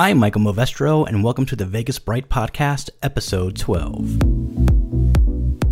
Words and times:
I'm 0.00 0.16
Michael 0.16 0.40
Movestro, 0.40 1.06
and 1.06 1.22
welcome 1.22 1.44
to 1.44 1.54
the 1.54 1.66
Vegas 1.66 1.98
Bright 1.98 2.30
Podcast, 2.30 2.88
episode 3.02 3.54
12. 3.58 4.22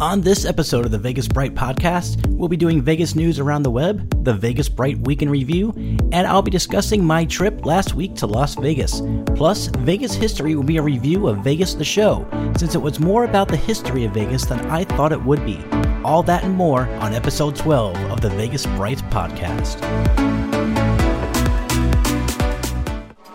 On 0.02 0.20
this 0.20 0.44
episode 0.44 0.84
of 0.84 0.90
the 0.90 0.98
Vegas 0.98 1.26
Bright 1.26 1.54
Podcast, 1.54 2.26
we'll 2.26 2.50
be 2.50 2.58
doing 2.58 2.82
Vegas 2.82 3.14
news 3.14 3.38
around 3.38 3.62
the 3.62 3.70
web, 3.70 4.24
the 4.24 4.34
Vegas 4.34 4.68
Bright 4.68 4.98
Week 4.98 5.22
in 5.22 5.30
Review, 5.30 5.72
and 6.12 6.26
I'll 6.26 6.42
be 6.42 6.50
discussing 6.50 7.02
my 7.02 7.24
trip 7.24 7.64
last 7.64 7.94
week 7.94 8.16
to 8.16 8.26
Las 8.26 8.54
Vegas. 8.56 9.00
Plus, 9.34 9.68
Vegas 9.78 10.12
history 10.12 10.54
will 10.54 10.62
be 10.62 10.76
a 10.76 10.82
review 10.82 11.26
of 11.26 11.38
Vegas 11.38 11.72
the 11.72 11.82
show, 11.82 12.28
since 12.58 12.74
it 12.74 12.82
was 12.82 13.00
more 13.00 13.24
about 13.24 13.48
the 13.48 13.56
history 13.56 14.04
of 14.04 14.12
Vegas 14.12 14.44
than 14.44 14.60
I 14.66 14.84
thought 14.84 15.12
it 15.12 15.24
would 15.24 15.42
be. 15.46 15.58
All 16.04 16.22
that 16.24 16.44
and 16.44 16.54
more 16.54 16.82
on 17.00 17.14
episode 17.14 17.56
12 17.56 17.96
of 18.10 18.20
the 18.20 18.28
Vegas 18.28 18.66
Bright 18.66 18.98
Podcast. 19.10 19.78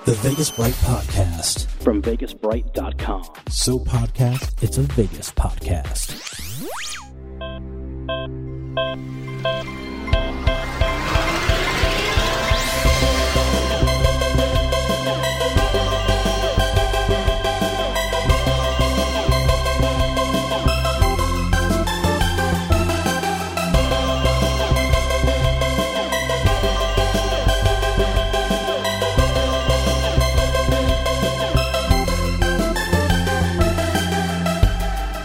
The 0.05 0.15
Vegas 0.15 0.51
Bright 0.51 0.73
Podcast 0.73 1.67
from 1.81 2.01
VegasBright.com. 2.01 3.23
So, 3.49 3.79
podcast, 3.79 4.61
it's 4.61 4.77
a 4.77 4.81
Vegas 4.81 5.31
podcast. 5.31 6.92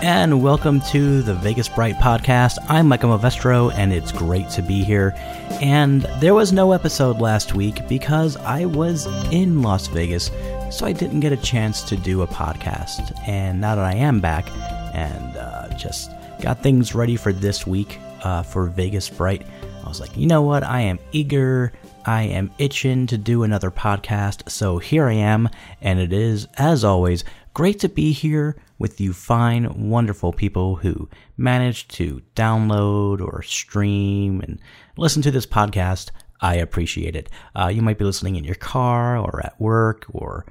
And 0.09 0.43
welcome 0.43 0.81
to 0.81 1.21
the 1.21 1.35
Vegas 1.35 1.69
Bright 1.69 1.97
podcast. 1.97 2.57
I'm 2.67 2.89
Michael 2.89 3.11
Movestro, 3.11 3.71
and 3.75 3.93
it's 3.93 4.11
great 4.11 4.49
to 4.49 4.63
be 4.63 4.83
here. 4.83 5.13
And 5.61 6.01
there 6.19 6.33
was 6.33 6.51
no 6.51 6.73
episode 6.73 7.21
last 7.21 7.55
week 7.55 7.87
because 7.89 8.39
I 8.39 8.65
was 8.65 9.05
in 9.31 9.61
Las 9.61 9.87
Vegas, 9.89 10.31
so 10.71 10.87
I 10.87 10.93
didn't 10.93 11.21
get 11.21 11.33
a 11.33 11.37
chance 11.37 11.83
to 11.83 11.97
do 11.99 12.23
a 12.23 12.27
podcast. 12.27 13.13
And 13.29 13.61
now 13.61 13.75
that 13.75 13.85
I 13.85 13.97
am 13.97 14.19
back 14.19 14.49
and 14.95 15.37
uh, 15.37 15.69
just 15.77 16.11
got 16.41 16.63
things 16.63 16.95
ready 16.95 17.17
for 17.17 17.35
this 17.35 17.67
week 17.67 17.99
uh, 18.23 18.43
for 18.45 18.65
Vegas 18.65 19.11
Bright, 19.11 19.47
I 19.85 19.89
was 19.89 20.01
like, 20.01 20.17
you 20.17 20.27
know 20.27 20.41
what? 20.41 20.65
I 20.65 20.81
am 20.81 20.99
eager. 21.13 21.71
I 22.07 22.23
am 22.23 22.51
itching 22.57 23.07
to 23.09 23.19
do 23.19 23.43
another 23.43 23.71
podcast, 23.71 24.49
so 24.49 24.79
here 24.79 25.07
I 25.07 25.13
am, 25.13 25.51
and 25.83 26.01
it 26.01 26.15
is, 26.15 26.49
as 26.57 26.83
always, 26.83 27.25
great 27.59 27.81
to 27.81 27.89
be 27.89 28.13
here 28.13 28.55
with 28.79 29.01
you 29.01 29.13
fine, 29.13 29.91
wonderful 29.91 30.33
people 30.33 30.77
who 30.77 31.09
manage 31.37 31.89
to 31.89 32.23
download 32.37 33.21
or 33.21 33.43
stream 33.43 34.41
and 34.43 34.61
listen 34.97 35.21
to 35.21 35.33
this 35.33 35.45
podcast. 35.45 36.11
I 36.41 36.55
appreciate 36.55 37.17
it. 37.17 37.29
Uh, 37.57 37.67
you 37.67 37.83
might 37.83 37.99
be 37.99 38.05
listening 38.05 38.37
in 38.37 38.45
your 38.45 38.55
car 38.55 39.19
or 39.19 39.45
at 39.45 39.61
work 39.61 40.07
or 40.13 40.47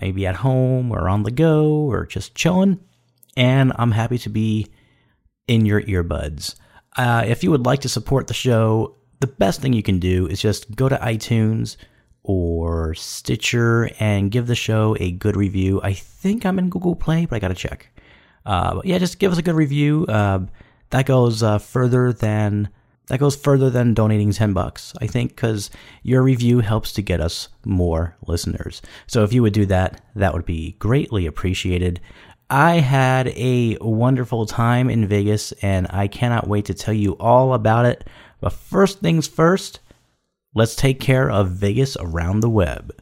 maybe 0.00 0.24
at 0.24 0.36
home 0.36 0.92
or 0.92 1.08
on 1.08 1.24
the 1.24 1.32
go 1.32 1.66
or 1.90 2.06
just 2.06 2.36
chilling. 2.36 2.78
And 3.36 3.72
I'm 3.74 3.90
happy 3.90 4.18
to 4.18 4.28
be 4.28 4.68
in 5.48 5.66
your 5.66 5.82
earbuds. 5.82 6.54
Uh, 6.96 7.24
if 7.26 7.42
you 7.42 7.50
would 7.50 7.66
like 7.66 7.80
to 7.80 7.88
support 7.88 8.28
the 8.28 8.34
show, 8.34 8.98
the 9.18 9.26
best 9.26 9.60
thing 9.60 9.72
you 9.72 9.82
can 9.82 9.98
do 9.98 10.28
is 10.28 10.40
just 10.40 10.76
go 10.76 10.88
to 10.88 10.94
iTunes 10.98 11.76
or 12.24 12.94
Stitcher 12.94 13.90
and 13.98 14.30
give 14.30 14.46
the 14.46 14.54
show 14.54 14.96
a 15.00 15.10
good 15.10 15.36
review. 15.36 15.80
I 15.82 15.92
think 15.92 16.46
I'm 16.46 16.58
in 16.58 16.70
Google 16.70 16.94
Play, 16.94 17.26
but 17.26 17.36
I 17.36 17.38
got 17.40 17.48
to 17.48 17.54
check. 17.54 17.88
Uh, 18.44 18.80
yeah, 18.84 18.98
just 18.98 19.18
give 19.18 19.32
us 19.32 19.38
a 19.38 19.42
good 19.42 19.54
review. 19.54 20.06
Uh, 20.06 20.40
that 20.90 21.06
goes 21.06 21.42
uh, 21.42 21.58
further 21.58 22.12
than 22.12 22.68
that 23.08 23.18
goes 23.18 23.34
further 23.34 23.68
than 23.68 23.94
donating 23.94 24.32
10 24.32 24.52
bucks. 24.52 24.94
I 25.00 25.06
think 25.06 25.36
cuz 25.36 25.70
your 26.02 26.22
review 26.22 26.60
helps 26.60 26.92
to 26.92 27.02
get 27.02 27.20
us 27.20 27.48
more 27.64 28.16
listeners. 28.26 28.80
So 29.06 29.24
if 29.24 29.32
you 29.32 29.42
would 29.42 29.52
do 29.52 29.66
that, 29.66 30.00
that 30.14 30.32
would 30.32 30.46
be 30.46 30.76
greatly 30.78 31.26
appreciated. 31.26 32.00
I 32.48 32.76
had 32.76 33.28
a 33.28 33.76
wonderful 33.80 34.46
time 34.46 34.88
in 34.88 35.06
Vegas 35.06 35.52
and 35.62 35.86
I 35.90 36.06
cannot 36.06 36.46
wait 36.46 36.66
to 36.66 36.74
tell 36.74 36.94
you 36.94 37.12
all 37.14 37.54
about 37.54 37.86
it. 37.86 38.06
But 38.40 38.52
first 38.52 39.00
things 39.00 39.26
first, 39.26 39.80
let's 40.54 40.74
take 40.74 41.00
care 41.00 41.30
of 41.30 41.50
Vegas 41.50 41.96
around 41.98 42.40
the 42.40 42.50
web. 42.50 42.92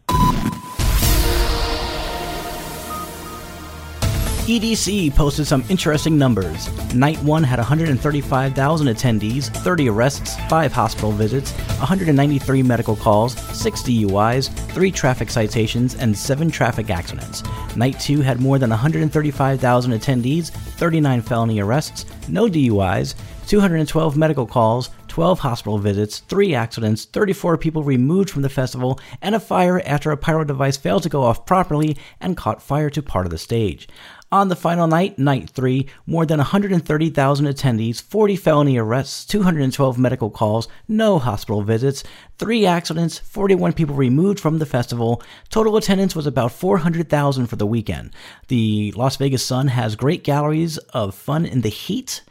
EDC 4.46 5.14
posted 5.14 5.46
some 5.46 5.64
interesting 5.68 6.18
numbers. 6.18 6.68
Night 6.92 7.22
1 7.22 7.42
had 7.44 7.60
135,000 7.60 8.86
attendees, 8.88 9.48
30 9.58 9.88
arrests, 9.88 10.34
5 10.48 10.72
hospital 10.72 11.12
visits, 11.12 11.52
193 11.78 12.62
medical 12.64 12.96
calls, 12.96 13.38
6 13.56 13.82
DUIs, 13.82 14.48
3 14.72 14.90
traffic 14.90 15.30
citations, 15.30 15.94
and 15.94 16.16
7 16.16 16.50
traffic 16.50 16.90
accidents. 16.90 17.44
Night 17.76 18.00
2 18.00 18.22
had 18.22 18.40
more 18.40 18.58
than 18.58 18.70
135,000 18.70 19.92
attendees, 19.92 20.50
39 20.50 21.22
felony 21.22 21.60
arrests, 21.60 22.06
no 22.28 22.46
DUIs, 22.48 23.14
212 23.46 24.16
medical 24.16 24.46
calls, 24.46 24.90
12 25.10 25.40
hospital 25.40 25.78
visits, 25.78 26.20
3 26.20 26.54
accidents, 26.54 27.04
34 27.04 27.58
people 27.58 27.82
removed 27.82 28.30
from 28.30 28.42
the 28.42 28.48
festival, 28.48 28.98
and 29.20 29.34
a 29.34 29.40
fire 29.40 29.82
after 29.84 30.12
a 30.12 30.16
pyro 30.16 30.44
device 30.44 30.76
failed 30.76 31.02
to 31.02 31.08
go 31.08 31.24
off 31.24 31.44
properly 31.44 31.96
and 32.20 32.36
caught 32.36 32.62
fire 32.62 32.88
to 32.88 33.02
part 33.02 33.26
of 33.26 33.30
the 33.30 33.36
stage. 33.36 33.88
On 34.32 34.46
the 34.46 34.54
final 34.54 34.86
night, 34.86 35.18
night 35.18 35.50
three, 35.50 35.88
more 36.06 36.24
than 36.24 36.38
130,000 36.38 37.46
attendees, 37.46 38.00
40 38.00 38.36
felony 38.36 38.78
arrests, 38.78 39.24
212 39.24 39.98
medical 39.98 40.30
calls, 40.30 40.68
no 40.86 41.18
hospital 41.18 41.62
visits, 41.62 42.04
three 42.38 42.64
accidents, 42.64 43.18
41 43.18 43.72
people 43.72 43.96
removed 43.96 44.38
from 44.38 44.60
the 44.60 44.66
festival. 44.66 45.20
Total 45.48 45.76
attendance 45.76 46.14
was 46.14 46.28
about 46.28 46.52
400,000 46.52 47.48
for 47.48 47.56
the 47.56 47.66
weekend. 47.66 48.12
The 48.46 48.92
Las 48.92 49.16
Vegas 49.16 49.44
Sun 49.44 49.66
has 49.66 49.96
great 49.96 50.22
galleries 50.22 50.78
of 50.94 51.16
fun 51.16 51.44
in 51.44 51.62
the 51.62 51.68
heat. 51.68 52.22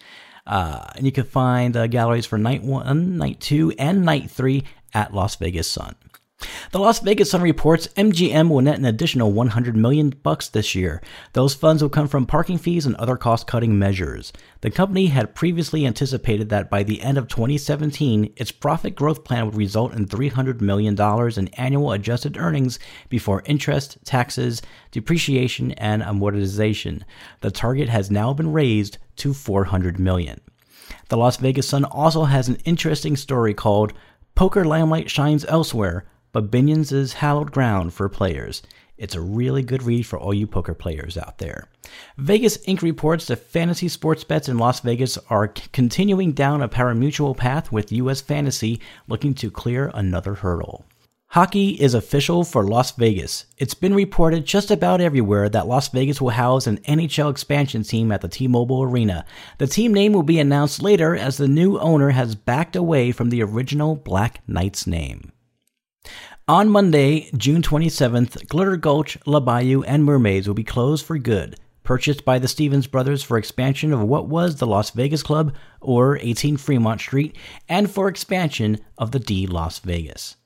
Uh, 0.50 0.84
and 0.96 1.06
you 1.06 1.12
can 1.12 1.26
find 1.26 1.78
uh, 1.78 1.86
galleries 1.86 2.26
for 2.26 2.40
night 2.40 2.64
one, 2.64 3.18
night 3.18 3.40
two, 3.40 3.72
and 3.78 4.04
night 4.04 4.32
three 4.32 4.64
at 4.96 5.14
Las 5.14 5.36
Vegas 5.36 5.70
Sun. 5.70 5.96
The 6.72 6.80
Las 6.80 7.00
Vegas 7.00 7.32
Sun 7.32 7.42
reports 7.42 7.88
MGM 7.98 8.48
will 8.48 8.62
net 8.62 8.78
an 8.78 8.86
additional 8.86 9.32
100 9.32 9.76
million 9.76 10.12
bucks 10.12 10.48
this 10.48 10.76
year. 10.76 11.02
Those 11.34 11.56
funds 11.56 11.82
will 11.82 11.90
come 11.90 12.08
from 12.08 12.28
parking 12.28 12.60
fees 12.60 12.86
and 12.86 12.96
other 12.98 13.18
cost-cutting 13.18 13.80
measures. 13.80 14.32
The 14.62 14.70
company 14.70 15.08
had 15.08 15.34
previously 15.34 15.88
anticipated 15.88 16.50
that 16.50 16.70
by 16.70 16.84
the 16.84 17.02
end 17.02 17.18
of 17.18 17.28
2017, 17.28 18.34
its 18.36 18.52
profit 18.52 18.94
growth 18.94 19.24
plan 19.24 19.48
would 19.48 19.56
result 19.56 19.94
in 19.94 20.06
300 20.06 20.62
million 20.62 20.94
dollars 20.94 21.40
in 21.40 21.48
annual 21.50 21.92
adjusted 21.92 22.38
earnings 22.38 22.78
before 23.10 23.42
interest, 23.46 23.98
taxes, 24.06 24.62
depreciation, 24.92 25.72
and 25.72 26.04
amortization. 26.04 27.02
The 27.42 27.50
target 27.50 27.90
has 27.90 28.12
now 28.12 28.32
been 28.34 28.54
raised 28.54 29.00
to 29.16 29.34
400 29.34 30.00
million. 30.00 30.40
The 31.08 31.18
Las 31.18 31.38
Vegas 31.38 31.68
Sun 31.68 31.86
also 31.86 32.26
has 32.26 32.48
an 32.48 32.60
interesting 32.64 33.16
story 33.16 33.56
called 33.56 33.94
Poker 34.36 34.64
Limelight 34.64 35.10
Shines 35.10 35.46
Elsewhere 35.46 36.06
but 36.32 36.52
Binions 36.52 36.92
is 36.92 37.14
hallowed 37.14 37.52
ground 37.52 37.94
for 37.94 38.10
players. 38.10 38.62
It's 38.98 39.16
a 39.16 39.22
really 39.22 39.64
good 39.64 39.82
read 39.82 40.06
for 40.06 40.20
all 40.20 40.34
you 40.34 40.46
poker 40.46 40.74
players 40.74 41.18
out 41.18 41.38
there. 41.38 41.70
Vegas 42.18 42.58
Inc. 42.66 42.82
reports 42.82 43.28
that 43.28 43.38
fantasy 43.38 43.88
sports 43.88 44.26
bets 44.26 44.50
in 44.50 44.58
Las 44.58 44.82
Vegas 44.82 45.18
are 45.30 45.48
continuing 45.48 46.34
down 46.34 46.62
a 46.62 46.68
pari-mutuel 46.68 47.38
path 47.38 47.72
with 47.72 47.94
U.S. 47.94 48.20
Fantasy 48.20 48.82
looking 49.08 49.34
to 49.36 49.50
clear 49.50 49.90
another 49.94 50.36
hurdle. 50.36 50.86
Hockey 51.34 51.80
is 51.80 51.94
official 51.94 52.44
for 52.44 52.64
Las 52.64 52.92
Vegas. 52.94 53.46
It's 53.58 53.76
been 53.76 53.94
reported 53.94 54.46
just 54.46 54.72
about 54.72 55.00
everywhere 55.00 55.48
that 55.48 55.68
Las 55.68 55.88
Vegas 55.90 56.20
will 56.20 56.32
house 56.32 56.66
an 56.66 56.80
NHL 56.80 57.30
expansion 57.30 57.84
team 57.84 58.12
at 58.12 58.22
the 58.22 58.28
T-Mobile 58.28 58.82
Arena. 58.82 59.26
The 59.60 59.68
team 59.68 59.94
name 59.94 60.12
will 60.12 60.24
be 60.24 60.40
announced 60.40 60.82
later 60.82 61.16
as 61.16 61.38
the 61.38 61.48
new 61.48 61.78
owner 61.78 62.10
has 62.10 62.34
backed 62.34 62.76
away 62.76 63.12
from 63.12 63.30
the 63.30 63.44
original 63.44 63.96
Black 63.96 64.42
Knights 64.48 64.88
name. 64.88 65.32
On 66.50 66.68
Monday, 66.68 67.30
June 67.38 67.62
27th, 67.62 68.48
Glitter 68.48 68.76
Gulch, 68.76 69.20
La 69.28 69.40
Bayou, 69.40 69.84
and 69.84 70.04
Mermaids 70.04 70.48
will 70.48 70.56
be 70.56 70.64
closed 70.64 71.06
for 71.06 71.20
good, 71.20 71.56
purchased 71.84 72.26
by 72.26 72.40
the 72.40 72.48
Stevens 72.48 72.88
brothers 72.88 73.22
for 73.22 73.38
expansion 73.38 73.94
of 73.94 74.02
what 74.02 74.28
was 74.28 74.56
the 74.56 74.66
Las 74.66 74.90
Vegas 74.90 75.22
Club, 75.22 75.54
or 75.80 76.18
18 76.18 76.58
Fremont 76.58 77.02
Street, 77.02 77.38
and 77.68 77.92
for 77.92 78.08
expansion 78.08 78.80
of 78.98 79.12
the 79.12 79.20
D 79.20 79.46
Las 79.46 79.78
Vegas. 79.78 80.38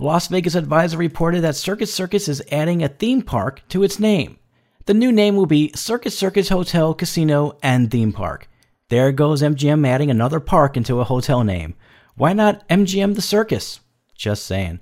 Las 0.00 0.26
Vegas 0.26 0.56
Advisor 0.56 0.98
reported 0.98 1.42
that 1.42 1.54
Circus 1.54 1.94
Circus 1.94 2.26
is 2.26 2.42
adding 2.50 2.82
a 2.82 2.88
theme 2.88 3.22
park 3.22 3.62
to 3.68 3.84
its 3.84 4.00
name. 4.00 4.40
The 4.86 4.94
new 4.94 5.12
name 5.12 5.36
will 5.36 5.46
be 5.46 5.70
Circus 5.76 6.18
Circus 6.18 6.48
Hotel, 6.48 6.94
Casino, 6.94 7.58
and 7.62 7.92
Theme 7.92 8.12
Park. 8.12 8.48
There 8.88 9.12
goes 9.12 9.40
MGM 9.40 9.86
adding 9.86 10.10
another 10.10 10.40
park 10.40 10.76
into 10.76 10.98
a 10.98 11.04
hotel 11.04 11.44
name. 11.44 11.76
Why 12.16 12.32
not 12.32 12.68
MGM 12.68 13.14
the 13.14 13.22
Circus? 13.22 13.78
Just 14.16 14.46
saying. 14.46 14.80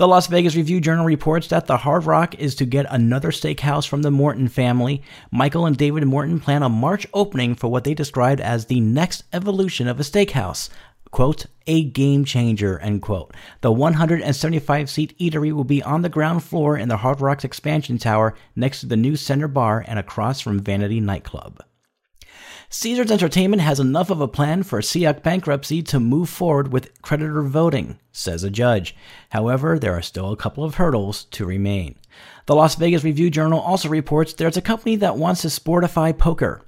The 0.00 0.08
Las 0.08 0.28
Vegas 0.28 0.56
Review 0.56 0.80
Journal 0.80 1.04
reports 1.04 1.48
that 1.48 1.66
the 1.66 1.76
Hard 1.76 2.06
Rock 2.06 2.34
is 2.36 2.54
to 2.54 2.64
get 2.64 2.86
another 2.88 3.30
steakhouse 3.30 3.86
from 3.86 4.00
the 4.00 4.10
Morton 4.10 4.48
family. 4.48 5.02
Michael 5.30 5.66
and 5.66 5.76
David 5.76 6.06
Morton 6.06 6.40
plan 6.40 6.62
a 6.62 6.70
March 6.70 7.06
opening 7.12 7.54
for 7.54 7.68
what 7.68 7.84
they 7.84 7.92
described 7.92 8.40
as 8.40 8.64
the 8.64 8.80
next 8.80 9.24
evolution 9.34 9.86
of 9.86 10.00
a 10.00 10.02
steakhouse. 10.02 10.70
Quote, 11.10 11.44
a 11.66 11.84
game 11.84 12.24
changer, 12.24 12.78
end 12.78 13.02
quote. 13.02 13.34
The 13.60 13.72
175 13.72 14.88
seat 14.88 15.18
eatery 15.18 15.52
will 15.52 15.64
be 15.64 15.82
on 15.82 16.00
the 16.00 16.08
ground 16.08 16.44
floor 16.44 16.78
in 16.78 16.88
the 16.88 16.96
Hard 16.96 17.20
Rock's 17.20 17.44
expansion 17.44 17.98
tower 17.98 18.34
next 18.56 18.80
to 18.80 18.86
the 18.86 18.96
new 18.96 19.16
center 19.16 19.48
bar 19.48 19.84
and 19.86 19.98
across 19.98 20.40
from 20.40 20.60
Vanity 20.60 21.00
Nightclub. 21.00 21.62
Caesars 22.72 23.10
Entertainment 23.10 23.60
has 23.60 23.80
enough 23.80 24.10
of 24.10 24.20
a 24.20 24.28
plan 24.28 24.62
for 24.62 24.80
SEAC 24.80 25.24
bankruptcy 25.24 25.82
to 25.82 25.98
move 25.98 26.28
forward 26.28 26.72
with 26.72 27.02
creditor 27.02 27.42
voting, 27.42 27.98
says 28.12 28.44
a 28.44 28.50
judge. 28.50 28.94
However, 29.30 29.76
there 29.76 29.92
are 29.92 30.00
still 30.00 30.30
a 30.30 30.36
couple 30.36 30.62
of 30.62 30.76
hurdles 30.76 31.24
to 31.32 31.44
remain. 31.44 31.96
The 32.46 32.54
Las 32.54 32.76
Vegas 32.76 33.02
Review 33.02 33.28
Journal 33.28 33.58
also 33.58 33.88
reports 33.88 34.34
there's 34.34 34.56
a 34.56 34.62
company 34.62 34.94
that 34.96 35.16
wants 35.16 35.42
to 35.42 35.48
sportify 35.48 36.16
poker. 36.16 36.62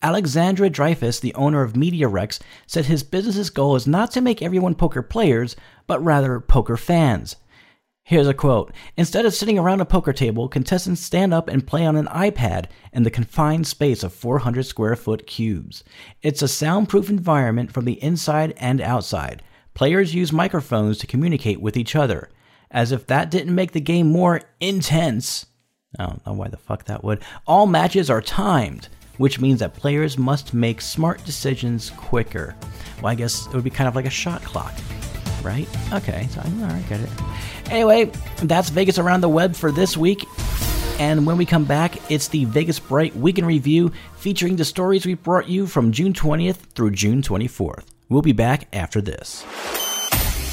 Alexandra 0.00 0.70
Dreyfus, 0.70 1.20
the 1.20 1.34
owner 1.34 1.62
of 1.62 1.74
MediaRex, 1.74 2.40
said 2.66 2.86
his 2.86 3.02
business's 3.02 3.50
goal 3.50 3.76
is 3.76 3.86
not 3.86 4.10
to 4.12 4.22
make 4.22 4.40
everyone 4.40 4.74
poker 4.74 5.02
players, 5.02 5.54
but 5.86 6.02
rather 6.02 6.40
poker 6.40 6.78
fans. 6.78 7.36
Here's 8.04 8.26
a 8.26 8.34
quote 8.34 8.72
Instead 8.96 9.26
of 9.26 9.34
sitting 9.34 9.58
around 9.58 9.80
a 9.80 9.84
poker 9.84 10.12
table, 10.12 10.48
contestants 10.48 11.00
stand 11.00 11.32
up 11.32 11.48
and 11.48 11.66
play 11.66 11.86
on 11.86 11.94
an 11.94 12.06
iPad 12.06 12.66
in 12.92 13.04
the 13.04 13.12
confined 13.12 13.66
space 13.66 14.02
of 14.02 14.12
400 14.12 14.64
square 14.64 14.96
foot 14.96 15.24
cubes. 15.26 15.84
It's 16.20 16.42
a 16.42 16.48
soundproof 16.48 17.08
environment 17.08 17.72
from 17.72 17.84
the 17.84 18.02
inside 18.02 18.54
and 18.56 18.80
outside. 18.80 19.42
Players 19.74 20.16
use 20.16 20.32
microphones 20.32 20.98
to 20.98 21.06
communicate 21.06 21.60
with 21.60 21.76
each 21.76 21.94
other. 21.94 22.28
As 22.72 22.90
if 22.90 23.06
that 23.06 23.30
didn't 23.30 23.54
make 23.54 23.70
the 23.70 23.80
game 23.80 24.10
more 24.10 24.42
intense. 24.58 25.46
I 25.96 26.06
don't 26.06 26.26
know 26.26 26.32
why 26.32 26.48
the 26.48 26.56
fuck 26.56 26.84
that 26.86 27.04
would. 27.04 27.22
All 27.46 27.66
matches 27.66 28.10
are 28.10 28.22
timed, 28.22 28.88
which 29.18 29.38
means 29.38 29.60
that 29.60 29.74
players 29.74 30.18
must 30.18 30.54
make 30.54 30.80
smart 30.80 31.24
decisions 31.24 31.90
quicker. 31.90 32.56
Well, 32.96 33.12
I 33.12 33.14
guess 33.14 33.46
it 33.46 33.52
would 33.52 33.64
be 33.64 33.70
kind 33.70 33.88
of 33.88 33.94
like 33.94 34.06
a 34.06 34.10
shot 34.10 34.42
clock 34.42 34.74
right? 35.42 35.68
Okay, 35.92 36.28
so 36.30 36.40
all 36.40 36.68
right, 36.68 36.84
get 36.88 37.00
it. 37.00 37.08
Anyway, 37.70 38.10
that's 38.42 38.68
Vegas 38.70 38.98
around 38.98 39.20
the 39.20 39.28
web 39.28 39.54
for 39.54 39.70
this 39.72 39.96
week. 39.96 40.24
And 40.98 41.26
when 41.26 41.36
we 41.36 41.46
come 41.46 41.64
back, 41.64 42.10
it's 42.10 42.28
the 42.28 42.44
Vegas 42.44 42.78
Bright 42.78 43.16
Weekend 43.16 43.46
Review 43.46 43.92
featuring 44.16 44.56
the 44.56 44.64
stories 44.64 45.04
we 45.04 45.14
brought 45.14 45.48
you 45.48 45.66
from 45.66 45.90
June 45.90 46.12
20th 46.12 46.56
through 46.74 46.92
June 46.92 47.22
24th. 47.22 47.84
We'll 48.08 48.22
be 48.22 48.32
back 48.32 48.68
after 48.72 49.00
this. 49.00 49.44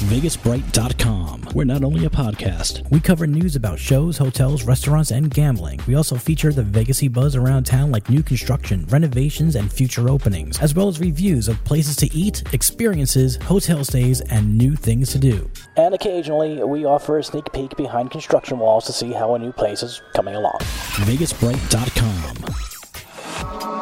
VegasBright.com. 0.00 1.48
We're 1.54 1.64
not 1.64 1.84
only 1.84 2.06
a 2.06 2.10
podcast, 2.10 2.90
we 2.90 3.00
cover 3.00 3.26
news 3.26 3.54
about 3.54 3.78
shows, 3.78 4.16
hotels, 4.16 4.64
restaurants, 4.64 5.10
and 5.10 5.30
gambling. 5.30 5.78
We 5.86 5.94
also 5.94 6.16
feature 6.16 6.52
the 6.52 6.62
Vegasy 6.62 7.12
buzz 7.12 7.36
around 7.36 7.64
town 7.64 7.90
like 7.90 8.08
new 8.08 8.22
construction, 8.22 8.86
renovations, 8.88 9.56
and 9.56 9.70
future 9.70 10.08
openings, 10.08 10.58
as 10.60 10.74
well 10.74 10.88
as 10.88 11.00
reviews 11.00 11.48
of 11.48 11.62
places 11.64 11.96
to 11.96 12.10
eat, 12.14 12.42
experiences, 12.54 13.36
hotel 13.42 13.84
stays, 13.84 14.22
and 14.22 14.56
new 14.56 14.74
things 14.74 15.12
to 15.12 15.18
do. 15.18 15.50
And 15.76 15.94
occasionally, 15.94 16.64
we 16.64 16.86
offer 16.86 17.18
a 17.18 17.22
sneak 17.22 17.52
peek 17.52 17.76
behind 17.76 18.10
construction 18.10 18.58
walls 18.58 18.86
to 18.86 18.94
see 18.94 19.12
how 19.12 19.34
a 19.34 19.38
new 19.38 19.52
place 19.52 19.82
is 19.82 20.00
coming 20.14 20.34
along. 20.34 20.60
VegasBright.com. 21.04 23.79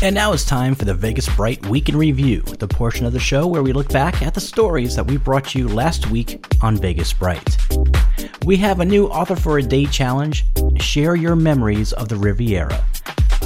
And 0.00 0.14
now 0.14 0.32
it's 0.32 0.44
time 0.44 0.76
for 0.76 0.84
the 0.84 0.94
Vegas 0.94 1.28
Bright 1.34 1.66
Week 1.66 1.88
in 1.88 1.96
Review, 1.96 2.42
the 2.42 2.68
portion 2.68 3.04
of 3.04 3.12
the 3.12 3.18
show 3.18 3.48
where 3.48 3.64
we 3.64 3.72
look 3.72 3.88
back 3.88 4.22
at 4.22 4.32
the 4.32 4.40
stories 4.40 4.94
that 4.94 5.04
we 5.04 5.16
brought 5.16 5.56
you 5.56 5.66
last 5.66 6.08
week 6.08 6.46
on 6.62 6.76
Vegas 6.76 7.12
Bright. 7.12 7.58
We 8.44 8.56
have 8.58 8.78
a 8.78 8.84
new 8.84 9.08
Author 9.08 9.34
for 9.34 9.58
a 9.58 9.62
Day 9.62 9.86
challenge 9.86 10.44
Share 10.78 11.16
Your 11.16 11.34
Memories 11.34 11.92
of 11.92 12.08
the 12.08 12.14
Riviera. 12.14 12.84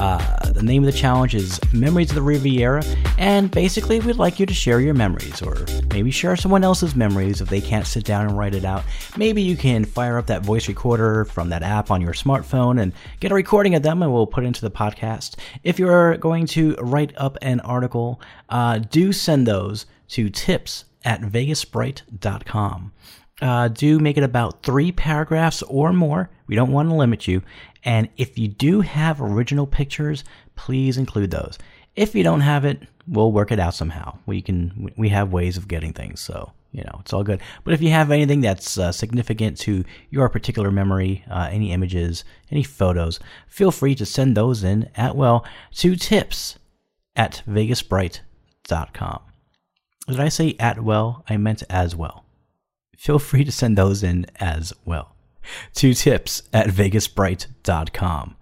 Uh, 0.03 0.51
the 0.51 0.65
name 0.65 0.83
of 0.83 0.93
the 0.93 0.99
challenge 0.99 1.33
is 1.33 1.61
Memories 1.73 2.11
of 2.11 2.17
the 2.17 2.23
Riviera, 2.23 2.83
and 3.19 3.49
basically, 3.49 4.01
we'd 4.01 4.17
like 4.17 4.41
you 4.41 4.47
to 4.47 4.53
share 4.53 4.81
your 4.81 4.95
memories, 4.95 5.41
or 5.41 5.65
maybe 5.93 6.11
share 6.11 6.35
someone 6.35 6.65
else's 6.65 6.97
memories 6.97 7.41
if 7.41 7.49
they 7.49 7.61
can't 7.61 7.87
sit 7.87 8.03
down 8.03 8.27
and 8.27 8.37
write 8.37 8.57
it 8.57 8.65
out. 8.65 8.83
Maybe 9.17 9.43
you 9.43 9.57
can 9.57 9.85
fire 9.85 10.19
up 10.19 10.27
that 10.27 10.43
voice 10.43 10.67
recorder 10.67 11.25
from 11.27 11.51
that 11.51 11.63
app 11.63 11.93
on 11.93 12.01
your 12.01 12.15
smartphone 12.15 12.83
and 12.83 12.93
get 13.21 13.31
a 13.31 13.37
recording 13.37 13.77
of 13.77 13.85
them, 13.85 14.03
and 14.03 14.13
we'll 14.13 14.27
put 14.27 14.43
it 14.43 14.49
into 14.49 14.63
the 14.63 14.73
podcast. 14.73 15.37
If 15.63 15.79
you're 15.79 16.17
going 16.17 16.47
to 16.47 16.75
write 16.81 17.13
up 17.17 17.39
an 17.41 17.61
article, 17.61 18.21
uh, 18.49 18.79
do 18.79 19.13
send 19.13 19.47
those 19.47 19.87
to 20.09 20.29
tips 20.31 20.85
at 21.05 21.21
vegasbright.com. 21.21 22.93
Uh, 23.41 23.67
do 23.69 23.99
make 23.99 24.17
it 24.17 24.23
about 24.23 24.63
three 24.63 24.93
paragraphs 24.93 25.63
or 25.63 25.93
more. 25.93 26.31
We 26.47 26.55
don't 26.55 26.71
want 26.71 26.89
to 26.89 26.95
limit 26.95 27.27
you. 27.27 27.43
And 27.85 28.09
if 28.17 28.39
you 28.39 28.49
do 28.49 28.81
have 28.81 29.21
original 29.21 29.67
pictures, 29.67 30.25
please 30.55 30.99
include 30.99 31.31
those. 31.31 31.59
If 31.97 32.15
you 32.15 32.23
don't 32.23 32.41
have 32.41 32.65
it, 32.65 32.83
we'll 33.07 33.33
work 33.33 33.53
it 33.53 33.59
out 33.59 33.75
somehow. 33.75 34.19
We 34.27 34.41
can 34.41 34.93
we 34.97 35.09
have 35.11 35.33
ways 35.33 35.57
of 35.57 35.69
getting 35.69 35.93
things, 35.93 36.21
so 36.21 36.53
you 36.71 36.83
know 36.85 36.99
it's 37.01 37.13
all 37.13 37.25
good. 37.25 37.41
But 37.65 37.75
if 37.75 37.83
you 37.83 37.91
have 37.91 38.11
anything 38.11 38.41
that's 38.41 38.79
uh, 38.79 38.93
significant 38.93 39.59
to 39.61 39.85
your 40.11 40.29
particular 40.29 40.71
memory, 40.71 41.25
uh, 41.31 41.49
any 41.51 41.73
images, 41.73 42.25
any 42.51 42.63
photos, 42.63 43.21
feel 43.47 43.71
free 43.71 43.95
to 43.97 44.07
send 44.07 44.37
those 44.37 44.65
in 44.65 44.89
at 44.95 45.17
well 45.17 45.45
to 45.77 45.97
tips 45.97 46.59
at 47.15 47.43
vegasbright.com. 47.47 49.21
Did 50.09 50.21
I 50.21 50.29
say 50.29 50.57
at 50.59 50.83
well? 50.83 51.25
I 51.29 51.37
meant 51.37 51.63
as 51.69 51.95
well. 51.95 52.25
Feel 52.97 53.19
free 53.19 53.45
to 53.45 53.53
send 53.53 53.77
those 53.77 54.03
in 54.03 54.27
as 54.37 54.73
well. 54.85 55.15
Two 55.75 55.95
tips 55.95 56.43
at 56.53 56.69
vegasbright.com. 56.69 58.37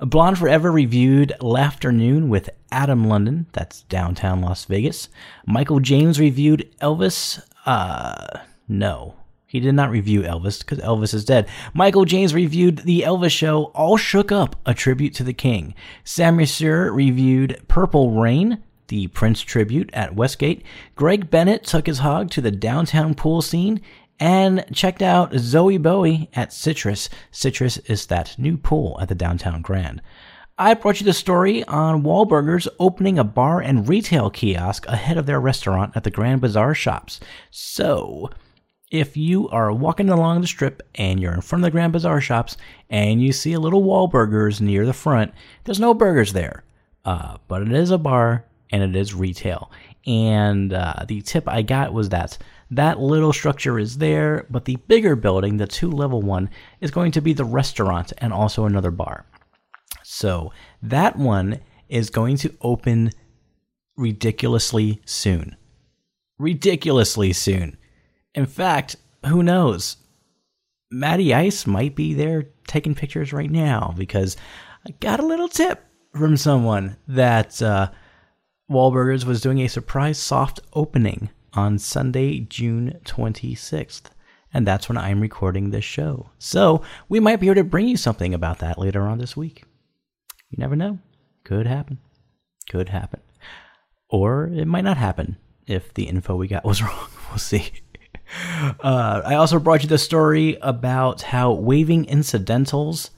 Blonde 0.00 0.38
Forever 0.38 0.70
reviewed 0.70 1.32
Laughternoon 1.40 2.28
with 2.28 2.50
Adam 2.70 3.08
London, 3.08 3.46
that's 3.52 3.82
downtown 3.82 4.40
Las 4.40 4.64
Vegas. 4.64 5.08
Michael 5.46 5.80
James 5.80 6.18
reviewed 6.20 6.68
Elvis. 6.80 7.42
Uh, 7.64 8.40
no, 8.68 9.14
he 9.46 9.60
did 9.60 9.74
not 9.74 9.90
review 9.90 10.22
Elvis 10.22 10.58
because 10.58 10.78
Elvis 10.78 11.14
is 11.14 11.24
dead. 11.24 11.48
Michael 11.74 12.04
James 12.04 12.34
reviewed 12.34 12.78
The 12.78 13.02
Elvis 13.02 13.30
Show, 13.30 13.66
All 13.66 13.96
Shook 13.96 14.32
Up, 14.32 14.56
a 14.66 14.74
tribute 14.74 15.14
to 15.14 15.24
the 15.24 15.32
King. 15.32 15.74
Sam 16.02 16.36
Mercier 16.36 16.92
reviewed 16.92 17.62
Purple 17.68 18.20
Rain, 18.20 18.62
the 18.88 19.06
Prince 19.08 19.40
tribute 19.42 19.90
at 19.92 20.14
Westgate. 20.14 20.64
Greg 20.96 21.30
Bennett 21.30 21.64
took 21.64 21.86
his 21.86 22.00
hog 22.00 22.30
to 22.30 22.40
the 22.40 22.50
downtown 22.50 23.14
pool 23.14 23.40
scene 23.42 23.80
and 24.20 24.64
checked 24.72 25.02
out 25.02 25.34
Zoe 25.34 25.78
Bowie 25.78 26.30
at 26.34 26.52
Citrus. 26.52 27.08
Citrus 27.30 27.78
is 27.78 28.06
that 28.06 28.38
new 28.38 28.56
pool 28.56 28.98
at 29.00 29.08
the 29.08 29.14
downtown 29.14 29.62
Grand. 29.62 30.00
I 30.56 30.74
brought 30.74 31.00
you 31.00 31.04
the 31.04 31.12
story 31.12 31.64
on 31.64 32.04
Wahlburgers 32.04 32.68
opening 32.78 33.18
a 33.18 33.24
bar 33.24 33.60
and 33.60 33.88
retail 33.88 34.30
kiosk 34.30 34.86
ahead 34.86 35.18
of 35.18 35.26
their 35.26 35.40
restaurant 35.40 35.96
at 35.96 36.04
the 36.04 36.12
Grand 36.12 36.40
Bazaar 36.40 36.74
shops. 36.74 37.18
So, 37.50 38.30
if 38.88 39.16
you 39.16 39.48
are 39.48 39.72
walking 39.72 40.10
along 40.10 40.40
the 40.40 40.46
strip 40.46 40.80
and 40.94 41.18
you're 41.18 41.34
in 41.34 41.40
front 41.40 41.64
of 41.64 41.66
the 41.66 41.72
Grand 41.72 41.92
Bazaar 41.92 42.20
shops 42.20 42.56
and 42.88 43.20
you 43.20 43.32
see 43.32 43.52
a 43.52 43.58
little 43.58 43.82
Wahlburgers 43.82 44.60
near 44.60 44.86
the 44.86 44.92
front, 44.92 45.34
there's 45.64 45.80
no 45.80 45.92
burgers 45.92 46.32
there. 46.32 46.62
Uh, 47.04 47.38
but 47.48 47.62
it 47.62 47.72
is 47.72 47.90
a 47.90 47.98
bar 47.98 48.44
and 48.70 48.84
it 48.84 48.94
is 48.94 49.12
retail. 49.12 49.72
And 50.06 50.72
uh, 50.72 51.04
the 51.08 51.20
tip 51.22 51.48
I 51.48 51.62
got 51.62 51.92
was 51.92 52.10
that 52.10 52.38
that 52.70 52.98
little 52.98 53.32
structure 53.32 53.78
is 53.78 53.98
there, 53.98 54.46
but 54.50 54.64
the 54.64 54.76
bigger 54.88 55.16
building, 55.16 55.56
the 55.56 55.66
two 55.66 55.90
level 55.90 56.22
one, 56.22 56.50
is 56.80 56.90
going 56.90 57.12
to 57.12 57.20
be 57.20 57.32
the 57.32 57.44
restaurant 57.44 58.12
and 58.18 58.32
also 58.32 58.64
another 58.64 58.90
bar. 58.90 59.26
So 60.02 60.52
that 60.82 61.16
one 61.16 61.60
is 61.88 62.10
going 62.10 62.36
to 62.38 62.54
open 62.60 63.10
ridiculously 63.96 65.00
soon. 65.04 65.56
Ridiculously 66.38 67.32
soon. 67.32 67.76
In 68.34 68.46
fact, 68.46 68.96
who 69.26 69.42
knows? 69.42 69.96
Matty 70.90 71.34
Ice 71.34 71.66
might 71.66 71.94
be 71.94 72.14
there 72.14 72.50
taking 72.66 72.94
pictures 72.94 73.32
right 73.32 73.50
now 73.50 73.94
because 73.96 74.36
I 74.86 74.92
got 75.00 75.20
a 75.20 75.26
little 75.26 75.48
tip 75.48 75.84
from 76.14 76.36
someone 76.36 76.96
that 77.08 77.60
uh, 77.62 77.90
Wahlburgers 78.70 79.24
was 79.24 79.40
doing 79.40 79.60
a 79.60 79.68
surprise 79.68 80.18
soft 80.18 80.60
opening 80.72 81.30
on 81.54 81.78
Sunday, 81.78 82.40
June 82.40 83.00
26th. 83.04 84.04
And 84.52 84.66
that's 84.66 84.88
when 84.88 84.96
I'm 84.96 85.20
recording 85.20 85.70
this 85.70 85.84
show. 85.84 86.30
So 86.38 86.82
we 87.08 87.18
might 87.18 87.40
be 87.40 87.46
able 87.48 87.56
to 87.56 87.64
bring 87.64 87.88
you 87.88 87.96
something 87.96 88.32
about 88.32 88.60
that 88.60 88.78
later 88.78 89.02
on 89.02 89.18
this 89.18 89.36
week. 89.36 89.64
You 90.50 90.58
never 90.58 90.76
know. 90.76 91.00
Could 91.42 91.66
happen. 91.66 91.98
Could 92.70 92.90
happen. 92.90 93.20
Or 94.08 94.46
it 94.46 94.66
might 94.66 94.84
not 94.84 94.96
happen 94.96 95.36
if 95.66 95.92
the 95.92 96.04
info 96.04 96.36
we 96.36 96.46
got 96.46 96.64
was 96.64 96.82
wrong. 96.82 97.08
We'll 97.30 97.38
see. 97.38 97.70
Uh, 98.80 99.20
I 99.24 99.34
also 99.34 99.58
brought 99.58 99.82
you 99.82 99.88
the 99.88 99.98
story 99.98 100.56
about 100.62 101.22
how 101.22 101.52
waiving 101.52 102.06
incidentals, 102.06 103.10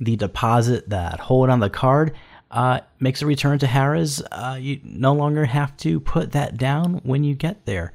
the 0.00 0.16
deposit 0.16 0.88
that 0.88 1.20
hold 1.20 1.50
on 1.50 1.60
the 1.60 1.70
card, 1.70 2.16
uh, 2.50 2.80
makes 3.00 3.22
a 3.22 3.26
return 3.26 3.58
to 3.58 3.66
Harrah's. 3.66 4.22
Uh, 4.30 4.58
you 4.60 4.80
no 4.84 5.12
longer 5.12 5.44
have 5.44 5.76
to 5.78 6.00
put 6.00 6.32
that 6.32 6.56
down 6.56 7.00
when 7.02 7.24
you 7.24 7.34
get 7.34 7.66
there. 7.66 7.92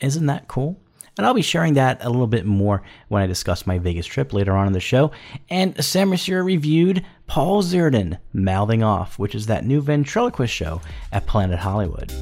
Isn't 0.00 0.26
that 0.26 0.48
cool? 0.48 0.80
And 1.16 1.24
I'll 1.24 1.34
be 1.34 1.42
sharing 1.42 1.74
that 1.74 2.04
a 2.04 2.10
little 2.10 2.26
bit 2.26 2.44
more 2.44 2.82
when 3.08 3.22
I 3.22 3.26
discuss 3.26 3.66
my 3.66 3.78
Vegas 3.78 4.06
trip 4.06 4.32
later 4.32 4.52
on 4.52 4.66
in 4.66 4.72
the 4.72 4.80
show. 4.80 5.12
And 5.48 5.82
Sam 5.84 6.08
Mercier 6.08 6.42
reviewed 6.42 7.04
Paul 7.28 7.62
Zerdin 7.62 8.18
Mouthing 8.32 8.82
Off, 8.82 9.18
which 9.18 9.34
is 9.34 9.46
that 9.46 9.64
new 9.64 9.80
ventriloquist 9.80 10.52
show 10.52 10.80
at 11.12 11.26
Planet 11.26 11.60
Hollywood. 11.60 12.12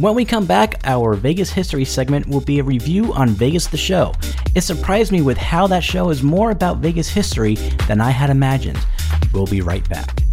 When 0.00 0.14
we 0.14 0.24
come 0.24 0.44
back, 0.44 0.80
our 0.84 1.14
Vegas 1.14 1.50
history 1.50 1.84
segment 1.84 2.26
will 2.26 2.40
be 2.40 2.58
a 2.58 2.64
review 2.64 3.14
on 3.14 3.28
Vegas 3.28 3.68
the 3.68 3.76
Show. 3.76 4.12
It 4.54 4.62
surprised 4.62 5.12
me 5.12 5.22
with 5.22 5.38
how 5.38 5.66
that 5.68 5.84
show 5.84 6.10
is 6.10 6.22
more 6.22 6.50
about 6.50 6.78
Vegas 6.78 7.08
history 7.08 7.54
than 7.86 8.00
I 8.00 8.10
had 8.10 8.28
imagined. 8.28 8.84
We'll 9.32 9.46
be 9.46 9.60
right 9.60 9.88
back. 9.88 10.23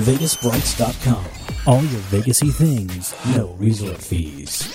VegasBrights.com. 0.00 1.24
All 1.66 1.82
your 1.84 2.00
Vegasy 2.02 2.52
things, 2.52 3.14
no 3.36 3.54
resort 3.58 3.98
fees. 3.98 4.74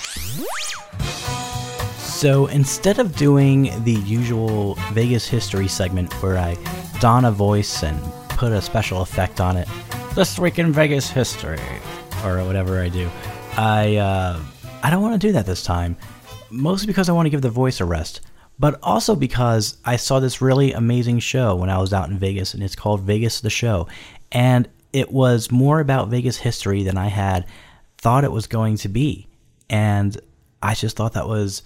So 1.98 2.46
instead 2.46 2.98
of 2.98 3.14
doing 3.16 3.70
the 3.84 3.92
usual 3.92 4.76
Vegas 4.92 5.26
history 5.26 5.68
segment 5.68 6.12
where 6.22 6.38
I 6.38 6.56
don 7.00 7.24
a 7.24 7.30
voice 7.30 7.82
and 7.82 8.00
put 8.30 8.52
a 8.52 8.62
special 8.62 9.02
effect 9.02 9.40
on 9.40 9.56
it, 9.56 9.68
this 10.14 10.38
week 10.38 10.58
in 10.58 10.72
Vegas 10.72 11.10
history, 11.10 11.60
or 12.24 12.42
whatever 12.44 12.80
I 12.80 12.88
do, 12.88 13.10
I 13.56 13.96
uh, 13.96 14.40
I 14.82 14.90
don't 14.90 15.02
want 15.02 15.20
to 15.20 15.26
do 15.26 15.32
that 15.32 15.44
this 15.44 15.62
time. 15.62 15.96
Mostly 16.50 16.86
because 16.86 17.08
I 17.08 17.12
want 17.12 17.26
to 17.26 17.30
give 17.30 17.42
the 17.42 17.50
voice 17.50 17.80
a 17.80 17.84
rest, 17.84 18.22
but 18.58 18.78
also 18.82 19.14
because 19.14 19.76
I 19.84 19.96
saw 19.96 20.20
this 20.20 20.40
really 20.40 20.72
amazing 20.72 21.18
show 21.18 21.56
when 21.56 21.68
I 21.68 21.78
was 21.78 21.92
out 21.92 22.08
in 22.08 22.18
Vegas, 22.18 22.54
and 22.54 22.62
it's 22.62 22.76
called 22.76 23.02
Vegas 23.02 23.40
the 23.40 23.50
Show, 23.50 23.88
and 24.32 24.68
it 24.96 25.12
was 25.12 25.50
more 25.50 25.78
about 25.78 26.08
Vegas 26.08 26.38
history 26.38 26.82
than 26.82 26.96
I 26.96 27.08
had 27.08 27.44
thought 27.98 28.24
it 28.24 28.32
was 28.32 28.46
going 28.46 28.78
to 28.78 28.88
be, 28.88 29.26
and 29.68 30.18
I 30.62 30.72
just 30.72 30.96
thought 30.96 31.12
that 31.12 31.28
was 31.28 31.62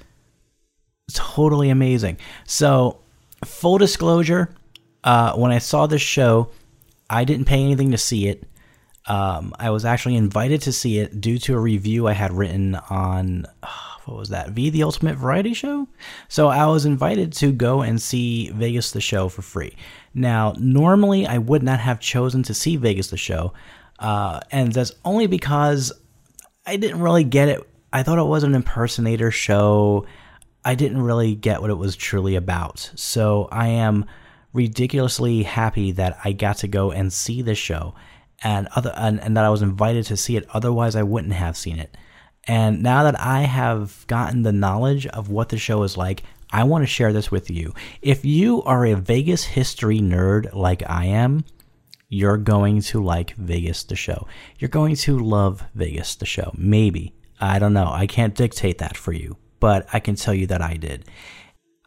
totally 1.15 1.71
amazing. 1.71 2.19
So, 2.45 2.99
full 3.45 3.79
disclosure, 3.79 4.53
uh, 5.05 5.35
when 5.35 5.53
I 5.53 5.59
saw 5.59 5.87
this 5.87 6.03
show, 6.03 6.51
I 7.09 7.23
didn't 7.23 7.45
pay 7.45 7.63
anything 7.63 7.93
to 7.93 7.99
see 7.99 8.27
it. 8.27 8.43
Um, 9.07 9.55
I 9.61 9.71
was 9.71 9.85
actually 9.85 10.17
invited 10.17 10.63
to 10.63 10.73
see 10.73 10.99
it 10.99 11.21
due 11.21 11.39
to 11.39 11.55
a 11.55 11.59
review 11.61 12.09
I 12.09 12.15
had 12.15 12.33
written 12.33 12.75
on 12.91 13.47
what 14.11 14.19
was 14.19 14.29
that? 14.31 14.50
V 14.50 14.71
the 14.71 14.83
Ultimate 14.83 15.17
Variety 15.17 15.55
Show. 15.55 15.87
So 16.29 16.49
I 16.49 16.67
was 16.67 16.85
invited 16.85 17.33
to 17.35 17.52
go 17.52 17.83
and 17.83 18.00
see 18.00 18.50
Vegas 18.50 18.90
the 18.90 19.00
Show 19.00 19.29
for 19.29 19.43
free. 19.43 19.76
Now, 20.12 20.55
normally 20.59 21.26
I 21.26 21.38
would 21.38 21.62
not 21.62 21.81
have 21.81 22.00
chosen 22.00 22.43
to 22.45 22.55
see 22.55 22.76
Vegas 22.76 23.09
the 23.09 23.17
Show, 23.17 23.52
uh, 23.99 24.40
and 24.50 24.73
that's 24.73 24.93
only 25.05 25.26
because 25.26 25.93
I 26.67 26.76
didn't 26.76 27.00
really 27.00 27.25
get 27.25 27.49
it. 27.49 27.67
I 27.93 28.02
thought 28.02 28.19
it 28.19 28.25
was 28.25 28.43
an 28.43 28.55
impersonator 28.55 29.31
show. 29.31 30.07
I 30.64 30.75
didn't 30.75 31.02
really 31.02 31.35
get 31.35 31.61
what 31.61 31.71
it 31.71 31.79
was 31.79 31.97
truly 31.97 32.37
about. 32.37 32.90
So 32.95 33.49
I 33.50 33.69
am 33.69 34.05
ridiculously 34.52 35.43
happy 35.43 35.93
that 35.93 36.19
I 36.25 36.33
got 36.33 36.59
to 36.59 36.69
go 36.69 36.90
and 36.90 37.12
see 37.12 37.43
this 37.43 37.59
show 37.59 37.95
and 38.43 38.69
other 38.75 38.93
and, 38.97 39.21
and 39.21 39.37
that 39.37 39.45
I 39.45 39.50
was 39.50 39.62
invited 39.62 40.07
to 40.07 40.17
see 40.17 40.37
it 40.37 40.47
otherwise 40.50 40.97
I 40.97 41.02
wouldn't 41.02 41.35
have 41.35 41.57
seen 41.57 41.79
it. 41.79 41.97
And 42.47 42.83
now 42.83 43.05
that 43.05 43.19
I 43.21 43.43
have 43.43 44.05
gotten 44.07 44.43
the 44.43 44.53
knowledge 44.53 45.07
of 45.07 45.29
what 45.29 45.51
the 45.51 45.59
show 45.59 45.83
is 45.83 45.97
like, 45.97 46.23
I 46.53 46.65
want 46.65 46.83
to 46.83 46.87
share 46.87 47.13
this 47.13 47.31
with 47.31 47.51
you. 47.51 47.75
If 48.03 48.25
you 48.25 48.63
are 48.63 48.85
a 48.87 48.97
Vegas 48.97 49.45
history 49.45 50.01
nerd 50.01 50.53
like 50.55 50.83
I 50.89 51.07
am, 51.07 51.45
you're 52.09 52.39
going 52.39 52.81
to 52.83 53.03
like 53.03 53.35
Vegas 53.37 53.85
the 53.85 53.95
show. 53.95 54.27
You're 54.59 54.69
going 54.69 54.97
to 54.97 55.19
love 55.19 55.63
Vegas 55.75 56.17
the 56.17 56.27
show. 56.27 56.53
Maybe. 56.57 57.15
I 57.41 57.59
don't 57.59 57.73
know. 57.73 57.91
I 57.91 58.07
can't 58.07 58.35
dictate 58.35 58.79
that 58.79 58.97
for 58.97 59.13
you, 59.13 59.37
but 59.61 59.87
I 59.93 60.01
can 60.01 60.17
tell 60.17 60.35
you 60.35 60.49
that 60.49 60.61
I 60.61 60.75
did. 60.75 61.05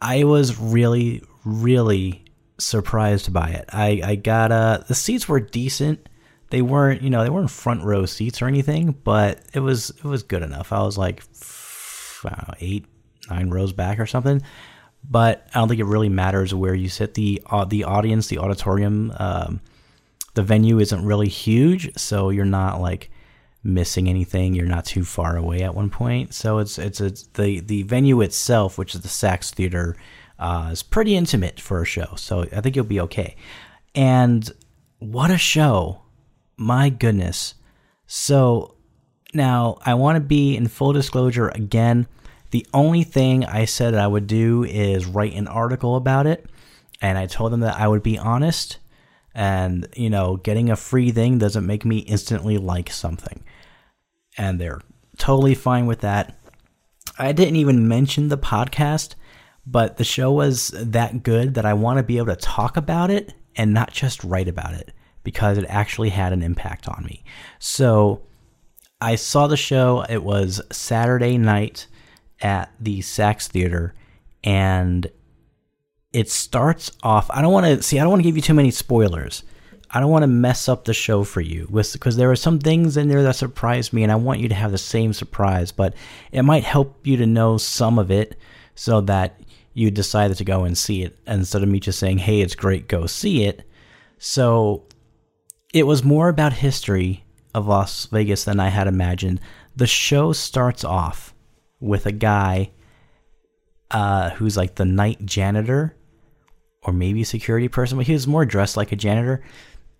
I 0.00 0.24
was 0.24 0.58
really, 0.58 1.22
really 1.44 2.24
surprised 2.58 3.32
by 3.32 3.50
it. 3.50 3.66
I, 3.72 4.00
I 4.02 4.14
got 4.16 4.52
uh 4.52 4.78
the 4.86 4.94
seats 4.94 5.28
were 5.28 5.40
decent. 5.40 6.08
They 6.54 6.62
weren't, 6.62 7.02
you 7.02 7.10
know, 7.10 7.24
they 7.24 7.30
weren't 7.30 7.50
front 7.50 7.82
row 7.82 8.06
seats 8.06 8.40
or 8.40 8.46
anything, 8.46 8.92
but 9.02 9.40
it 9.52 9.58
was 9.58 9.90
it 9.90 10.04
was 10.04 10.22
good 10.22 10.42
enough. 10.44 10.72
I 10.72 10.82
was 10.82 10.96
like 10.96 11.24
know, 12.24 12.54
eight, 12.60 12.86
nine 13.28 13.50
rows 13.50 13.72
back 13.72 13.98
or 13.98 14.06
something. 14.06 14.40
But 15.08 15.48
I 15.52 15.58
don't 15.58 15.68
think 15.68 15.80
it 15.80 15.84
really 15.86 16.08
matters 16.08 16.54
where 16.54 16.74
you 16.74 16.88
sit. 16.88 17.14
the 17.14 17.42
uh, 17.50 17.64
The 17.64 17.82
audience, 17.84 18.28
the 18.28 18.38
auditorium, 18.38 19.12
um, 19.16 19.60
the 20.34 20.44
venue 20.44 20.78
isn't 20.78 21.04
really 21.04 21.28
huge, 21.28 21.90
so 21.98 22.30
you're 22.30 22.44
not 22.44 22.80
like 22.80 23.10
missing 23.64 24.08
anything. 24.08 24.54
You're 24.54 24.66
not 24.66 24.84
too 24.84 25.04
far 25.04 25.36
away 25.36 25.62
at 25.62 25.74
one 25.74 25.90
point. 25.90 26.34
So 26.34 26.58
it's 26.58 26.78
it's 26.78 27.00
it's 27.00 27.24
the 27.34 27.60
the 27.60 27.82
venue 27.82 28.20
itself, 28.20 28.78
which 28.78 28.94
is 28.94 29.00
the 29.00 29.08
Saxe 29.08 29.50
Theater, 29.50 29.96
uh, 30.38 30.70
is 30.72 30.84
pretty 30.84 31.16
intimate 31.16 31.58
for 31.60 31.82
a 31.82 31.84
show. 31.84 32.14
So 32.16 32.42
I 32.42 32.60
think 32.60 32.76
you'll 32.76 32.84
be 32.84 33.00
okay. 33.00 33.36
And 33.94 34.48
what 35.00 35.30
a 35.32 35.38
show! 35.38 36.03
My 36.56 36.88
goodness. 36.88 37.54
So 38.06 38.74
now 39.32 39.78
I 39.84 39.94
want 39.94 40.16
to 40.16 40.20
be 40.20 40.56
in 40.56 40.68
full 40.68 40.92
disclosure 40.92 41.48
again. 41.48 42.06
The 42.50 42.66
only 42.72 43.02
thing 43.02 43.44
I 43.44 43.64
said 43.64 43.94
I 43.94 44.06
would 44.06 44.26
do 44.26 44.64
is 44.64 45.06
write 45.06 45.34
an 45.34 45.48
article 45.48 45.96
about 45.96 46.26
it. 46.26 46.46
And 47.00 47.18
I 47.18 47.26
told 47.26 47.52
them 47.52 47.60
that 47.60 47.78
I 47.78 47.88
would 47.88 48.02
be 48.02 48.18
honest. 48.18 48.78
And, 49.34 49.88
you 49.96 50.10
know, 50.10 50.36
getting 50.36 50.70
a 50.70 50.76
free 50.76 51.10
thing 51.10 51.38
doesn't 51.38 51.66
make 51.66 51.84
me 51.84 51.98
instantly 51.98 52.56
like 52.56 52.90
something. 52.90 53.42
And 54.38 54.60
they're 54.60 54.80
totally 55.18 55.56
fine 55.56 55.86
with 55.86 56.00
that. 56.00 56.38
I 57.18 57.32
didn't 57.32 57.56
even 57.56 57.88
mention 57.88 58.28
the 58.28 58.38
podcast, 58.38 59.14
but 59.66 59.96
the 59.96 60.04
show 60.04 60.32
was 60.32 60.68
that 60.76 61.22
good 61.24 61.54
that 61.54 61.66
I 61.66 61.74
want 61.74 61.98
to 61.98 62.04
be 62.04 62.18
able 62.18 62.34
to 62.34 62.36
talk 62.36 62.76
about 62.76 63.10
it 63.10 63.34
and 63.56 63.74
not 63.74 63.92
just 63.92 64.22
write 64.22 64.48
about 64.48 64.74
it 64.74 64.92
because 65.24 65.58
it 65.58 65.66
actually 65.68 66.10
had 66.10 66.32
an 66.32 66.42
impact 66.42 66.88
on 66.88 67.04
me. 67.04 67.24
So 67.58 68.22
I 69.00 69.16
saw 69.16 69.48
the 69.48 69.56
show. 69.56 70.04
It 70.08 70.22
was 70.22 70.60
Saturday 70.70 71.36
night 71.36 71.88
at 72.40 72.70
the 72.78 73.00
Saxe 73.00 73.48
Theater, 73.48 73.94
and 74.44 75.10
it 76.12 76.30
starts 76.30 76.92
off. 77.02 77.28
I 77.30 77.42
don't 77.42 77.52
want 77.52 77.66
to 77.66 77.82
see. 77.82 77.98
I 77.98 78.02
don't 78.02 78.10
want 78.10 78.20
to 78.20 78.28
give 78.28 78.36
you 78.36 78.42
too 78.42 78.54
many 78.54 78.70
spoilers. 78.70 79.42
I 79.90 80.00
don't 80.00 80.10
want 80.10 80.22
to 80.24 80.28
mess 80.28 80.68
up 80.68 80.84
the 80.84 80.94
show 80.94 81.22
for 81.22 81.40
you 81.40 81.68
because 81.70 82.16
there 82.16 82.30
are 82.30 82.36
some 82.36 82.58
things 82.58 82.96
in 82.96 83.08
there 83.08 83.22
that 83.22 83.36
surprised 83.36 83.92
me, 83.92 84.02
and 84.02 84.10
I 84.10 84.16
want 84.16 84.40
you 84.40 84.48
to 84.48 84.54
have 84.54 84.72
the 84.72 84.78
same 84.78 85.12
surprise. 85.12 85.72
But 85.72 85.94
it 86.32 86.42
might 86.42 86.64
help 86.64 87.06
you 87.06 87.16
to 87.16 87.26
know 87.26 87.58
some 87.58 87.98
of 87.98 88.10
it 88.10 88.36
so 88.74 89.00
that 89.02 89.40
you 89.72 89.90
decided 89.90 90.36
to 90.36 90.44
go 90.44 90.64
and 90.64 90.76
see 90.76 91.02
it 91.02 91.18
instead 91.26 91.62
of 91.62 91.68
me 91.68 91.80
just 91.80 91.98
saying, 91.98 92.18
"Hey, 92.18 92.40
it's 92.40 92.54
great, 92.54 92.88
go 92.88 93.06
see 93.06 93.44
it." 93.44 93.68
So 94.18 94.84
it 95.74 95.88
was 95.88 96.04
more 96.04 96.28
about 96.28 96.52
history 96.52 97.24
of 97.52 97.66
Las 97.66 98.06
Vegas 98.06 98.44
than 98.44 98.60
I 98.60 98.68
had 98.68 98.86
imagined. 98.86 99.40
The 99.74 99.88
show 99.88 100.32
starts 100.32 100.84
off 100.84 101.34
with 101.80 102.06
a 102.06 102.12
guy 102.12 102.70
uh, 103.90 104.30
who's 104.30 104.56
like 104.56 104.76
the 104.76 104.84
night 104.84 105.26
janitor 105.26 105.96
or 106.82 106.92
maybe 106.92 107.24
security 107.24 107.66
person, 107.66 107.98
but 107.98 108.06
he 108.06 108.12
was 108.12 108.28
more 108.28 108.44
dressed 108.44 108.76
like 108.76 108.92
a 108.92 108.96
janitor 108.96 109.42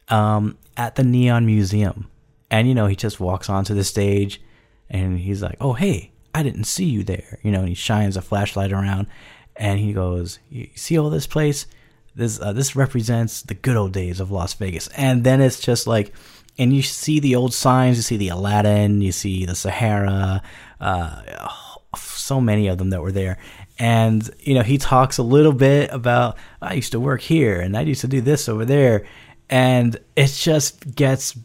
um, 0.09 0.57
at 0.77 0.95
the 0.95 1.03
Neon 1.03 1.45
Museum. 1.45 2.09
And, 2.53 2.69
you 2.69 2.75
know, 2.75 2.87
he 2.87 2.95
just 2.95 3.19
walks 3.19 3.51
onto 3.51 3.75
the 3.75 3.85
stage 3.85 4.41
and 4.89 5.19
he's 5.19 5.43
like, 5.43 5.57
oh, 5.61 5.73
hey, 5.73 6.13
I 6.33 6.45
didn't 6.45 6.65
see 6.65 6.85
you 6.85 7.03
there. 7.03 7.41
You 7.43 7.51
know, 7.51 7.61
and 7.61 7.69
he 7.69 7.75
shines 7.75 8.17
a 8.17 8.23
flashlight 8.23 8.73
around 8.73 9.09
and 9.57 9.81
he 9.81 9.93
goes, 9.93 10.39
you 10.49 10.69
see 10.77 10.97
all 10.97 11.11
this 11.11 11.27
place? 11.27 11.67
This, 12.15 12.41
uh, 12.41 12.53
this 12.53 12.77
represents 12.77 13.43
the 13.43 13.55
good 13.55 13.77
old 13.77 13.93
days 13.93 14.21
of 14.21 14.31
Las 14.31 14.55
Vegas. 14.55 14.89
And 14.97 15.25
then 15.25 15.41
it's 15.41 15.61
just 15.61 15.87
like, 15.87 16.15
and 16.59 16.73
you 16.73 16.83
see 16.83 17.21
the 17.21 17.35
old 17.35 17.53
signs, 17.53 17.97
you 17.97 18.03
see 18.03 18.17
the 18.17 18.29
Aladdin, 18.29 19.01
you 19.01 19.13
see 19.13 19.45
the 19.45 19.57
Sahara, 19.57 20.43
uh, 20.81 21.49
so 21.97 22.41
many 22.41 22.69
of 22.69 22.79
them 22.79 22.91
that 22.91 23.03
were 23.03 23.13
there. 23.13 23.39
And, 23.79 24.29
you 24.39 24.55
know, 24.55 24.63
he 24.63 24.79
talks 24.79 25.19
a 25.19 25.23
little 25.23 25.53
bit 25.53 25.91
about, 25.93 26.39
I 26.63 26.75
used 26.75 26.93
to 26.93 27.01
work 27.01 27.21
here 27.21 27.61
and 27.61 27.77
I 27.77 27.81
used 27.81 28.03
to 28.03 28.09
do 28.09 28.21
this 28.21 28.49
over 28.49 28.65
there. 28.65 29.05
And 29.51 29.97
it 30.17 30.29
just 30.29 30.95
gets 30.95 31.37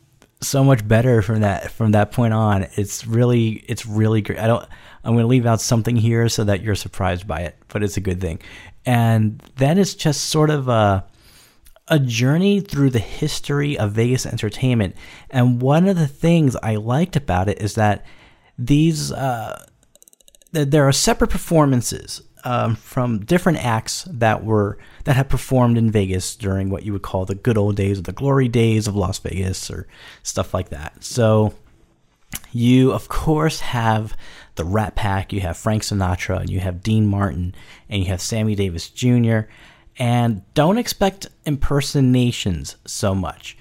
so 0.42 0.64
much 0.64 0.88
better 0.88 1.22
from 1.22 1.42
that 1.42 1.72
from 1.72 1.92
that 1.92 2.12
point 2.12 2.34
on. 2.34 2.68
It's 2.76 3.06
really 3.06 3.64
it's 3.68 3.86
really 3.86 4.22
great. 4.22 4.40
I 4.40 4.48
don't 4.48 4.66
I'm 5.04 5.14
going 5.14 5.24
to 5.24 5.28
leave 5.28 5.46
out 5.46 5.62
something 5.62 5.96
here 5.96 6.30
so 6.30 6.44
that 6.46 6.62
you're 6.62 6.76
surprised 6.76 7.28
by 7.28 7.42
it, 7.42 7.58
but 7.68 7.84
it's 7.84 7.98
a 7.98 8.02
good 8.02 8.22
thing. 8.22 8.40
And 8.86 9.44
then 9.58 9.78
it's 9.78 9.94
just 9.94 10.26
sort 10.26 10.50
of 10.50 10.68
a 10.68 11.06
a 11.90 12.00
journey 12.00 12.60
through 12.60 12.92
the 12.92 13.00
history 13.00 13.78
of 13.78 13.94
Vegas 13.94 14.26
entertainment. 14.26 14.96
And 15.32 15.60
one 15.62 15.88
of 15.88 15.98
the 15.98 16.08
things 16.08 16.56
I 16.62 16.76
liked 16.76 17.16
about 17.16 17.50
it 17.50 17.60
is 17.60 17.76
that 17.76 18.06
these 18.58 19.12
uh, 19.12 19.66
there 20.52 20.88
are 20.88 20.92
separate 20.92 21.30
performances 21.30 22.22
um, 22.44 22.76
from 22.76 23.20
different 23.26 23.64
acts 23.64 24.08
that 24.10 24.44
were 24.44 24.78
that 25.04 25.16
have 25.16 25.30
performed 25.30 25.78
in 25.78 25.92
Vegas 25.92 26.36
during 26.36 26.70
what 26.70 26.84
you 26.84 26.94
would 26.94 27.02
call 27.02 27.26
the 27.26 27.36
good 27.36 27.58
old 27.58 27.76
days 27.76 28.00
or 28.00 28.04
the 28.04 28.12
glory 28.12 28.48
days 28.48 28.88
of 28.88 28.96
Las 28.96 29.20
Vegas 29.20 29.70
or 29.70 29.88
stuff 30.24 30.54
like 30.54 30.70
that. 30.70 31.04
So 31.04 31.54
you 32.52 32.92
of 32.92 33.08
course 33.10 33.60
have 33.60 34.16
the 34.60 34.66
Rat 34.66 34.94
Pack, 34.94 35.32
you 35.32 35.40
have 35.40 35.56
Frank 35.56 35.84
Sinatra, 35.84 36.42
and 36.42 36.50
you 36.50 36.60
have 36.60 36.84
Dean 36.84 37.08
Martin, 37.08 37.56
and 37.88 38.04
you 38.04 38.10
have 38.10 38.20
Sammy 38.20 38.56
Davis 38.56 38.90
Jr. 38.90 39.40
And 39.98 40.42
don't 40.54 40.78
expect 40.78 41.28
impersonations 41.46 42.76
so 42.86 43.16
much. 43.16 43.58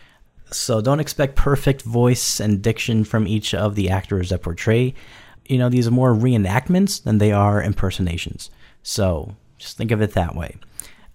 So 0.50 0.80
don't 0.80 0.98
expect 0.98 1.36
perfect 1.36 1.82
voice 1.82 2.40
and 2.40 2.60
diction 2.60 3.04
from 3.04 3.28
each 3.28 3.54
of 3.54 3.76
the 3.76 3.90
actors 3.90 4.30
that 4.30 4.42
portray. 4.42 4.94
You 5.46 5.58
know, 5.58 5.68
these 5.68 5.86
are 5.86 5.92
more 5.92 6.12
reenactments 6.12 7.00
than 7.00 7.18
they 7.18 7.30
are 7.30 7.62
impersonations. 7.62 8.50
So 8.82 9.36
just 9.56 9.76
think 9.76 9.92
of 9.92 10.02
it 10.02 10.14
that 10.14 10.34
way. 10.34 10.56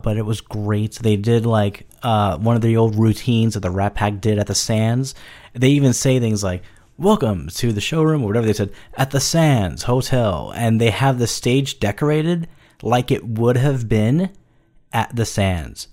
But 0.02 0.16
it 0.16 0.26
was 0.26 0.40
great. 0.40 0.94
They 0.94 1.18
did 1.18 1.46
like 1.46 1.88
uh, 2.04 2.38
one 2.38 2.56
of 2.56 2.62
the 2.62 2.78
old 2.78 2.96
routines 2.96 3.56
that 3.56 3.62
the 3.62 3.70
Rat 3.70 3.96
Pack 3.96 4.22
did 4.22 4.40
at 4.40 4.48
the 4.48 4.56
Sands. 4.56 5.14
They 5.52 5.70
even 5.72 5.92
say 5.92 6.22
things 6.22 6.42
like, 6.42 6.64
Welcome 7.00 7.50
to 7.56 7.74
the 7.74 7.82
showroom, 7.82 8.22
or 8.22 8.28
whatever 8.28 8.46
they 8.46 8.54
said, 8.54 8.72
at 8.94 9.10
the 9.10 9.20
Sands 9.20 9.84
Hotel. 9.84 10.54
And 10.56 10.80
they 10.80 10.92
have 10.92 11.18
the 11.18 11.26
stage 11.26 11.80
decorated 11.80 12.48
like 12.84 13.10
it 13.10 13.26
would 13.26 13.58
have 13.58 13.90
been 13.90 14.30
at 14.92 15.16
the 15.16 15.26
Sands. 15.26 15.88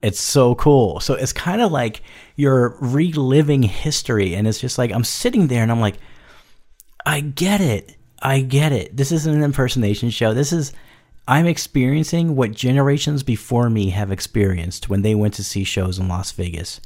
It's 0.00 0.22
so 0.22 0.54
cool. 0.54 1.00
So 1.00 1.12
it's 1.12 1.34
kind 1.34 1.60
of 1.60 1.70
like 1.70 2.02
you're 2.34 2.78
reliving 2.80 3.62
history. 3.62 4.34
And 4.34 4.48
it's 4.48 4.58
just 4.58 4.78
like, 4.78 4.90
I'm 4.90 5.04
sitting 5.04 5.48
there 5.48 5.62
and 5.62 5.70
I'm 5.70 5.82
like, 5.82 5.98
I 7.04 7.20
get 7.20 7.60
it. 7.60 7.96
I 8.22 8.40
get 8.40 8.72
it. 8.72 8.96
This 8.96 9.12
isn't 9.12 9.34
an 9.34 9.42
impersonation 9.42 10.08
show. 10.08 10.32
This 10.32 10.50
is, 10.50 10.72
I'm 11.28 11.46
experiencing 11.46 12.36
what 12.36 12.52
generations 12.52 13.22
before 13.22 13.68
me 13.68 13.90
have 13.90 14.10
experienced 14.10 14.88
when 14.88 15.02
they 15.02 15.14
went 15.14 15.34
to 15.34 15.44
see 15.44 15.64
shows 15.64 15.98
in 15.98 16.08
Las 16.08 16.32
Vegas. 16.32 16.80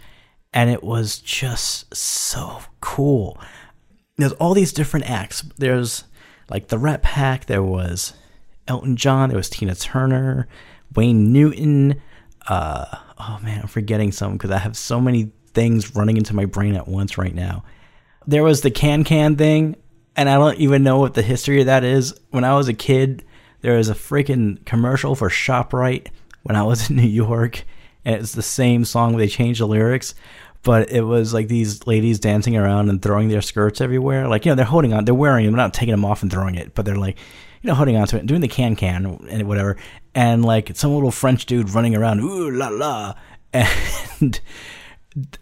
And 0.53 0.71
it 0.71 0.83
was 0.83 1.19
just 1.19 1.95
so 1.95 2.61
cool. 2.81 3.39
There's 4.17 4.33
all 4.33 4.55
these 4.55 4.73
different 4.73 5.11
acts. 5.11 5.43
There's 5.59 6.05
like 6.49 6.69
the 6.69 6.79
Rat 6.79 7.03
Pack, 7.03 7.47
there 7.47 7.63
was 7.63 8.15
Elton 8.69 8.97
John, 8.97 9.29
there 9.29 9.37
was 9.37 9.51
Tina 9.51 9.75
Turner, 9.75 10.49
Wayne 10.95 11.33
Newton. 11.33 12.01
Uh, 12.49 12.87
oh 13.19 13.39
man, 13.43 13.63
I'm 13.63 13.69
forgetting 13.69 14.13
some 14.13 14.35
because 14.35 14.51
I 14.51 14.59
have 14.59 14.77
so 14.77 15.01
many 15.01 15.33
things 15.49 15.95
running 15.95 16.17
into 16.17 16.35
my 16.35 16.45
brain 16.45 16.77
at 16.77 16.89
once 16.89 17.19
right 17.19 17.35
now. 17.35 17.65
There 18.27 18.43
was 18.43 18.61
the 18.61 18.71
can 18.71 19.05
can 19.05 19.37
thing, 19.37 19.77
and 20.17 20.29
I 20.29 20.35
don't 20.35 20.59
even 20.59 20.83
know 20.83 20.99
what 20.99 21.15
the 21.15 21.23
history 21.23 21.61
of 21.61 21.67
that 21.67 21.85
is. 21.85 22.15
When 22.31 22.45
I 22.45 22.55
was 22.55 22.69
a 22.69 22.75
kid, 22.75 23.25
there 23.61 23.77
was 23.77 23.89
a 23.89 23.95
freaking 23.95 24.65
commercial 24.65 25.15
for 25.15 25.29
ShopRite 25.29 26.09
when 26.43 26.57
I 26.57 26.63
was 26.63 26.91
in 26.91 26.97
New 26.97 27.03
York, 27.03 27.65
and 28.07 28.15
it's 28.15 28.33
the 28.33 28.43
same 28.43 28.85
song, 28.85 29.17
they 29.17 29.27
changed 29.27 29.61
the 29.61 29.67
lyrics. 29.67 30.15
But 30.63 30.91
it 30.91 31.03
was 31.03 31.35
like 31.35 31.49
these 31.49 31.87
ladies 31.87 32.19
dancing 32.19 32.57
around 32.57 32.89
and 32.89 33.03
throwing 33.03 33.29
their 33.29 33.43
skirts 33.43 33.81
everywhere. 33.81 34.27
Like, 34.27 34.45
you 34.45 34.51
know, 34.51 34.57
they're 34.57 34.65
holding 34.65 34.93
on, 34.93 35.05
they're 35.05 35.15
wearing 35.15 35.45
them, 35.45 35.55
not 35.55 35.75
taking 35.75 35.93
them 35.93 36.05
off 36.05 36.23
and 36.23 36.31
throwing 36.31 36.55
it, 36.55 36.75
but 36.75 36.85
they're 36.85 36.97
like, 36.97 37.19
you 37.63 37.69
know, 37.69 37.75
holding 37.75 37.97
on 37.97 38.07
to 38.07 38.17
it, 38.17 38.27
doing 38.27 38.41
the 38.41 38.49
can 38.49 38.77
can 38.77 39.27
and 39.29 39.49
whatever, 39.49 39.77
and 40.15 40.45
like 40.45 40.77
some 40.77 40.95
little 40.95 41.11
French 41.11 41.47
dude 41.47 41.71
running 41.71 41.95
around, 41.95 42.21
ooh 42.21 42.51
la 42.51 42.69
la, 42.69 43.15
and 43.53 44.41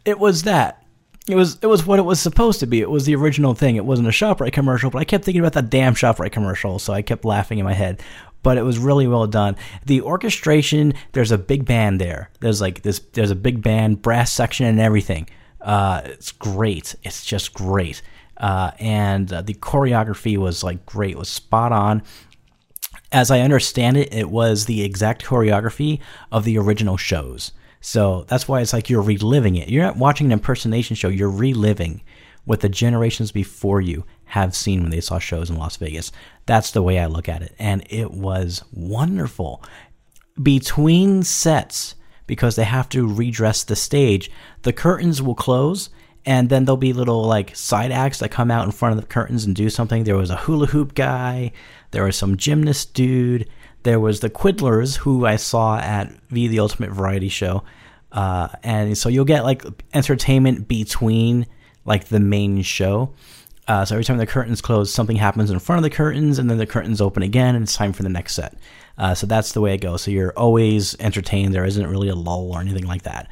it 0.05 0.19
was 0.19 0.43
that. 0.45 0.81
It 1.27 1.37
was 1.37 1.59
it 1.63 1.67
was 1.67 1.87
what 1.87 1.99
it 1.99 2.03
was 2.03 2.21
supposed 2.21 2.61
to 2.61 2.67
be. 2.67 2.81
It 2.81 2.91
was 2.91 3.07
the 3.07 3.17
original 3.17 3.55
thing. 3.55 3.77
It 3.77 3.85
wasn't 3.87 4.09
a 4.09 4.11
Shoprite 4.11 4.53
commercial, 4.53 4.91
but 4.91 4.99
I 4.99 5.05
kept 5.05 5.25
thinking 5.25 5.41
about 5.41 5.55
that 5.55 5.71
damn 5.71 5.95
Shoprite 5.95 6.33
commercial, 6.33 6.79
so 6.79 6.93
I 6.93 7.01
kept 7.01 7.25
laughing 7.25 7.59
in 7.59 7.65
my 7.65 7.73
head. 7.73 8.03
But 8.45 8.59
it 8.59 8.63
was 8.63 8.79
really 8.79 9.09
well 9.09 9.27
done. 9.27 9.57
The 9.87 10.03
orchestration, 10.03 10.95
there's 11.13 11.33
a 11.33 11.39
big 11.39 11.65
band 11.65 12.01
there. 12.01 12.31
There's 12.39 12.61
like 12.61 12.83
this. 12.83 13.01
There's 13.15 13.33
a 13.33 13.37
big 13.37 13.61
band, 13.63 14.03
brass 14.03 14.33
section, 14.33 14.67
and 14.67 14.79
everything. 14.79 15.29
Uh, 15.61 16.03
it's 16.05 16.31
great. 16.31 16.95
It's 17.03 17.25
just 17.25 17.55
great. 17.55 18.03
Uh, 18.37 18.73
and 18.79 19.33
uh, 19.33 19.43
the 19.43 19.55
choreography 19.55 20.37
was 20.37 20.63
like 20.63 20.85
great, 20.87 21.17
was 21.17 21.29
spot 21.29 21.73
on. 21.73 22.03
As 23.11 23.31
I 23.31 23.41
understand 23.41 23.97
it, 23.97 24.13
it 24.13 24.29
was 24.29 24.67
the 24.67 24.83
exact 24.83 25.25
choreography 25.25 26.01
of 26.31 26.45
the 26.45 26.59
original 26.59 26.97
shows. 26.97 27.53
So 27.81 28.25
that's 28.29 28.49
why 28.49 28.61
it's 28.61 28.73
like 28.73 28.91
you're 28.91 29.03
reliving 29.03 29.57
it. 29.57 29.69
You're 29.69 29.85
not 29.85 29.97
watching 29.97 30.27
an 30.27 30.33
impersonation 30.33 30.97
show, 30.97 31.09
you're 31.09 31.31
reliving 31.31 32.03
what 32.45 32.61
the 32.61 32.69
generations 32.69 33.33
before 33.33 33.81
you 33.81 34.05
have 34.27 34.55
seen 34.55 34.83
when 34.83 34.91
they 34.91 35.01
saw 35.01 35.19
shows 35.19 35.51
in 35.51 35.57
Las 35.57 35.77
Vegas. 35.77 36.13
That's 36.47 36.71
the 36.71 36.83
way 36.83 36.99
I 36.99 37.07
look 37.07 37.29
at 37.29 37.43
it. 37.43 37.55
And 37.59 37.87
it 37.91 38.11
was 38.11 38.63
wonderful. 38.73 39.63
Between 40.43 41.23
sets, 41.23 41.95
because 42.27 42.57
they 42.57 42.65
have 42.65 42.89
to 42.91 43.07
redress 43.07 43.65
the 43.65 43.77
stage, 43.77 44.31
the 44.63 44.73
curtains 44.73 45.23
will 45.23 45.35
close 45.35 45.91
and 46.27 46.49
then 46.49 46.65
there'll 46.65 46.77
be 46.77 46.93
little 46.93 47.25
like 47.25 47.55
side 47.55 47.93
acts 47.93 48.19
that 48.19 48.31
come 48.31 48.51
out 48.51 48.65
in 48.65 48.73
front 48.73 48.97
of 48.97 49.01
the 49.01 49.07
curtains 49.07 49.45
and 49.45 49.55
do 49.55 49.69
something. 49.69 50.05
There 50.05 50.17
was 50.17 50.31
a 50.31 50.37
hula 50.37 50.67
hoop 50.67 50.95
guy, 50.95 51.53
there 51.91 52.05
was 52.05 52.17
some 52.17 52.37
gymnast 52.37 52.95
dude, 52.95 53.49
there 53.83 54.01
was 54.01 54.21
the 54.21 54.31
Quiddlers 54.31 54.97
who 54.97 55.27
I 55.27 55.37
saw 55.37 55.79
at 55.79 56.11
V 56.31 56.49
the 56.49 56.61
Ultimate 56.61 56.91
Variety 56.91 57.29
Show, 57.29 57.65
uh, 58.13 58.49
and 58.63 58.97
so 58.97 59.09
you'll 59.09 59.25
get 59.25 59.45
like 59.45 59.65
entertainment 59.93 60.69
between 60.69 61.47
like 61.85 62.07
the 62.07 62.21
main 62.21 62.63
show. 62.63 63.13
Uh, 63.67 63.85
so 63.85 63.95
every 63.95 64.05
time 64.05 64.19
the 64.19 64.27
curtains 64.27 64.61
close, 64.61 64.93
something 64.93 65.17
happens 65.17 65.51
in 65.51 65.59
front 65.59 65.79
of 65.79 65.83
the 65.83 65.97
curtains, 65.97 66.39
and 66.39 66.51
then 66.51 66.59
the 66.59 66.67
curtains 66.67 67.01
open 67.01 67.23
again, 67.23 67.55
and 67.55 67.63
it's 67.63 67.77
time 67.77 67.93
for 67.93 68.03
the 68.03 68.09
next 68.09 68.35
set. 68.35 68.57
Uh, 68.99 69.15
so 69.15 69.27
that's 69.27 69.53
the 69.53 69.61
way 69.61 69.75
it 69.75 69.81
goes. 69.81 70.03
So 70.03 70.11
you're 70.11 70.33
always 70.37 70.95
entertained. 71.01 71.55
There 71.55 71.65
isn't 71.65 71.87
really 71.87 72.09
a 72.09 72.15
lull 72.15 72.53
or 72.53 72.61
anything 72.61 72.87
like 72.87 73.03
that. 73.03 73.29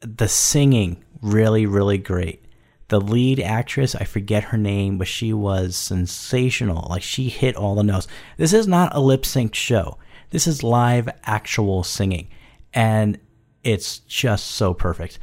The 0.00 0.28
singing 0.28 1.04
really, 1.22 1.66
really 1.66 1.98
great. 1.98 2.44
The 2.88 3.00
lead 3.00 3.38
actress, 3.38 3.94
I 3.94 4.04
forget 4.04 4.44
her 4.44 4.58
name, 4.58 4.98
but 4.98 5.06
she 5.06 5.32
was 5.32 5.76
sensational. 5.76 6.88
Like 6.90 7.02
she 7.02 7.28
hit 7.28 7.54
all 7.54 7.76
the 7.76 7.84
notes. 7.84 8.08
This 8.36 8.52
is 8.52 8.66
not 8.66 8.94
a 8.94 9.00
lip 9.00 9.24
sync 9.24 9.54
show. 9.54 9.98
This 10.30 10.48
is 10.48 10.64
live 10.64 11.08
actual 11.24 11.84
singing. 11.84 12.28
And 12.74 13.20
it's 13.62 14.00
just 14.00 14.48
so 14.48 14.74
perfect. 14.74 15.20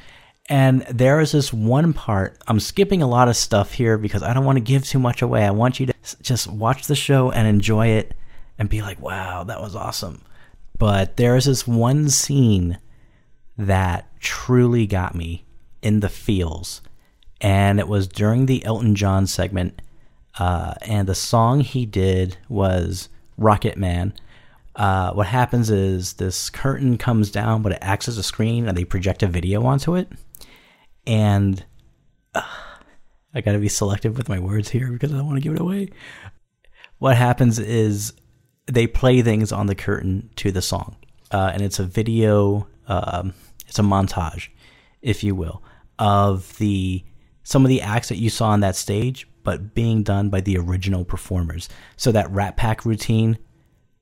And 0.50 0.84
there 0.84 1.20
is 1.20 1.34
this 1.34 1.52
one 1.52 1.94
part, 1.94 2.38
I'm 2.48 2.60
skipping 2.60 3.02
a 3.02 3.08
lot 3.08 3.28
of 3.28 3.36
stuff 3.36 3.74
here 3.74 3.98
because 3.98 4.24
I 4.24 4.34
don't 4.34 4.46
want 4.46 4.58
to 4.58 4.64
give 4.64 4.86
too 4.86 5.00
much 5.00 5.22
away. 5.22 5.46
I 5.46 5.52
want 5.52 5.80
you 5.80 5.88
to 5.88 5.94
just 6.22 6.48
watch 6.48 6.88
the 6.88 6.96
show 6.96 7.32
and 7.32 7.48
enjoy 7.48 7.88
it 7.88 8.14
and 8.58 8.70
be 8.70 8.82
like, 8.82 9.02
wow, 9.02 9.44
that 9.44 9.62
was 9.62 9.76
awesome. 9.76 10.22
But 10.78 11.18
there 11.18 11.36
is 11.36 11.46
this 11.46 11.68
one 11.68 12.10
scene 12.10 12.78
that 13.58 14.08
truly 14.22 14.88
got 14.88 15.16
me 15.16 15.44
in 15.82 16.00
the 16.00 16.10
feels. 16.10 16.82
And 17.42 17.80
it 17.80 17.88
was 17.88 18.08
during 18.08 18.46
the 18.46 18.64
Elton 18.64 18.96
John 18.96 19.28
segment. 19.28 19.82
Uh, 20.40 20.76
and 20.84 21.08
the 21.08 21.16
song 21.16 21.60
he 21.60 21.86
did 21.86 22.38
was 22.48 23.10
Rocket 23.38 23.78
Man. 23.78 24.14
Uh, 24.76 25.12
what 25.12 25.28
happens 25.28 25.70
is 25.70 26.14
this 26.14 26.50
curtain 26.50 26.98
comes 26.98 27.32
down, 27.32 27.64
but 27.64 27.72
it 27.74 27.80
acts 27.82 28.08
as 28.08 28.18
a 28.18 28.24
screen, 28.24 28.68
and 28.68 28.78
they 28.78 28.86
project 28.86 29.24
a 29.24 29.28
video 29.28 29.66
onto 29.66 29.96
it. 29.96 30.08
And 31.08 31.66
uh, 32.36 32.44
I 33.34 33.42
got 33.42 33.54
to 33.54 33.60
be 33.60 33.70
selective 33.70 34.18
with 34.18 34.30
my 34.30 34.40
words 34.40 34.70
here 34.70 34.92
because 34.92 35.12
I 35.12 35.18
don't 35.18 35.26
want 35.26 35.38
to 35.38 35.42
give 35.42 35.54
it 35.54 35.62
away. 35.62 35.90
What 37.00 37.16
happens 37.16 37.58
is 37.58 38.14
they 38.68 38.86
play 38.86 39.22
things 39.22 39.52
on 39.52 39.68
the 39.68 39.76
curtain 39.76 40.30
to 40.36 40.52
the 40.52 40.62
song, 40.62 40.98
uh, 41.32 41.52
and 41.54 41.64
it's 41.64 41.80
a 41.80 41.86
video. 41.86 42.68
Um, 42.88 43.34
it's 43.68 43.80
a 43.80 43.84
montage, 43.84 44.50
if 45.02 45.24
you 45.24 45.34
will, 45.34 45.64
of 45.98 46.58
the 46.58 47.04
some 47.44 47.64
of 47.64 47.70
the 47.70 47.82
acts 47.82 48.10
that 48.10 48.18
you 48.18 48.30
saw 48.30 48.50
on 48.50 48.60
that 48.60 48.76
stage, 48.76 49.28
but 49.44 49.74
being 49.74 50.04
done 50.04 50.30
by 50.30 50.42
the 50.42 50.58
original 50.58 51.06
performers. 51.06 51.70
So 51.96 52.12
that 52.12 52.30
Rat 52.32 52.58
Pack 52.58 52.86
routine 52.86 53.38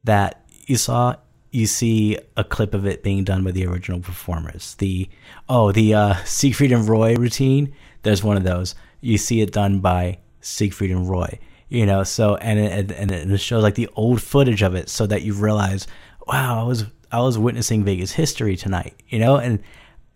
that 0.04 0.46
you 0.66 0.78
saw, 0.78 1.16
you 1.56 1.66
see 1.66 2.18
a 2.36 2.44
clip 2.44 2.74
of 2.74 2.86
it 2.86 3.02
being 3.02 3.24
done 3.24 3.42
by 3.46 3.52
the 3.52 3.66
original 3.66 4.02
performers. 4.02 4.76
The 4.76 5.08
oh, 5.48 5.72
the 5.72 5.94
uh, 5.94 6.16
Siegfried 6.26 6.74
and 6.74 6.88
Roy 6.88 7.16
routine. 7.16 7.74
There's 8.04 8.24
one 8.24 8.36
of 8.36 8.44
those. 8.44 8.76
You 9.00 9.18
see 9.18 9.40
it 9.40 9.54
done 9.54 9.80
by 9.80 10.18
Siegfried 10.42 10.92
and 10.92 11.10
Roy. 11.10 11.40
You 11.70 11.86
know, 11.86 12.04
so 12.04 12.36
and 12.36 12.60
it, 12.60 12.92
and 12.92 13.10
it 13.10 13.38
shows 13.40 13.64
like 13.64 13.76
the 13.76 13.90
old 13.96 14.22
footage 14.22 14.62
of 14.64 14.76
it, 14.76 14.90
so 14.90 15.08
that 15.08 15.22
you 15.22 15.34
realize, 15.34 15.88
wow, 16.28 16.62
I 16.62 16.64
was 16.64 16.86
I 17.10 17.22
was 17.22 17.38
witnessing 17.38 17.86
Vegas 17.86 18.12
history 18.12 18.58
tonight. 18.58 19.02
You 19.08 19.20
know, 19.20 19.38
and 19.38 19.64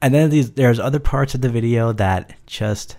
and 0.01 0.13
then 0.13 0.29
these, 0.29 0.51
there's 0.51 0.79
other 0.79 0.99
parts 0.99 1.35
of 1.35 1.41
the 1.41 1.49
video 1.49 1.93
that 1.93 2.33
just 2.47 2.97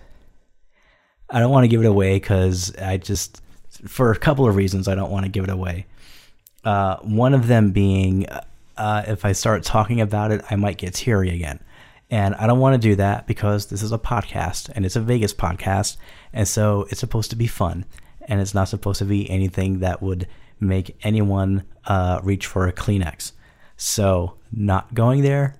I 1.29 1.39
don't 1.39 1.51
want 1.51 1.63
to 1.63 1.69
give 1.69 1.81
it 1.81 1.87
away 1.87 2.15
because 2.15 2.75
I 2.77 2.97
just 2.97 3.39
for 3.85 4.11
a 4.11 4.17
couple 4.17 4.47
of 4.47 4.55
reasons 4.55 4.87
I 4.87 4.95
don't 4.95 5.11
want 5.11 5.25
to 5.25 5.31
give 5.31 5.43
it 5.43 5.51
away. 5.51 5.85
Uh, 6.63 6.97
one 6.97 7.33
of 7.33 7.47
them 7.47 7.71
being 7.71 8.27
uh, 8.77 9.03
if 9.07 9.25
I 9.25 9.31
start 9.33 9.63
talking 9.63 10.01
about 10.01 10.31
it, 10.31 10.43
I 10.49 10.55
might 10.55 10.77
get 10.77 10.95
teary 10.95 11.29
again. 11.29 11.59
And 12.09 12.35
I 12.35 12.47
don't 12.47 12.59
want 12.59 12.81
to 12.81 12.89
do 12.89 12.95
that 12.95 13.27
because 13.27 13.67
this 13.67 13.83
is 13.83 13.91
a 13.91 13.97
podcast 13.99 14.69
and 14.69 14.85
it's 14.85 14.95
a 14.95 15.01
Vegas 15.01 15.33
podcast. 15.33 15.97
And 16.33 16.47
so 16.47 16.87
it's 16.89 16.99
supposed 16.99 17.29
to 17.29 17.35
be 17.35 17.47
fun. 17.47 17.85
And 18.27 18.41
it's 18.41 18.53
not 18.53 18.69
supposed 18.69 18.99
to 18.99 19.05
be 19.05 19.29
anything 19.29 19.79
that 19.79 20.01
would 20.01 20.27
make 20.59 20.97
anyone 21.03 21.63
uh, 21.85 22.21
reach 22.23 22.47
for 22.47 22.67
a 22.67 22.73
Kleenex. 22.73 23.33
So, 23.77 24.37
not 24.51 24.93
going 24.93 25.21
there, 25.21 25.55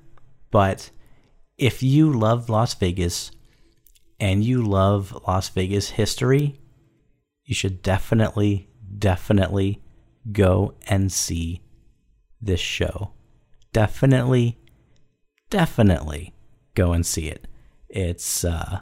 but 0.52 0.92
if 1.58 1.82
you 1.82 2.12
love 2.12 2.50
Las 2.50 2.74
Vegas 2.76 3.32
and 4.20 4.44
you 4.44 4.64
love 4.64 5.24
Las 5.28 5.50
Vegas 5.50 5.92
history, 5.92 6.60
you 7.46 7.56
should 7.56 7.82
definitely, 7.82 8.70
definitely 8.98 9.82
go 10.32 10.74
and 10.88 11.12
see 11.12 11.62
this 12.42 12.60
show. 12.60 13.12
Definitely, 13.74 14.60
definitely 15.50 16.34
go 16.76 16.94
and 16.94 17.06
see 17.06 17.28
it. 17.28 17.48
It's 17.90 18.44
uh, 18.44 18.82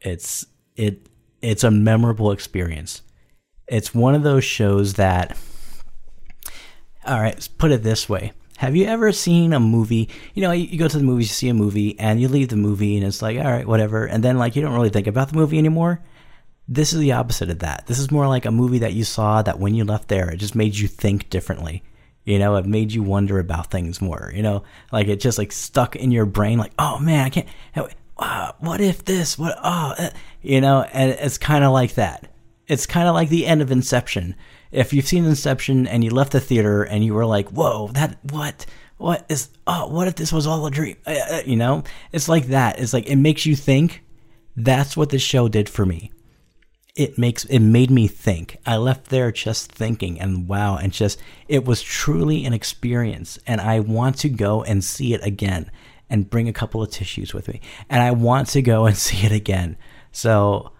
it's 0.00 0.46
it 0.74 1.08
it's 1.42 1.64
a 1.64 1.70
memorable 1.70 2.30
experience. 2.30 3.02
It's 3.68 3.94
one 3.94 4.14
of 4.14 4.22
those 4.22 4.44
shows 4.44 4.94
that. 4.94 5.36
All 7.06 7.20
right, 7.20 7.34
let's 7.34 7.48
put 7.48 7.70
it 7.70 7.82
this 7.82 8.08
way. 8.08 8.32
Have 8.58 8.74
you 8.74 8.86
ever 8.86 9.12
seen 9.12 9.52
a 9.52 9.60
movie? 9.60 10.08
You 10.34 10.42
know, 10.42 10.50
you, 10.50 10.78
go 10.78 10.88
to 10.88 10.98
the 10.98 11.04
movies, 11.04 11.28
you 11.28 11.34
see 11.34 11.48
a 11.48 11.54
movie, 11.54 11.98
and 12.00 12.20
you 12.20 12.26
leave 12.26 12.48
the 12.48 12.56
movie, 12.56 12.96
and 12.96 13.06
it's 13.06 13.20
like, 13.20 13.36
all 13.36 13.44
right, 13.44 13.66
whatever. 13.66 14.06
And 14.06 14.24
then, 14.24 14.38
like, 14.38 14.56
you 14.56 14.62
don't 14.62 14.72
really 14.72 14.88
think 14.88 15.06
about 15.06 15.28
the 15.28 15.36
movie 15.36 15.58
anymore. 15.58 16.02
This 16.68 16.92
is 16.92 16.98
the 16.98 17.12
opposite 17.12 17.50
of 17.50 17.60
that. 17.60 17.86
This 17.86 17.98
is 17.98 18.10
more 18.10 18.26
like 18.26 18.44
a 18.44 18.50
movie 18.50 18.78
that 18.78 18.92
you 18.92 19.04
saw 19.04 19.40
that 19.42 19.60
when 19.60 19.74
you 19.74 19.84
left 19.84 20.08
there, 20.08 20.30
it 20.30 20.38
just 20.38 20.56
made 20.56 20.76
you 20.76 20.88
think 20.88 21.30
differently. 21.30 21.82
You 22.24 22.40
know, 22.40 22.56
it 22.56 22.66
made 22.66 22.92
you 22.92 23.04
wonder 23.04 23.38
about 23.38 23.70
things 23.70 24.02
more. 24.02 24.32
You 24.34 24.42
know, 24.42 24.64
like 24.90 25.06
it 25.06 25.20
just 25.20 25.38
like 25.38 25.52
stuck 25.52 25.94
in 25.94 26.10
your 26.10 26.26
brain, 26.26 26.58
like, 26.58 26.72
oh 26.78 26.98
man, 26.98 27.26
I 27.26 27.28
can't. 27.30 27.46
Uh, 28.18 28.52
what 28.58 28.80
if 28.80 29.04
this? 29.04 29.38
What? 29.38 29.56
Oh, 29.62 29.94
uh, 29.96 30.10
you 30.42 30.60
know, 30.60 30.82
and 30.92 31.12
it's 31.12 31.38
kind 31.38 31.62
of 31.62 31.72
like 31.72 31.94
that. 31.94 32.32
It's 32.66 32.86
kind 32.86 33.06
of 33.06 33.14
like 33.14 33.28
the 33.28 33.46
end 33.46 33.62
of 33.62 33.70
Inception. 33.70 34.34
If 34.72 34.92
you've 34.92 35.06
seen 35.06 35.24
Inception 35.24 35.86
and 35.86 36.02
you 36.02 36.10
left 36.10 36.32
the 36.32 36.40
theater 36.40 36.82
and 36.82 37.04
you 37.04 37.14
were 37.14 37.26
like, 37.26 37.48
whoa, 37.50 37.88
that 37.92 38.18
what? 38.32 38.66
What 38.96 39.24
is? 39.28 39.50
Oh, 39.68 39.86
what 39.86 40.08
if 40.08 40.16
this 40.16 40.32
was 40.32 40.48
all 40.48 40.66
a 40.66 40.70
dream? 40.70 40.96
Uh, 41.06 41.14
uh 41.30 41.40
you 41.46 41.54
know, 41.54 41.84
it's 42.10 42.28
like 42.28 42.46
that. 42.46 42.80
It's 42.80 42.92
like 42.92 43.06
it 43.06 43.16
makes 43.16 43.46
you 43.46 43.54
think. 43.54 44.02
That's 44.56 44.96
what 44.96 45.10
this 45.10 45.22
show 45.22 45.48
did 45.48 45.68
for 45.68 45.84
me 45.84 46.10
it 46.96 47.18
makes 47.18 47.44
it 47.44 47.60
made 47.60 47.90
me 47.90 48.08
think. 48.08 48.56
I 48.64 48.78
left 48.78 49.06
there 49.06 49.30
just 49.30 49.70
thinking 49.70 50.18
and 50.18 50.48
wow 50.48 50.76
and 50.76 50.92
just 50.92 51.20
it 51.46 51.64
was 51.64 51.82
truly 51.82 52.44
an 52.46 52.54
experience 52.54 53.38
and 53.46 53.60
I 53.60 53.80
want 53.80 54.18
to 54.18 54.30
go 54.30 54.62
and 54.62 54.82
see 54.82 55.12
it 55.12 55.22
again 55.24 55.70
and 56.08 56.28
bring 56.28 56.48
a 56.48 56.52
couple 56.52 56.82
of 56.82 56.90
tissues 56.90 57.34
with 57.34 57.48
me. 57.48 57.60
And 57.90 58.02
I 58.02 58.12
want 58.12 58.48
to 58.48 58.62
go 58.62 58.86
and 58.86 58.96
see 59.06 59.26
it 59.26 59.32
again. 59.32 59.76
So 60.10 60.72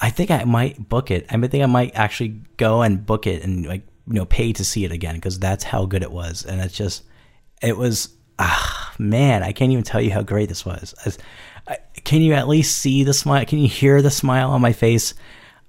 I 0.00 0.10
think 0.10 0.30
I 0.30 0.44
might 0.44 0.88
book 0.88 1.10
it. 1.10 1.26
I 1.28 1.38
think 1.38 1.62
I 1.62 1.66
might 1.66 1.96
actually 1.96 2.42
go 2.56 2.82
and 2.82 3.04
book 3.04 3.26
it 3.26 3.42
and 3.42 3.66
like 3.66 3.82
you 4.06 4.14
know 4.14 4.26
pay 4.26 4.52
to 4.52 4.64
see 4.64 4.84
it 4.84 4.92
again 4.92 5.16
because 5.16 5.38
that's 5.38 5.64
how 5.64 5.86
good 5.86 6.02
it 6.02 6.12
was 6.12 6.44
and 6.44 6.60
it's 6.60 6.76
just 6.76 7.04
it 7.62 7.76
was 7.76 8.10
ah 8.38 8.94
man, 8.98 9.42
I 9.42 9.52
can't 9.52 9.72
even 9.72 9.84
tell 9.84 10.00
you 10.00 10.10
how 10.10 10.22
great 10.22 10.48
this 10.48 10.64
was. 10.64 10.94
I, 11.66 11.78
can 12.04 12.20
you 12.20 12.34
at 12.34 12.46
least 12.46 12.78
see 12.78 13.04
the 13.04 13.14
smile? 13.14 13.44
Can 13.44 13.58
you 13.58 13.68
hear 13.68 14.02
the 14.02 14.10
smile 14.10 14.50
on 14.50 14.60
my 14.60 14.72
face? 14.72 15.14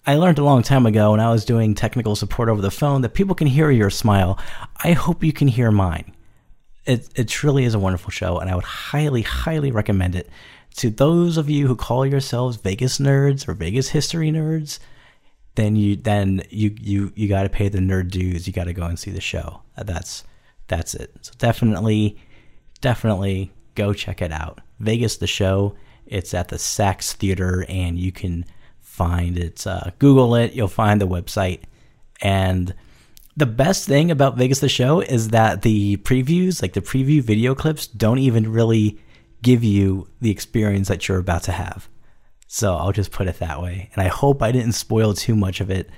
I 0.07 0.15
learned 0.15 0.37
a 0.37 0.43
long 0.43 0.61
time 0.61 0.85
ago 0.85 1.11
when 1.11 1.19
I 1.19 1.31
was 1.31 1.45
doing 1.45 1.73
technical 1.73 2.15
support 2.15 2.47
over 2.47 2.61
the 2.61 2.69
phone 2.69 3.01
that 3.01 3.15
people 3.15 3.33
can 3.33 3.47
hear 3.47 3.71
your 3.71 3.89
smile. 3.89 4.37
I 4.83 4.91
hope 4.91 5.23
you 5.23 5.33
can 5.33 5.47
hear 5.47 5.71
mine. 5.71 6.13
It, 6.85 7.09
it 7.15 7.27
truly 7.27 7.63
is 7.63 7.73
a 7.73 7.79
wonderful 7.79 8.11
show, 8.11 8.37
and 8.37 8.47
I 8.47 8.55
would 8.55 8.63
highly, 8.63 9.23
highly 9.23 9.71
recommend 9.71 10.15
it 10.15 10.29
to 10.77 10.91
those 10.91 11.37
of 11.37 11.49
you 11.49 11.67
who 11.67 11.75
call 11.75 12.05
yourselves 12.05 12.57
Vegas 12.57 12.99
nerds 12.99 13.47
or 13.47 13.53
Vegas 13.53 13.89
history 13.89 14.31
nerds. 14.31 14.77
Then 15.55 15.75
you 15.75 15.95
then 15.95 16.43
you 16.49 16.75
you 16.79 17.11
you 17.15 17.27
got 17.27 17.43
to 17.43 17.49
pay 17.49 17.69
the 17.69 17.79
nerd 17.79 18.11
dues. 18.11 18.45
You 18.45 18.53
got 18.53 18.65
to 18.65 18.73
go 18.73 18.83
and 18.83 18.99
see 18.99 19.09
the 19.09 19.21
show. 19.21 19.61
Uh, 19.77 19.83
that's 19.83 20.23
that's 20.67 20.93
it. 20.93 21.11
So 21.21 21.31
definitely, 21.37 22.17
definitely 22.81 23.53
go 23.73 23.93
check 23.93 24.21
it 24.21 24.33
out. 24.33 24.59
Vegas 24.79 25.17
the 25.17 25.27
show. 25.27 25.75
It's 26.05 26.35
at 26.35 26.49
the 26.49 26.59
Saxe 26.59 27.13
Theater, 27.13 27.65
and 27.67 27.97
you 27.97 28.11
can 28.11 28.45
find 28.95 29.37
it. 29.37 29.67
Uh, 29.67 29.91
Google 29.99 30.35
it, 30.35 30.53
you'll 30.53 30.67
find 30.67 31.01
the 31.01 31.07
website. 31.07 31.61
And 32.21 32.73
the 33.35 33.45
best 33.45 33.85
thing 33.85 34.09
about 34.09 34.37
Vegas 34.37 34.59
the 34.59 34.69
Show 34.69 35.01
is 35.01 35.29
that 35.29 35.61
the 35.61 35.97
previews, 35.97 36.61
like 36.61 36.73
the 36.73 36.81
preview 36.81 37.21
video 37.21 37.53
clips, 37.53 37.87
don't 37.87 38.19
even 38.19 38.51
really 38.51 38.97
give 39.41 39.63
you 39.63 40.07
the 40.21 40.31
experience 40.31 40.87
that 40.87 41.07
you're 41.07 41.17
about 41.17 41.43
to 41.43 41.51
have. 41.51 41.89
So 42.47 42.75
I'll 42.75 42.93
just 42.93 43.11
put 43.11 43.27
it 43.27 43.39
that 43.39 43.61
way. 43.61 43.89
And 43.93 44.01
I 44.01 44.07
hope 44.07 44.41
I 44.41 44.51
didn't 44.51 44.71
spoil 44.73 45.13
too 45.13 45.35
much 45.35 45.59
of 45.59 45.69
it. 45.69 45.89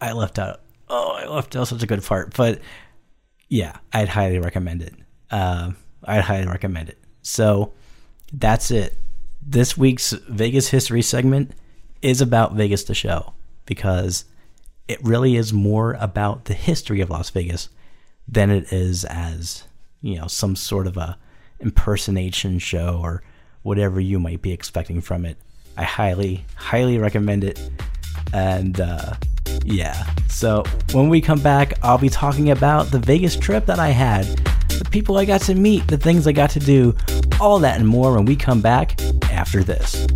I 0.00 0.12
left 0.12 0.38
out, 0.38 0.60
oh, 0.88 1.12
I 1.12 1.26
left 1.26 1.56
out 1.56 1.68
such 1.68 1.82
a 1.82 1.86
good 1.86 2.04
part. 2.04 2.36
But 2.36 2.60
yeah, 3.48 3.78
I'd 3.92 4.08
highly 4.08 4.38
recommend 4.38 4.82
it. 4.82 4.94
Uh, 5.30 5.72
I'd 6.04 6.24
highly 6.24 6.46
recommend 6.46 6.90
it. 6.90 6.98
So 7.22 7.72
that's 8.32 8.70
it. 8.70 8.98
This 9.40 9.78
week's 9.78 10.12
Vegas 10.28 10.68
history 10.68 11.02
segment 11.02 11.52
is 12.02 12.20
about 12.20 12.54
Vegas 12.54 12.84
the 12.84 12.94
show 12.94 13.32
because 13.64 14.24
it 14.88 15.02
really 15.02 15.36
is 15.36 15.52
more 15.52 15.94
about 15.94 16.46
the 16.46 16.54
history 16.54 17.00
of 17.00 17.08
Las 17.08 17.30
Vegas 17.30 17.68
than 18.28 18.50
it 18.50 18.72
is 18.72 19.04
as, 19.04 19.64
you 20.00 20.16
know, 20.16 20.26
some 20.26 20.56
sort 20.56 20.86
of 20.86 20.96
a 20.96 21.16
impersonation 21.60 22.58
show 22.58 22.98
or 23.00 23.22
whatever 23.62 24.00
you 24.00 24.18
might 24.18 24.42
be 24.42 24.52
expecting 24.52 25.00
from 25.00 25.24
it. 25.24 25.36
I 25.76 25.84
highly, 25.84 26.44
highly 26.56 26.98
recommend 26.98 27.44
it. 27.44 27.60
And 28.32 28.80
uh, 28.80 29.14
yeah, 29.64 30.06
so 30.28 30.64
when 30.92 31.08
we 31.08 31.20
come 31.20 31.40
back, 31.40 31.74
I'll 31.82 31.98
be 31.98 32.08
talking 32.08 32.50
about 32.50 32.90
the 32.90 32.98
Vegas 32.98 33.36
trip 33.36 33.66
that 33.66 33.78
I 33.78 33.88
had, 33.88 34.24
the 34.68 34.88
people 34.90 35.16
I 35.16 35.24
got 35.24 35.40
to 35.42 35.54
meet, 35.54 35.86
the 35.86 35.98
things 35.98 36.26
I 36.26 36.32
got 36.32 36.50
to 36.50 36.60
do, 36.60 36.96
all 37.40 37.58
that 37.60 37.78
and 37.78 37.86
more 37.86 38.14
when 38.14 38.24
we 38.24 38.36
come 38.36 38.60
back 38.60 39.00
after 39.30 39.62
this. 39.62 40.06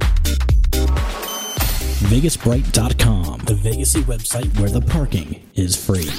VegasBright.com, 2.04 3.40
the 3.46 3.54
Vegasy 3.54 4.02
website 4.02 4.60
where 4.60 4.68
the 4.68 4.82
parking 4.82 5.42
is 5.54 5.74
free. 5.74 6.10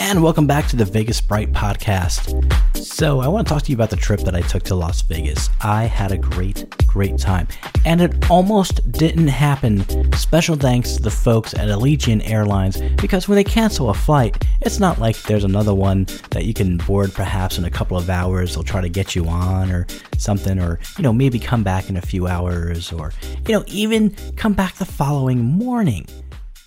And 0.00 0.22
welcome 0.22 0.46
back 0.46 0.68
to 0.68 0.76
the 0.76 0.84
Vegas 0.84 1.20
Bright 1.20 1.52
podcast. 1.52 2.32
So, 2.76 3.18
I 3.18 3.26
want 3.26 3.46
to 3.46 3.52
talk 3.52 3.64
to 3.64 3.70
you 3.70 3.76
about 3.76 3.90
the 3.90 3.96
trip 3.96 4.20
that 4.20 4.34
I 4.34 4.40
took 4.42 4.62
to 4.64 4.76
Las 4.76 5.02
Vegas. 5.02 5.50
I 5.60 5.84
had 5.84 6.12
a 6.12 6.16
great, 6.16 6.86
great 6.86 7.18
time, 7.18 7.48
and 7.84 8.00
it 8.00 8.30
almost 8.30 8.90
didn't 8.92 9.26
happen. 9.26 9.84
Special 10.12 10.54
thanks 10.54 10.96
to 10.96 11.02
the 11.02 11.10
folks 11.10 11.52
at 11.52 11.68
Allegiant 11.68 12.30
Airlines 12.30 12.80
because 13.00 13.26
when 13.26 13.36
they 13.36 13.44
cancel 13.44 13.90
a 13.90 13.94
flight, 13.94 14.42
it's 14.60 14.78
not 14.78 15.00
like 15.00 15.20
there's 15.24 15.42
another 15.42 15.74
one 15.74 16.06
that 16.30 16.44
you 16.44 16.54
can 16.54 16.76
board 16.76 17.12
perhaps 17.12 17.58
in 17.58 17.64
a 17.64 17.70
couple 17.70 17.96
of 17.96 18.08
hours. 18.08 18.54
They'll 18.54 18.62
try 18.62 18.80
to 18.80 18.88
get 18.88 19.16
you 19.16 19.26
on 19.26 19.70
or 19.72 19.84
something, 20.16 20.60
or, 20.60 20.78
you 20.96 21.02
know, 21.02 21.12
maybe 21.12 21.40
come 21.40 21.64
back 21.64 21.90
in 21.90 21.96
a 21.96 22.02
few 22.02 22.28
hours, 22.28 22.92
or, 22.92 23.12
you 23.48 23.52
know, 23.52 23.64
even 23.66 24.14
come 24.36 24.52
back 24.52 24.76
the 24.76 24.84
following 24.84 25.42
morning. 25.42 26.06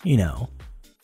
You 0.03 0.17
know, 0.17 0.49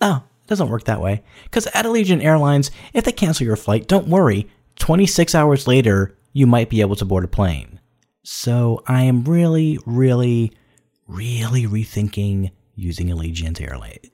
oh, 0.02 0.24
doesn't 0.48 0.70
work 0.70 0.86
that 0.86 1.02
way. 1.02 1.24
Because 1.44 1.68
at 1.68 1.86
Allegiant 1.86 2.24
Airlines, 2.24 2.72
if 2.94 3.04
they 3.04 3.12
cancel 3.12 3.46
your 3.46 3.56
flight, 3.56 3.88
don't 3.88 4.08
worry. 4.08 4.50
26 4.78 5.36
hours 5.36 5.68
later, 5.68 6.16
you 6.34 6.48
might 6.48 6.70
be 6.70 6.82
able 6.82 6.96
to 6.96 7.06
board 7.06 7.24
a 7.24 7.28
plane. 7.28 7.80
So 8.24 8.84
I 8.88 9.04
am 9.04 9.24
really, 9.24 9.80
really, 9.86 10.52
really 11.08 11.66
rethinking 11.66 12.52
using 12.76 13.08
Allegiant 13.08 13.60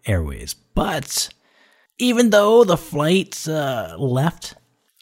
Airways. 0.05 0.53
But 0.53 1.29
even 1.97 2.29
though 2.29 2.63
the 2.63 2.77
flight 2.77 3.47
uh, 3.47 3.95
left 3.97 4.55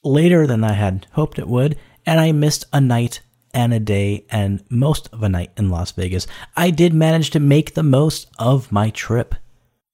later 0.04 0.48
than 0.48 0.63
I 0.63 0.74
had 0.74 1.08
hoped 1.12 1.39
it 1.39 1.48
would, 1.48 1.78
and 2.06 2.20
I 2.20 2.32
missed 2.32 2.65
a 2.74 2.82
night 2.82 3.22
and 3.54 3.74
a 3.74 3.80
day 3.80 4.26
and 4.30 4.63
most 4.70 5.10
of 5.12 5.24
a 5.24 5.30
night 5.30 5.52
in 5.58 5.70
Las 5.70 5.91
Vegas, 5.91 6.28
I 6.56 6.72
did 6.72 6.94
manage 6.94 7.30
to 7.32 7.39
make 7.39 7.74
the 7.74 7.84
most 7.84 8.28
of 8.39 8.72
my 8.72 8.89
trip 8.89 9.36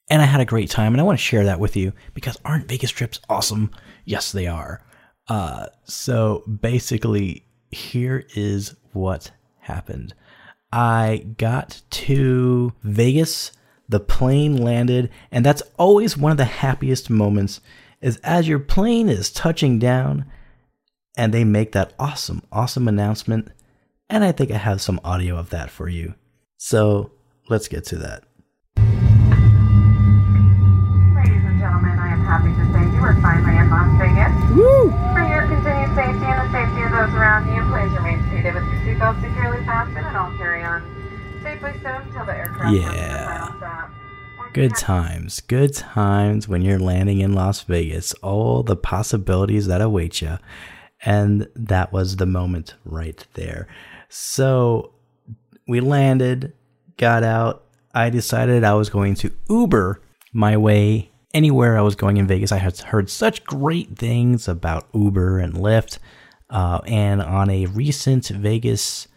and 0.09 0.21
I 0.21 0.25
had 0.25 0.41
a 0.41 0.45
great 0.45 0.69
time, 0.69 0.93
and 0.93 1.01
I 1.01 1.03
want 1.03 1.19
to 1.19 1.23
share 1.23 1.43
that 1.45 1.59
with 1.59 1.75
you 1.75 1.93
because 2.13 2.37
aren't 2.45 2.67
Vegas 2.67 2.91
trips 2.91 3.19
awesome? 3.29 3.71
Yes, 4.05 4.31
they 4.31 4.47
are. 4.47 4.81
Uh, 5.27 5.67
so 5.83 6.43
basically, 6.47 7.45
here 7.71 8.25
is 8.35 8.75
what 8.93 9.31
happened. 9.59 10.13
I 10.71 11.25
got 11.37 11.81
to 11.89 12.73
Vegas, 12.83 13.51
the 13.89 13.99
plane 13.99 14.57
landed, 14.57 15.09
and 15.31 15.45
that's 15.45 15.63
always 15.77 16.17
one 16.17 16.31
of 16.31 16.37
the 16.37 16.45
happiest 16.45 17.09
moments 17.09 17.59
is 17.99 18.17
as 18.17 18.47
your 18.47 18.59
plane 18.59 19.09
is 19.09 19.31
touching 19.31 19.79
down 19.79 20.25
and 21.17 21.33
they 21.33 21.43
make 21.43 21.71
that 21.71 21.93
awesome, 21.97 22.43
awesome 22.51 22.87
announcement. 22.87 23.49
And 24.09 24.23
I 24.23 24.31
think 24.31 24.51
I 24.51 24.57
have 24.57 24.81
some 24.81 25.01
audio 25.03 25.35
of 25.37 25.49
that 25.49 25.69
for 25.71 25.89
you. 25.89 26.13
So 26.57 27.11
let's 27.49 27.67
get 27.67 27.85
to 27.85 27.97
that. 27.97 28.23
happy 32.27 32.51
to 32.51 32.65
say 32.75 32.83
you 32.91 32.99
are 32.99 33.15
finally 33.23 33.55
in 33.55 33.71
Las 33.71 33.87
Vegas. 33.95 34.35
Woo! 34.51 34.91
For 35.15 35.23
your 35.23 35.47
continued 35.47 35.95
safety 35.95 36.27
and 36.27 36.43
the 36.43 36.49
safety 36.51 36.83
of 36.83 36.91
those 36.91 37.15
around 37.15 37.47
you, 37.47 37.63
please 37.71 37.87
remain 37.95 38.19
seated 38.27 38.51
with 38.53 38.67
your 38.67 38.79
seatbelt 38.83 39.15
securely 39.23 39.63
fastened 39.63 40.03
and 40.03 40.17
all 40.17 40.35
carry 40.35 40.61
on 40.61 40.83
safely 41.41 41.71
so 41.81 41.87
until 41.87 42.25
the 42.25 42.35
aircraft 42.35 42.56
yeah. 42.71 43.89
Good 44.53 44.75
times, 44.75 45.39
good 45.41 45.73
times 45.75 46.47
when 46.47 46.61
you're 46.61 46.79
landing 46.79 47.19
in 47.19 47.33
Las 47.33 47.61
Vegas. 47.61 48.13
All 48.15 48.63
the 48.63 48.75
possibilities 48.75 49.67
that 49.67 49.81
await 49.81 50.21
you. 50.21 50.37
And 51.05 51.47
that 51.55 51.93
was 51.93 52.15
the 52.15 52.25
moment 52.25 52.75
right 52.83 53.23
there. 53.35 53.67
So 54.09 54.93
we 55.67 55.79
landed, 55.79 56.53
got 56.97 57.23
out. 57.23 57.65
I 57.93 58.09
decided 58.09 58.63
I 58.63 58.73
was 58.73 58.89
going 58.89 59.15
to 59.15 59.31
Uber 59.49 60.01
my 60.33 60.57
way 60.57 61.11
anywhere 61.33 61.77
I 61.77 61.81
was 61.81 61.95
going 61.95 62.17
in 62.17 62.27
Vegas. 62.27 62.51
I 62.51 62.57
had 62.57 62.77
heard 62.79 63.09
such 63.09 63.43
great 63.43 63.97
things 63.97 64.47
about 64.47 64.87
Uber 64.93 65.39
and 65.39 65.53
Lyft. 65.53 65.99
Uh, 66.49 66.79
and 66.87 67.21
on 67.21 67.49
a 67.49 67.65
recent 67.67 68.27
Vegas, 68.27 69.07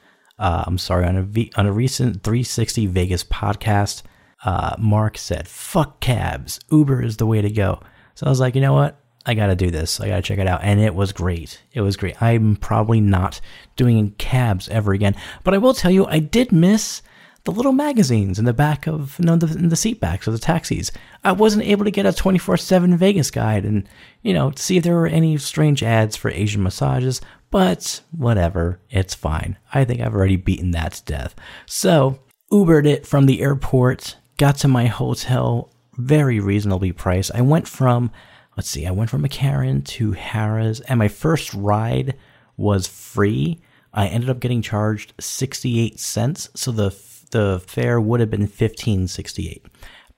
uh, 0.41 0.65
I'm 0.67 0.79
sorry, 0.79 1.07
on 1.07 1.17
a 1.17 1.23
v- 1.23 1.53
on 1.57 1.67
a 1.67 1.73
recent 1.73 2.23
360 2.25 2.87
Vegas 2.87 3.23
podcast, 3.23 4.03
uh, 4.45 4.75
Mark 4.79 5.19
said, 5.19 5.47
"Fuck 5.47 6.01
cabs, 6.01 6.59
Uber 6.73 7.03
is 7.03 7.19
the 7.19 7.27
way 7.27 7.43
to 7.43 7.51
go." 7.51 7.81
So 8.15 8.27
I 8.27 8.31
was 8.31 8.41
like, 8.41 8.55
you 8.55 8.61
know 8.61 8.73
what? 8.73 8.99
I 9.27 9.35
gotta 9.35 9.55
do 9.55 9.71
this. 9.71 10.01
I 10.01 10.09
gotta 10.09 10.23
check 10.23 10.39
it 10.39 10.47
out, 10.47 10.61
and 10.65 10.81
it 10.81 10.95
was 10.95 11.13
great. 11.13 11.63
It 11.73 11.83
was 11.83 11.97
great. 11.97 12.21
I'm 12.23 12.57
probably 12.57 13.01
not 13.03 13.41
doing 13.77 14.13
cabs 14.17 14.69
ever 14.71 14.93
again, 14.93 15.15
but 15.45 15.53
I 15.53 15.59
will 15.59 15.75
tell 15.75 15.91
you, 15.91 16.07
I 16.07 16.19
did 16.21 16.53
miss 16.53 17.03
the 17.45 17.53
little 17.53 17.73
magazines 17.73 18.39
in 18.39 18.45
the 18.45 18.53
back 18.53 18.87
of 18.87 19.19
you 19.19 19.27
know 19.27 19.37
the, 19.37 19.47
in 19.59 19.69
the 19.69 19.77
seat 19.77 20.01
backs 20.01 20.27
of 20.27 20.33
the 20.33 20.39
taxis. 20.39 20.91
I 21.23 21.33
wasn't 21.33 21.65
able 21.65 21.85
to 21.85 21.91
get 21.91 22.07
a 22.07 22.13
24/7 22.13 22.97
Vegas 22.97 23.31
guide 23.31 23.65
and 23.65 23.87
you 24.23 24.33
know 24.33 24.53
see 24.57 24.79
if 24.79 24.85
there 24.85 24.95
were 24.95 25.07
any 25.07 25.37
strange 25.37 25.83
ads 25.83 26.17
for 26.17 26.31
Asian 26.31 26.63
massages, 26.63 27.21
but 27.51 28.01
whatever, 28.11 28.81
it's 28.91 29.15
fine. 29.15 29.57
I 29.73 29.85
think 29.85 30.01
I've 30.01 30.15
already 30.15 30.37
beaten 30.37 30.71
that 30.73 30.93
to 30.93 31.05
death. 31.05 31.35
So, 31.67 32.21
Ubered 32.53 32.87
it 32.87 33.07
from 33.07 33.27
the 33.27 33.43
airport, 33.43 34.17
got 34.37 34.57
to 34.59 34.69
my 34.69 34.87
hotel 34.87 35.71
very 35.97 36.41
reasonably 36.41 36.91
priced. 36.91 37.31
I 37.35 37.43
went 37.43 37.69
from 37.69 38.11
let's 38.57 38.69
see, 38.69 38.87
I 38.87 38.91
went 38.91 39.09
from 39.11 39.23
McCarran 39.23 39.85
to 39.87 40.13
Harrah's 40.13 40.81
and 40.81 40.99
my 40.99 41.09
first 41.09 41.55
ride 41.55 42.17
was 42.57 42.87
free. 42.87 43.61
I 43.95 44.09
ended 44.09 44.31
up 44.31 44.41
getting 44.41 44.63
charged 44.63 45.15
68 45.21 45.99
cents, 45.99 46.51
so 46.55 46.73
the 46.73 46.91
the 47.31 47.63
fare 47.67 48.01
would 48.01 48.21
have 48.21 48.31
been 48.31 48.41
1568 48.41 49.65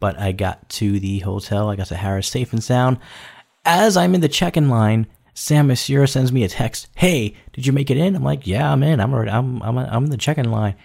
but 0.01 0.19
i 0.19 0.33
got 0.33 0.69
to 0.69 0.99
the 0.99 1.21
hotel 1.21 1.69
i 1.69 1.77
got 1.77 1.87
to 1.87 1.95
Harrah's 1.95 2.27
safe 2.27 2.53
and 2.53 2.63
sound 2.63 2.99
as 3.65 3.97
i'm 3.97 4.15
in 4.15 4.21
the 4.21 4.29
check-in 4.29 4.69
line 4.69 5.07
sam 5.35 5.69
Mercier 5.69 6.07
sends 6.07 6.33
me 6.33 6.45
a 6.45 6.49
text 6.49 6.89
hey 6.97 7.35
did 7.53 7.67
you 7.67 7.73
make 7.73 7.91
it 7.91 7.97
in 7.97 8.17
i'm 8.17 8.25
like 8.25 8.47
yeah 8.47 8.71
i'm 8.71 8.83
in 8.83 9.01
i'm 9.01 9.13
already, 9.13 9.31
i'm 9.31 9.63
i'm, 9.63 9.79
I'm 9.79 10.05
in 10.05 10.11
the 10.11 10.17
check-in 10.17 10.51
line 10.51 10.77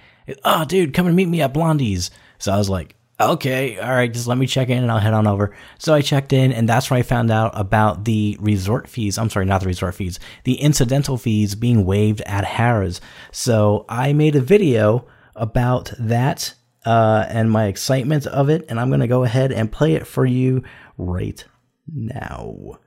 oh 0.43 0.65
dude 0.65 0.93
come 0.93 1.07
and 1.07 1.15
meet 1.15 1.27
me 1.27 1.41
at 1.41 1.53
blondie's 1.53 2.11
so 2.39 2.51
i 2.51 2.57
was 2.57 2.69
like 2.69 2.97
okay, 3.19 3.79
all 3.79 3.89
right, 3.89 4.11
just 4.11 4.27
let 4.27 4.37
me 4.37 4.45
check 4.45 4.69
in 4.69 4.77
and 4.77 4.91
I'll 4.91 4.99
head 4.99 5.13
on 5.13 5.27
over. 5.27 5.55
So 5.79 5.93
I 5.93 6.01
checked 6.01 6.33
in, 6.33 6.51
and 6.51 6.69
that's 6.69 6.89
where 6.89 6.99
I 6.99 7.03
found 7.03 7.31
out 7.31 7.51
about 7.55 8.05
the 8.05 8.37
resort 8.39 8.87
fees. 8.87 9.17
I'm 9.17 9.29
sorry, 9.29 9.45
not 9.45 9.61
the 9.61 9.67
resort 9.67 9.95
fees, 9.95 10.19
the 10.43 10.55
incidental 10.55 11.17
fees 11.17 11.55
being 11.55 11.85
waived 11.85 12.21
at 12.21 12.43
Harrah's. 12.43 13.01
So 13.31 13.85
I 13.89 14.13
made 14.13 14.35
a 14.35 14.41
video 14.41 15.07
about 15.35 15.91
that 15.99 16.53
uh, 16.85 17.25
and 17.27 17.51
my 17.51 17.65
excitement 17.65 18.25
of 18.27 18.49
it, 18.49 18.65
and 18.69 18.79
I'm 18.79 18.89
going 18.89 19.01
to 19.01 19.07
go 19.07 19.23
ahead 19.23 19.51
and 19.51 19.71
play 19.71 19.93
it 19.93 20.07
for 20.07 20.25
you 20.25 20.63
right 20.97 21.43
now. 21.91 22.79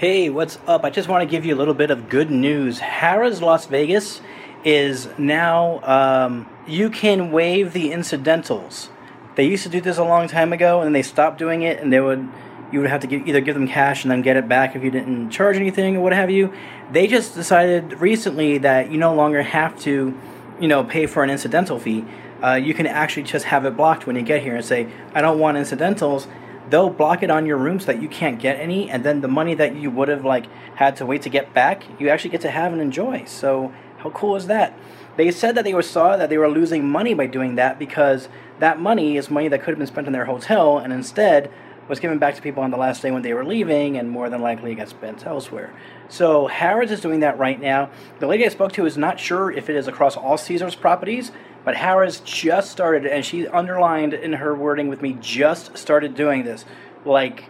Hey, 0.00 0.30
what's 0.30 0.58
up? 0.66 0.82
I 0.84 0.88
just 0.88 1.10
want 1.10 1.28
to 1.28 1.30
give 1.30 1.44
you 1.44 1.54
a 1.54 1.58
little 1.58 1.74
bit 1.74 1.90
of 1.90 2.08
good 2.08 2.30
news. 2.30 2.78
Harrah's 2.78 3.42
Las 3.42 3.66
Vegas 3.66 4.22
is 4.64 5.10
now, 5.18 5.82
um, 5.82 6.48
you 6.66 6.88
can 6.88 7.30
waive 7.30 7.74
the 7.74 7.92
incidentals. 7.92 8.88
They 9.34 9.44
used 9.44 9.62
to 9.64 9.68
do 9.68 9.78
this 9.78 9.98
a 9.98 10.02
long 10.02 10.26
time 10.26 10.54
ago, 10.54 10.80
and 10.80 10.94
they 10.94 11.02
stopped 11.02 11.36
doing 11.36 11.60
it, 11.60 11.80
and 11.80 11.92
they 11.92 12.00
would 12.00 12.26
you 12.72 12.80
would 12.80 12.88
have 12.88 13.02
to 13.02 13.06
give, 13.08 13.28
either 13.28 13.42
give 13.42 13.54
them 13.54 13.68
cash 13.68 14.02
and 14.02 14.10
then 14.10 14.22
get 14.22 14.38
it 14.38 14.48
back 14.48 14.74
if 14.74 14.82
you 14.82 14.90
didn't 14.90 15.28
charge 15.28 15.56
anything 15.56 15.98
or 15.98 16.00
what 16.00 16.14
have 16.14 16.30
you. 16.30 16.50
They 16.90 17.06
just 17.06 17.34
decided 17.34 18.00
recently 18.00 18.56
that 18.56 18.90
you 18.90 18.96
no 18.96 19.14
longer 19.14 19.42
have 19.42 19.78
to, 19.80 20.18
you 20.58 20.68
know, 20.68 20.82
pay 20.82 21.04
for 21.04 21.22
an 21.24 21.28
incidental 21.28 21.78
fee. 21.78 22.06
Uh, 22.42 22.54
you 22.54 22.72
can 22.72 22.86
actually 22.86 23.24
just 23.24 23.44
have 23.44 23.66
it 23.66 23.76
blocked 23.76 24.06
when 24.06 24.16
you 24.16 24.22
get 24.22 24.42
here 24.42 24.56
and 24.56 24.64
say, 24.64 24.88
I 25.14 25.20
don't 25.20 25.38
want 25.38 25.58
incidentals. 25.58 26.26
They'll 26.70 26.90
block 26.90 27.22
it 27.22 27.30
on 27.30 27.46
your 27.46 27.56
room 27.56 27.80
so 27.80 27.86
that 27.86 28.00
you 28.00 28.08
can't 28.08 28.40
get 28.40 28.58
any, 28.58 28.88
and 28.88 29.04
then 29.04 29.20
the 29.20 29.28
money 29.28 29.54
that 29.54 29.76
you 29.76 29.90
would 29.90 30.08
have 30.08 30.24
like 30.24 30.46
had 30.76 30.96
to 30.96 31.06
wait 31.06 31.22
to 31.22 31.28
get 31.28 31.52
back, 31.52 31.82
you 31.98 32.08
actually 32.08 32.30
get 32.30 32.40
to 32.42 32.50
have 32.50 32.72
and 32.72 32.80
enjoy. 32.80 33.24
So 33.26 33.72
how 33.98 34.10
cool 34.10 34.36
is 34.36 34.46
that? 34.46 34.78
They 35.16 35.30
said 35.32 35.56
that 35.56 35.64
they 35.64 35.74
were 35.74 35.82
saw 35.82 36.16
that 36.16 36.30
they 36.30 36.38
were 36.38 36.48
losing 36.48 36.88
money 36.88 37.12
by 37.12 37.26
doing 37.26 37.56
that 37.56 37.78
because 37.78 38.28
that 38.60 38.80
money 38.80 39.16
is 39.16 39.30
money 39.30 39.48
that 39.48 39.58
could 39.58 39.70
have 39.70 39.78
been 39.78 39.86
spent 39.86 40.06
in 40.06 40.12
their 40.12 40.26
hotel, 40.26 40.78
and 40.78 40.92
instead 40.92 41.50
was 41.88 41.98
given 41.98 42.18
back 42.18 42.36
to 42.36 42.42
people 42.42 42.62
on 42.62 42.70
the 42.70 42.76
last 42.76 43.02
day 43.02 43.10
when 43.10 43.22
they 43.22 43.34
were 43.34 43.44
leaving, 43.44 43.96
and 43.96 44.08
more 44.08 44.30
than 44.30 44.40
likely 44.40 44.74
got 44.76 44.88
spent 44.88 45.26
elsewhere. 45.26 45.74
So 46.08 46.48
Harrah's 46.48 46.92
is 46.92 47.00
doing 47.00 47.20
that 47.20 47.36
right 47.36 47.60
now. 47.60 47.90
The 48.20 48.28
lady 48.28 48.46
I 48.46 48.48
spoke 48.48 48.72
to 48.74 48.86
is 48.86 48.96
not 48.96 49.18
sure 49.18 49.50
if 49.50 49.68
it 49.68 49.74
is 49.74 49.88
across 49.88 50.16
all 50.16 50.38
Caesars 50.38 50.76
properties, 50.76 51.32
but 51.64 51.74
Harrah's 51.74 52.20
just 52.20 52.70
started, 52.70 53.06
and 53.06 53.24
she 53.24 53.46
underlined 53.48 54.14
in 54.14 54.34
her 54.34 54.54
wording 54.54 54.88
with 54.88 55.02
me, 55.02 55.16
just 55.20 55.76
started 55.76 56.14
doing 56.14 56.44
this, 56.44 56.64
like 57.04 57.44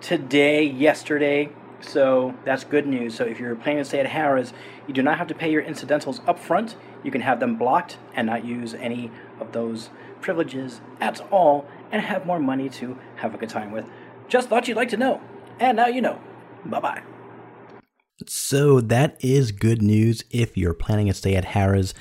today, 0.00 0.64
yesterday. 0.64 1.50
So 1.80 2.34
that's 2.44 2.64
good 2.64 2.86
news. 2.86 3.14
So 3.14 3.24
if 3.24 3.38
you're 3.38 3.54
planning 3.54 3.82
to 3.82 3.84
stay 3.84 4.00
at 4.00 4.06
Harrah's, 4.06 4.52
you 4.86 4.94
do 4.94 5.02
not 5.02 5.18
have 5.18 5.26
to 5.28 5.34
pay 5.34 5.50
your 5.50 5.62
incidentals 5.62 6.20
up 6.26 6.38
front. 6.38 6.76
You 7.02 7.10
can 7.10 7.20
have 7.20 7.40
them 7.40 7.56
blocked 7.56 7.98
and 8.14 8.26
not 8.26 8.44
use 8.44 8.74
any 8.74 9.10
of 9.40 9.52
those 9.52 9.90
privileges 10.20 10.80
at 11.00 11.20
all 11.30 11.66
and 11.92 12.02
have 12.02 12.24
more 12.26 12.40
money 12.40 12.68
to 12.70 12.98
have 13.16 13.34
a 13.34 13.38
good 13.38 13.50
time 13.50 13.70
with. 13.70 13.88
Just 14.28 14.48
thought 14.48 14.66
you'd 14.66 14.76
like 14.76 14.88
to 14.90 14.96
know. 14.96 15.20
And 15.60 15.76
now 15.76 15.86
you 15.86 16.00
know. 16.00 16.20
Bye 16.64 16.80
bye. 16.80 17.02
So 18.26 18.80
that 18.80 19.16
is 19.20 19.52
good 19.52 19.82
news 19.82 20.24
if 20.30 20.56
you're 20.56 20.74
planning 20.74 21.10
a 21.10 21.14
stay 21.14 21.34
at 21.34 21.44
Harrah's. 21.44 21.94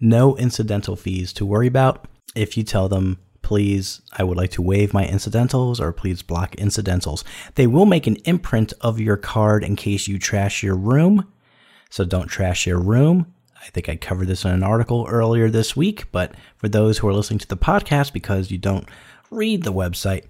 No 0.00 0.36
incidental 0.36 0.96
fees 0.96 1.32
to 1.34 1.46
worry 1.46 1.66
about. 1.66 2.06
If 2.34 2.56
you 2.56 2.62
tell 2.62 2.88
them, 2.88 3.18
please, 3.42 4.02
I 4.12 4.24
would 4.24 4.36
like 4.36 4.50
to 4.52 4.62
waive 4.62 4.92
my 4.92 5.06
incidentals 5.06 5.80
or 5.80 5.92
please 5.92 6.22
block 6.22 6.54
incidentals, 6.56 7.24
they 7.54 7.66
will 7.66 7.86
make 7.86 8.06
an 8.06 8.16
imprint 8.24 8.72
of 8.80 9.00
your 9.00 9.16
card 9.16 9.64
in 9.64 9.76
case 9.76 10.08
you 10.08 10.18
trash 10.18 10.62
your 10.62 10.76
room. 10.76 11.32
So 11.88 12.04
don't 12.04 12.26
trash 12.26 12.66
your 12.66 12.80
room. 12.80 13.32
I 13.62 13.68
think 13.70 13.88
I 13.88 13.96
covered 13.96 14.28
this 14.28 14.44
in 14.44 14.50
an 14.50 14.62
article 14.62 15.06
earlier 15.08 15.48
this 15.48 15.74
week, 15.74 16.10
but 16.12 16.34
for 16.56 16.68
those 16.68 16.98
who 16.98 17.08
are 17.08 17.14
listening 17.14 17.38
to 17.38 17.48
the 17.48 17.56
podcast 17.56 18.12
because 18.12 18.50
you 18.50 18.58
don't 18.58 18.88
read 19.30 19.62
the 19.62 19.72
website. 19.72 20.24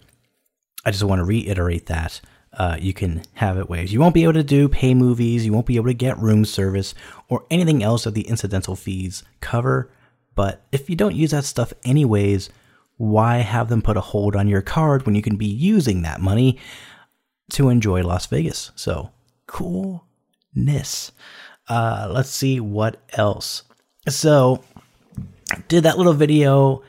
I 0.84 0.90
just 0.90 1.02
want 1.02 1.20
to 1.20 1.24
reiterate 1.24 1.86
that. 1.86 2.20
Uh, 2.56 2.76
you 2.80 2.94
can 2.94 3.22
have 3.34 3.58
it 3.58 3.68
ways. 3.68 3.92
You 3.92 4.00
won't 4.00 4.14
be 4.14 4.22
able 4.22 4.32
to 4.32 4.42
do 4.42 4.68
pay 4.68 4.94
movies, 4.94 5.44
you 5.44 5.52
won't 5.52 5.66
be 5.66 5.76
able 5.76 5.88
to 5.88 5.94
get 5.94 6.18
room 6.18 6.44
service, 6.46 6.94
or 7.28 7.44
anything 7.50 7.82
else 7.82 8.04
that 8.04 8.14
the 8.14 8.26
incidental 8.28 8.74
fees 8.74 9.22
cover. 9.40 9.90
But 10.34 10.62
if 10.72 10.88
you 10.88 10.96
don't 10.96 11.14
use 11.14 11.32
that 11.32 11.44
stuff 11.44 11.72
anyways, 11.84 12.48
why 12.96 13.38
have 13.38 13.68
them 13.68 13.82
put 13.82 13.98
a 13.98 14.00
hold 14.00 14.34
on 14.34 14.48
your 14.48 14.62
card 14.62 15.04
when 15.04 15.14
you 15.14 15.22
can 15.22 15.36
be 15.36 15.46
using 15.46 16.02
that 16.02 16.20
money 16.20 16.58
to 17.50 17.68
enjoy 17.68 18.02
Las 18.02 18.26
Vegas? 18.26 18.70
So, 18.74 19.10
coolness. 19.46 21.12
Uh, 21.68 22.08
let's 22.10 22.30
see 22.30 22.58
what 22.58 23.02
else. 23.12 23.64
So, 24.08 24.64
did 25.68 25.84
that 25.84 25.98
little 25.98 26.14
video 26.14 26.82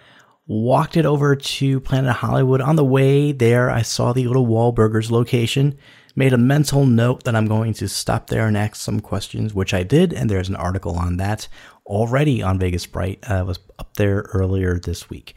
walked 0.47 0.95
it 0.95 1.05
over 1.05 1.35
to 1.35 1.79
Planet 1.81 2.15
Hollywood. 2.15 2.61
On 2.61 2.75
the 2.75 2.85
way 2.85 3.31
there, 3.31 3.69
I 3.69 3.81
saw 3.81 4.13
the 4.13 4.27
little 4.27 4.47
Wahlburgers 4.47 5.11
location, 5.11 5.77
made 6.15 6.33
a 6.33 6.37
mental 6.37 6.85
note 6.85 7.23
that 7.25 7.35
I'm 7.35 7.47
going 7.47 7.73
to 7.73 7.87
stop 7.87 8.27
there 8.27 8.47
and 8.47 8.57
ask 8.57 8.77
some 8.77 9.01
questions, 9.01 9.53
which 9.53 9.73
I 9.73 9.83
did, 9.83 10.13
and 10.13 10.29
there's 10.29 10.49
an 10.49 10.55
article 10.55 10.95
on 10.95 11.17
that 11.17 11.47
already 11.85 12.41
on 12.41 12.59
Vegas 12.59 12.85
Bright. 12.85 13.19
I 13.29 13.39
uh, 13.39 13.45
was 13.45 13.59
up 13.77 13.95
there 13.95 14.25
earlier 14.33 14.79
this 14.79 15.09
week. 15.09 15.35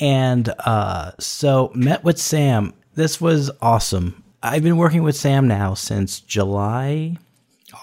And 0.00 0.52
uh, 0.60 1.12
so 1.18 1.70
met 1.74 2.02
with 2.02 2.18
Sam. 2.18 2.74
This 2.94 3.20
was 3.20 3.50
awesome. 3.60 4.22
I've 4.42 4.62
been 4.62 4.76
working 4.76 5.02
with 5.02 5.16
Sam 5.16 5.46
now 5.46 5.74
since 5.74 6.20
July, 6.20 7.16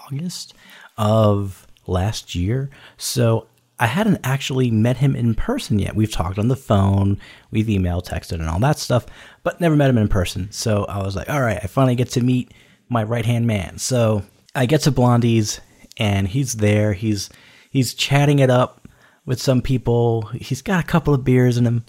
August 0.06 0.54
of 0.98 1.66
last 1.86 2.34
year. 2.34 2.70
So 2.96 3.46
I 3.80 3.86
hadn't 3.86 4.20
actually 4.22 4.70
met 4.70 4.98
him 4.98 5.16
in 5.16 5.34
person 5.34 5.78
yet. 5.78 5.96
We've 5.96 6.12
talked 6.12 6.38
on 6.38 6.48
the 6.48 6.54
phone, 6.56 7.18
we've 7.50 7.66
emailed, 7.66 8.06
texted, 8.06 8.34
and 8.34 8.48
all 8.48 8.60
that 8.60 8.78
stuff, 8.78 9.06
but 9.42 9.58
never 9.58 9.74
met 9.74 9.88
him 9.88 9.96
in 9.96 10.06
person. 10.06 10.52
So 10.52 10.84
I 10.84 11.02
was 11.02 11.16
like, 11.16 11.30
all 11.30 11.40
right, 11.40 11.58
I 11.62 11.66
finally 11.66 11.94
get 11.94 12.10
to 12.10 12.20
meet 12.20 12.52
my 12.90 13.02
right 13.02 13.24
hand 13.24 13.46
man. 13.46 13.78
So 13.78 14.22
I 14.54 14.66
get 14.66 14.82
to 14.82 14.90
Blondie's, 14.90 15.62
and 15.96 16.28
he's 16.28 16.54
there. 16.54 16.92
He's 16.92 17.30
he's 17.70 17.94
chatting 17.94 18.40
it 18.40 18.50
up 18.50 18.86
with 19.24 19.40
some 19.40 19.62
people. 19.62 20.26
He's 20.26 20.60
got 20.60 20.84
a 20.84 20.86
couple 20.86 21.14
of 21.14 21.24
beers 21.24 21.56
in 21.56 21.66
him, 21.66 21.84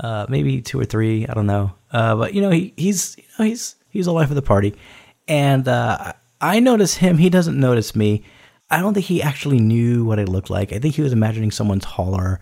uh, 0.00 0.26
maybe 0.28 0.60
two 0.60 0.80
or 0.80 0.84
three. 0.84 1.24
I 1.24 1.34
don't 1.34 1.46
know. 1.46 1.72
Uh, 1.92 2.16
but 2.16 2.34
you 2.34 2.42
know, 2.42 2.50
he, 2.50 2.74
he's 2.76 3.16
you 3.16 3.24
know, 3.38 3.44
he's 3.44 3.76
he's 3.90 4.06
the 4.06 4.12
life 4.12 4.30
of 4.30 4.36
the 4.36 4.42
party, 4.42 4.74
and 5.28 5.68
uh, 5.68 6.14
I 6.40 6.58
notice 6.58 6.96
him. 6.96 7.18
He 7.18 7.30
doesn't 7.30 7.58
notice 7.58 7.94
me 7.94 8.24
I 8.70 8.80
don't 8.80 8.94
think 8.94 9.06
he 9.06 9.22
actually 9.22 9.60
knew 9.60 10.04
what 10.04 10.20
I 10.20 10.24
looked 10.24 10.50
like. 10.50 10.72
I 10.72 10.78
think 10.78 10.94
he 10.94 11.02
was 11.02 11.12
imagining 11.12 11.50
someone 11.50 11.80
taller, 11.80 12.40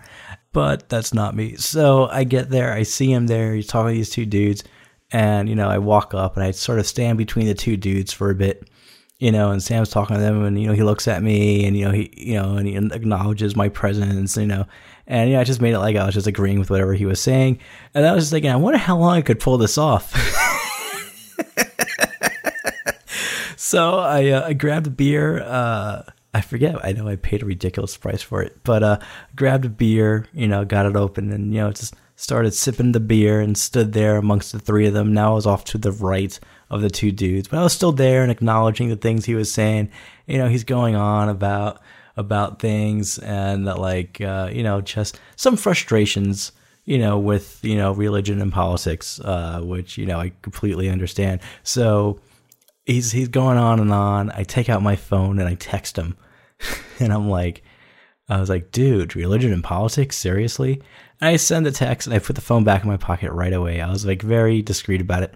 but 0.52 0.88
that's 0.88 1.14
not 1.14 1.36
me. 1.36 1.56
So 1.56 2.06
I 2.08 2.24
get 2.24 2.50
there, 2.50 2.72
I 2.72 2.82
see 2.82 3.12
him 3.12 3.28
there, 3.28 3.54
he's 3.54 3.68
talking 3.68 3.92
to 3.92 3.94
these 3.94 4.10
two 4.10 4.26
dudes, 4.26 4.64
and 5.12 5.48
you 5.48 5.54
know, 5.54 5.68
I 5.68 5.78
walk 5.78 6.14
up 6.14 6.36
and 6.36 6.44
I 6.44 6.50
sort 6.50 6.80
of 6.80 6.86
stand 6.86 7.16
between 7.18 7.46
the 7.46 7.54
two 7.54 7.76
dudes 7.76 8.12
for 8.12 8.30
a 8.30 8.34
bit. 8.34 8.68
you 9.18 9.32
know, 9.32 9.50
and 9.50 9.62
Sam's 9.62 9.88
talking 9.88 10.16
to 10.16 10.20
them, 10.20 10.44
and 10.44 10.60
you 10.60 10.66
know, 10.66 10.74
he 10.74 10.82
looks 10.82 11.08
at 11.08 11.22
me, 11.22 11.64
and 11.64 11.76
you 11.76 11.84
know, 11.86 11.92
he, 11.92 12.12
you 12.16 12.34
know, 12.34 12.56
and 12.56 12.66
he 12.66 12.76
acknowledges 12.76 13.56
my 13.56 13.68
presence, 13.68 14.36
you 14.36 14.46
know, 14.46 14.66
and 15.06 15.30
yeah, 15.30 15.40
I 15.40 15.44
just 15.44 15.62
made 15.62 15.72
it 15.74 15.78
like 15.78 15.96
I 15.96 16.04
was 16.04 16.14
just 16.14 16.26
agreeing 16.26 16.58
with 16.58 16.70
whatever 16.70 16.92
he 16.92 17.06
was 17.06 17.20
saying, 17.20 17.60
and 17.94 18.04
I 18.04 18.12
was 18.12 18.24
just 18.24 18.32
thinking, 18.32 18.50
I 18.50 18.56
wonder 18.56 18.78
how 18.78 18.98
long 18.98 19.16
I 19.16 19.22
could 19.22 19.40
pull 19.40 19.56
this 19.58 19.78
off. 19.78 20.12
so 23.56 23.98
I, 24.00 24.28
uh, 24.30 24.48
I 24.48 24.52
grabbed 24.52 24.86
a 24.86 24.90
beer. 24.90 25.42
Uh, 25.42 26.02
I 26.36 26.42
forget. 26.42 26.84
I 26.84 26.92
know 26.92 27.08
I 27.08 27.16
paid 27.16 27.42
a 27.42 27.46
ridiculous 27.46 27.96
price 27.96 28.20
for 28.20 28.42
it, 28.42 28.58
but 28.62 28.82
uh, 28.82 28.98
grabbed 29.34 29.64
a 29.64 29.70
beer, 29.70 30.26
you 30.34 30.46
know, 30.46 30.66
got 30.66 30.84
it 30.84 30.94
open, 30.94 31.32
and 31.32 31.54
you 31.54 31.60
know, 31.60 31.70
just 31.72 31.94
started 32.14 32.52
sipping 32.52 32.92
the 32.92 33.00
beer 33.00 33.40
and 33.40 33.56
stood 33.56 33.94
there 33.94 34.18
amongst 34.18 34.52
the 34.52 34.58
three 34.58 34.86
of 34.86 34.92
them. 34.92 35.14
Now 35.14 35.32
I 35.32 35.34
was 35.34 35.46
off 35.46 35.64
to 35.64 35.78
the 35.78 35.92
right 35.92 36.38
of 36.68 36.82
the 36.82 36.90
two 36.90 37.10
dudes, 37.10 37.48
but 37.48 37.58
I 37.58 37.62
was 37.62 37.72
still 37.72 37.90
there 37.90 38.22
and 38.22 38.30
acknowledging 38.30 38.90
the 38.90 38.96
things 38.96 39.24
he 39.24 39.34
was 39.34 39.50
saying. 39.50 39.90
You 40.26 40.36
know, 40.36 40.46
he's 40.46 40.64
going 40.64 40.94
on 40.94 41.30
about 41.30 41.80
about 42.18 42.58
things 42.58 43.16
and 43.18 43.66
that, 43.66 43.78
like 43.78 44.20
uh, 44.20 44.50
you 44.52 44.62
know 44.62 44.82
just 44.82 45.18
some 45.36 45.56
frustrations 45.56 46.52
you 46.84 46.98
know 46.98 47.18
with 47.18 47.60
you 47.64 47.76
know 47.76 47.92
religion 47.92 48.42
and 48.42 48.52
politics 48.52 49.20
uh, 49.20 49.62
which 49.62 49.96
you 49.96 50.04
know 50.04 50.20
I 50.20 50.32
completely 50.42 50.90
understand 50.90 51.40
so 51.62 52.20
he's 52.86 53.12
he's 53.12 53.28
going 53.28 53.58
on 53.58 53.80
and 53.80 53.92
on. 53.92 54.30
I 54.30 54.44
take 54.44 54.70
out 54.70 54.82
my 54.82 54.96
phone 54.96 55.38
and 55.38 55.48
I 55.48 55.54
text 55.54 55.98
him. 55.98 56.16
And 56.98 57.12
I'm 57.12 57.28
like 57.28 57.62
I 58.26 58.40
was 58.40 58.48
like 58.48 58.70
dude 58.70 59.14
religion 59.14 59.52
and 59.52 59.62
politics? 59.62 60.16
Seriously? 60.16 60.80
And 61.20 61.28
I 61.28 61.36
send 61.36 61.66
the 61.66 61.70
text 61.70 62.06
and 62.06 62.16
I 62.16 62.20
put 62.20 62.36
the 62.36 62.42
phone 62.42 62.64
back 62.64 62.82
in 62.82 62.88
my 62.88 62.96
pocket 62.96 63.32
right 63.32 63.52
away. 63.52 63.82
I 63.82 63.90
was 63.90 64.06
like 64.06 64.22
very 64.22 64.62
discreet 64.62 65.02
about 65.02 65.22
it. 65.22 65.34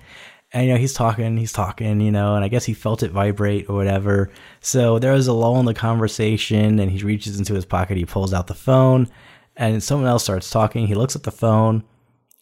And 0.55 0.67
you 0.67 0.73
know 0.73 0.79
he's 0.79 0.95
talking 0.95 1.37
he's 1.37 1.53
talking 1.53 2.01
you 2.01 2.11
know 2.11 2.35
and 2.35 2.45
i 2.45 2.49
guess 2.49 2.65
he 2.65 2.75
felt 2.75 3.03
it 3.03 3.11
vibrate 3.11 3.69
or 3.69 3.77
whatever. 3.77 4.31
So 4.61 4.99
there 4.99 5.13
was 5.13 5.27
a 5.27 5.35
lull 5.35 5.61
in 5.61 5.67
the 5.67 5.75
conversation 5.75 6.79
and 6.79 6.91
he 6.91 7.05
reaches 7.05 7.39
into 7.39 7.53
his 7.53 7.67
pocket 7.67 7.99
he 7.99 8.07
pulls 8.07 8.33
out 8.33 8.47
the 8.47 8.55
phone 8.55 9.07
and 9.55 9.83
someone 9.83 10.09
else 10.09 10.25
starts 10.25 10.49
talking. 10.49 10.87
He 10.87 10.95
looks 10.95 11.15
at 11.15 11.25
the 11.25 11.31
phone 11.31 11.85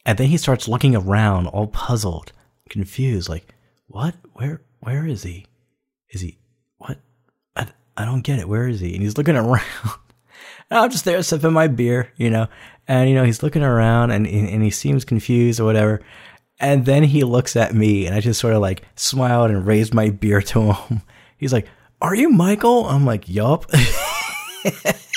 and 0.07 0.17
then 0.17 0.29
he 0.29 0.37
starts 0.37 0.69
looking 0.69 0.95
around 0.95 1.49
all 1.49 1.67
puzzled 1.67 2.31
confused 2.71 3.29
like 3.29 3.53
what? 3.89 4.15
Where 4.35 4.61
where 4.81 5.07
is 5.07 5.23
he? 5.23 5.47
Is 6.11 6.21
he 6.21 6.39
what? 6.79 6.99
I, 7.57 7.67
I 7.97 8.05
don't 8.05 8.23
get 8.23 8.39
it. 8.39 8.49
Where 8.49 8.69
is 8.69 8.81
he? 8.81 8.95
And 8.95 9.03
he's 9.03 9.17
looking 9.19 9.37
around. 9.37 9.63
I'm 10.71 10.91
just 10.91 11.05
there 11.05 11.23
sipping 11.23 11.53
my 11.53 11.67
beer 11.67 12.13
you 12.17 12.31
know? 12.31 12.49
And 12.87 13.09
you 13.09 13.15
know 13.15 13.25
he's 13.25 13.43
looking 13.43 13.63
around 13.63 14.11
and 14.11 14.27
and 14.27 14.63
he 14.63 14.71
seems 14.71 15.05
confused 15.05 15.61
or 15.61 15.65
whatever. 15.65 16.01
And 16.61 16.85
then 16.85 17.05
he 17.05 17.23
looks 17.23 17.55
at 17.57 17.75
me 17.75 18.07
and 18.07 18.15
I 18.15 18.21
just 18.21 18.41
sort 18.41 18.55
of 18.55 18.61
like 18.61 18.83
smiled 18.97 19.51
and 19.51 19.67
raised 19.67 19.95
my 19.95 20.11
beer 20.11 20.43
to 20.43 20.73
him. 20.73 21.03
He's 21.37 21.53
like, 21.53 21.69
Are 22.01 22.17
you 22.17 22.31
Michael? 22.31 22.87
I'm 22.89 23.05
like, 23.05 23.29
Yup. 23.29 23.71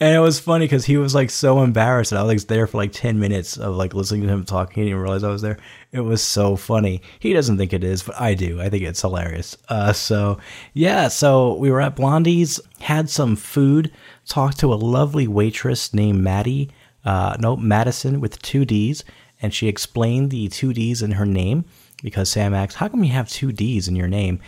and 0.00 0.14
it 0.14 0.20
was 0.20 0.40
funny 0.40 0.64
because 0.64 0.84
he 0.84 0.96
was 0.96 1.14
like 1.14 1.30
so 1.30 1.62
embarrassed. 1.62 2.12
And 2.12 2.18
I 2.18 2.22
was 2.22 2.42
like 2.42 2.48
there 2.48 2.66
for 2.66 2.78
like 2.78 2.92
10 2.92 3.18
minutes 3.18 3.56
of 3.56 3.74
like 3.74 3.94
listening 3.94 4.22
to 4.22 4.28
him 4.28 4.44
talk. 4.44 4.72
He 4.72 4.84
didn't 4.84 4.98
realize 4.98 5.24
I 5.24 5.30
was 5.30 5.42
there. 5.42 5.58
It 5.92 6.00
was 6.00 6.22
so 6.22 6.56
funny. 6.56 7.02
He 7.18 7.32
doesn't 7.32 7.58
think 7.58 7.72
it 7.72 7.84
is, 7.84 8.02
but 8.02 8.20
I 8.20 8.34
do. 8.34 8.60
I 8.60 8.68
think 8.68 8.84
it's 8.84 9.00
hilarious. 9.00 9.56
Uh, 9.68 9.92
so 9.92 10.38
yeah, 10.74 11.08
so 11.08 11.54
we 11.54 11.70
were 11.70 11.80
at 11.80 11.96
Blondie's, 11.96 12.60
had 12.80 13.10
some 13.10 13.36
food, 13.36 13.92
talked 14.26 14.60
to 14.60 14.72
a 14.72 14.76
lovely 14.76 15.26
waitress 15.26 15.92
named 15.94 16.22
Maddie. 16.22 16.70
Uh, 17.04 17.36
no, 17.40 17.56
Madison 17.56 18.20
with 18.20 18.40
two 18.42 18.64
D's 18.64 19.04
and 19.42 19.54
she 19.54 19.68
explained 19.68 20.30
the 20.30 20.48
two 20.48 20.72
D's 20.72 21.02
in 21.02 21.12
her 21.12 21.26
name 21.26 21.64
because 22.02 22.30
Sam 22.30 22.54
asked, 22.54 22.76
How 22.76 22.88
come 22.88 23.04
you 23.04 23.12
have 23.12 23.28
two 23.28 23.52
D's 23.52 23.88
in 23.88 23.96
your 23.96 24.08
name? 24.08 24.40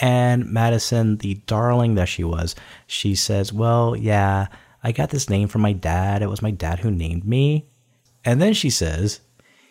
And 0.00 0.46
Madison, 0.46 1.16
the 1.18 1.34
darling 1.46 1.96
that 1.96 2.08
she 2.08 2.24
was, 2.24 2.54
she 2.86 3.14
says, 3.14 3.52
Well, 3.52 3.96
yeah, 3.96 4.46
I 4.82 4.92
got 4.92 5.10
this 5.10 5.28
name 5.28 5.48
from 5.48 5.62
my 5.62 5.72
dad. 5.72 6.22
It 6.22 6.30
was 6.30 6.42
my 6.42 6.50
dad 6.50 6.80
who 6.80 6.90
named 6.90 7.24
me. 7.24 7.68
And 8.24 8.40
then 8.40 8.54
she 8.54 8.70
says, 8.70 9.20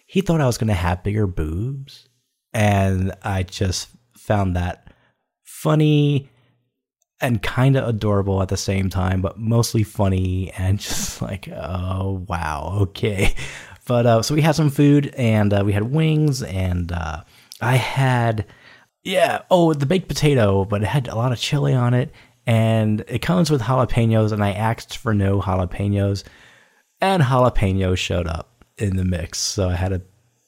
He 0.06 0.22
thought 0.22 0.42
I 0.42 0.46
was 0.46 0.58
going 0.58 0.68
to 0.68 0.74
have 0.74 1.04
bigger 1.04 1.28
boobs. 1.28 2.08
And 2.54 3.14
I 3.24 3.44
just 3.44 3.90
found 4.18 4.56
that 4.56 4.94
funny 5.44 6.30
and 7.20 7.42
kind 7.42 7.76
of 7.76 7.88
adorable 7.88 8.42
at 8.42 8.50
the 8.50 8.58
same 8.58 8.90
time, 8.90 9.22
but 9.22 9.40
mostly 9.40 9.84
funny 9.84 10.52
and 10.58 10.80
just 10.80 11.22
like, 11.22 11.48
oh, 11.50 12.26
wow, 12.28 12.78
okay. 12.82 13.34
But 13.88 14.06
uh, 14.06 14.22
so 14.22 14.36
we 14.36 14.42
had 14.42 14.56
some 14.56 14.70
food 14.70 15.14
and 15.18 15.54
uh, 15.54 15.64
we 15.66 15.72
had 15.72 15.92
wings 15.92 16.44
and 16.44 16.92
uh, 16.92 17.24
I 17.62 17.78
had 17.78 18.46
yeah 19.04 19.44
oh 19.50 19.74
the 19.74 19.86
baked 19.86 20.10
potato, 20.10 20.66
but 20.66 20.84
it 20.84 20.88
had 20.88 21.08
a 21.08 21.16
lot 21.16 21.32
of 21.32 21.40
chili 21.40 21.74
on 21.74 21.94
it 21.94 22.12
and 22.48 23.04
it 23.08 23.22
comes 23.22 23.52
with 23.52 23.62
jalapenos 23.62 24.32
and 24.32 24.44
I 24.44 24.54
asked 24.54 24.98
for 24.98 25.14
no 25.14 25.42
jalapenos 25.42 26.24
and 27.02 27.22
jalapenos 27.22 27.98
showed 27.98 28.26
up 28.26 28.64
in 28.78 28.96
the 28.96 29.06
mix, 29.06 29.38
so 29.38 29.70
I 29.70 29.76
had 29.76 29.90
to 29.90 30.02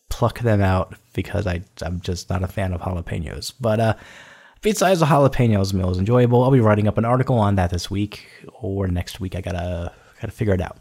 pluck 0.10 0.40
them 0.40 0.62
out 0.62 0.96
because 1.14 1.46
I 1.46 1.62
I'm 1.84 2.00
just 2.00 2.30
not 2.30 2.44
a 2.44 2.48
fan 2.48 2.74
of 2.74 2.82
jalapenos. 2.82 3.54
But 3.60 3.80
uh, 3.80 3.94
besides 4.62 5.02
the 5.02 5.06
jalapenos 5.06 5.74
meal 5.74 5.92
is 5.92 6.00
enjoyable. 6.00 6.44
I'll 6.44 6.52
be 6.52 6.62
writing 6.62 6.88
up 6.88 6.98
an 6.98 7.06
article 7.06 7.38
on 7.38 7.56
that 7.56 7.70
this 7.70 7.92
week 7.92 8.28
or 8.54 8.88
next 8.88 9.20
week. 9.20 9.36
I 9.36 9.42
gotta 9.42 9.92
gotta 10.20 10.32
figure 10.32 10.54
it 10.54 10.62
out 10.62 10.80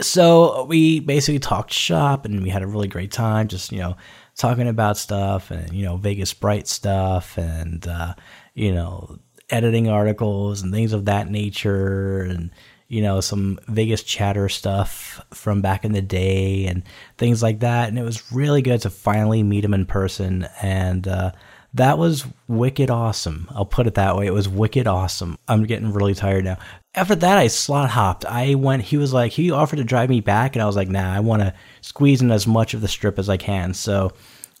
so 0.00 0.64
we 0.64 1.00
basically 1.00 1.38
talked 1.38 1.72
shop 1.72 2.24
and 2.24 2.42
we 2.42 2.50
had 2.50 2.62
a 2.62 2.66
really 2.66 2.88
great 2.88 3.12
time 3.12 3.48
just 3.48 3.72
you 3.72 3.78
know 3.78 3.96
talking 4.36 4.68
about 4.68 4.96
stuff 4.96 5.50
and 5.50 5.72
you 5.72 5.84
know 5.84 5.96
vegas 5.96 6.32
bright 6.32 6.66
stuff 6.66 7.36
and 7.36 7.86
uh, 7.86 8.14
you 8.54 8.72
know 8.72 9.18
editing 9.50 9.88
articles 9.88 10.62
and 10.62 10.72
things 10.72 10.92
of 10.92 11.06
that 11.06 11.30
nature 11.30 12.22
and 12.22 12.50
you 12.88 13.02
know 13.02 13.20
some 13.20 13.58
vegas 13.68 14.02
chatter 14.02 14.48
stuff 14.48 15.20
from 15.30 15.60
back 15.60 15.84
in 15.84 15.92
the 15.92 16.02
day 16.02 16.66
and 16.66 16.82
things 17.18 17.42
like 17.42 17.60
that 17.60 17.88
and 17.88 17.98
it 17.98 18.02
was 18.02 18.32
really 18.32 18.62
good 18.62 18.80
to 18.80 18.90
finally 18.90 19.42
meet 19.42 19.64
him 19.64 19.74
in 19.74 19.86
person 19.86 20.46
and 20.62 21.06
uh, 21.06 21.32
that 21.74 21.98
was 21.98 22.26
wicked 22.48 22.90
awesome. 22.90 23.46
I'll 23.54 23.64
put 23.64 23.86
it 23.86 23.94
that 23.94 24.16
way. 24.16 24.26
It 24.26 24.34
was 24.34 24.48
wicked 24.48 24.88
awesome. 24.88 25.38
I'm 25.46 25.62
getting 25.66 25.92
really 25.92 26.14
tired 26.14 26.44
now 26.44 26.58
after 26.94 27.14
that, 27.14 27.38
I 27.38 27.46
slot 27.46 27.90
hopped. 27.90 28.24
I 28.24 28.54
went. 28.54 28.82
He 28.82 28.96
was 28.96 29.12
like, 29.12 29.32
he 29.32 29.50
offered 29.50 29.76
to 29.76 29.84
drive 29.84 30.10
me 30.10 30.20
back, 30.20 30.54
and 30.54 30.62
I 30.62 30.66
was 30.66 30.76
like, 30.76 30.88
nah, 30.88 31.14
I 31.14 31.20
want 31.20 31.42
to 31.42 31.54
squeeze 31.82 32.20
in 32.20 32.30
as 32.30 32.46
much 32.46 32.74
of 32.74 32.80
the 32.80 32.88
strip 32.88 33.18
as 33.18 33.28
I 33.28 33.36
can. 33.36 33.74
So, 33.74 34.12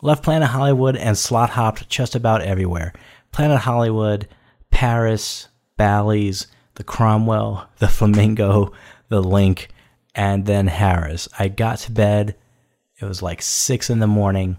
left 0.02 0.22
Planet 0.22 0.48
Hollywood 0.48 0.96
and 0.96 1.18
slot 1.18 1.50
hopped 1.50 1.88
just 1.88 2.14
about 2.14 2.42
everywhere. 2.42 2.92
Planet 3.32 3.58
Hollywood, 3.58 4.28
Paris, 4.70 5.48
Bally's, 5.76 6.46
the 6.74 6.84
Cromwell, 6.84 7.68
the 7.78 7.88
Flamingo, 7.88 8.72
the 9.08 9.22
LINQ, 9.22 9.66
and 10.14 10.46
then 10.46 10.68
Harrah's. 10.68 11.28
I 11.38 11.48
got 11.48 11.78
to 11.80 11.92
bed. 11.92 12.36
It 13.00 13.04
was 13.04 13.22
like 13.22 13.42
six 13.42 13.90
in 13.90 13.98
the 13.98 14.06
morning. 14.06 14.56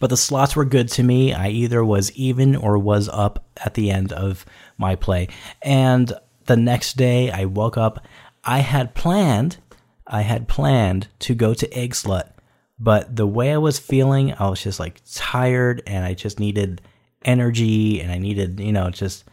But 0.00 0.10
the 0.10 0.16
slots 0.16 0.56
were 0.56 0.64
good 0.64 0.88
to 0.90 1.02
me. 1.02 1.32
I 1.34 1.48
either 1.48 1.84
was 1.84 2.12
even 2.12 2.56
or 2.56 2.78
was 2.78 3.08
up 3.08 3.44
at 3.58 3.74
the 3.74 3.90
end 3.90 4.12
of 4.12 4.46
my 4.78 4.94
play. 4.96 5.28
And 5.62 6.12
the 6.46 6.56
next 6.56 6.96
day 6.96 7.30
I 7.30 7.44
woke 7.44 7.76
up. 7.76 8.06
I 8.44 8.60
had 8.60 8.94
planned, 8.94 9.58
I 10.06 10.22
had 10.22 10.48
planned 10.48 11.08
to 11.20 11.34
go 11.34 11.52
to 11.52 11.72
Egg 11.74 11.92
Slut, 11.92 12.30
but 12.78 13.16
the 13.16 13.26
way 13.26 13.52
I 13.52 13.58
was 13.58 13.78
feeling, 13.78 14.32
I 14.34 14.48
was 14.48 14.62
just 14.62 14.78
like 14.78 15.00
tired 15.12 15.82
and 15.86 16.04
I 16.04 16.14
just 16.14 16.38
needed 16.38 16.80
energy 17.26 18.00
and 18.00 18.10
I 18.10 18.18
needed, 18.18 18.60
you 18.60 18.72
know, 18.72 18.90
just, 18.90 19.24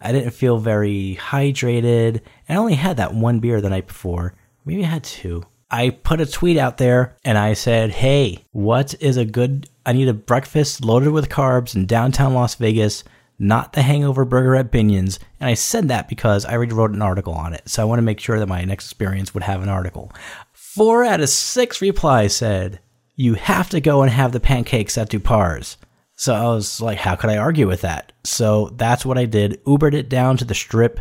I 0.00 0.10
didn't 0.10 0.32
feel 0.32 0.58
very 0.58 1.18
hydrated. 1.20 2.20
And 2.48 2.56
I 2.58 2.60
only 2.60 2.74
had 2.74 2.96
that 2.96 3.14
one 3.14 3.40
beer 3.40 3.60
the 3.60 3.70
night 3.70 3.86
before. 3.86 4.34
Maybe 4.64 4.84
I 4.84 4.88
had 4.88 5.04
two. 5.04 5.44
I 5.70 5.90
put 5.90 6.20
a 6.20 6.26
tweet 6.26 6.58
out 6.58 6.78
there 6.78 7.16
and 7.24 7.38
I 7.38 7.54
said, 7.54 7.90
Hey, 7.90 8.44
what 8.52 8.94
is 9.00 9.16
a 9.16 9.24
good, 9.24 9.68
I 9.86 9.92
need 9.92 10.08
a 10.08 10.14
breakfast 10.14 10.84
loaded 10.84 11.10
with 11.10 11.28
carbs 11.28 11.74
in 11.74 11.86
downtown 11.86 12.34
Las 12.34 12.56
Vegas 12.56 13.04
not 13.42 13.72
the 13.72 13.82
hangover 13.82 14.24
burger 14.24 14.54
at 14.54 14.70
Binion's. 14.70 15.18
And 15.40 15.50
I 15.50 15.54
said 15.54 15.88
that 15.88 16.08
because 16.08 16.44
I 16.44 16.52
already 16.52 16.72
wrote 16.72 16.92
an 16.92 17.02
article 17.02 17.34
on 17.34 17.52
it. 17.52 17.68
So 17.68 17.82
I 17.82 17.84
want 17.84 17.98
to 17.98 18.04
make 18.04 18.20
sure 18.20 18.38
that 18.38 18.48
my 18.48 18.64
next 18.64 18.84
experience 18.84 19.34
would 19.34 19.42
have 19.42 19.62
an 19.62 19.68
article. 19.68 20.12
Four 20.52 21.04
out 21.04 21.20
of 21.20 21.28
six 21.28 21.80
replies 21.80 22.36
said, 22.36 22.78
You 23.16 23.34
have 23.34 23.68
to 23.70 23.80
go 23.80 24.02
and 24.02 24.10
have 24.10 24.30
the 24.32 24.40
pancakes 24.40 24.96
at 24.96 25.10
Dupar's. 25.10 25.76
So 26.22 26.34
I 26.34 26.44
was 26.44 26.80
like, 26.80 26.98
How 26.98 27.16
could 27.16 27.30
I 27.30 27.36
argue 27.38 27.66
with 27.66 27.80
that? 27.80 28.12
So 28.22 28.70
that's 28.76 29.04
what 29.04 29.18
I 29.18 29.24
did. 29.24 29.60
Ubered 29.64 29.92
it 29.92 30.08
down 30.08 30.36
to 30.36 30.44
the 30.44 30.54
strip. 30.54 31.00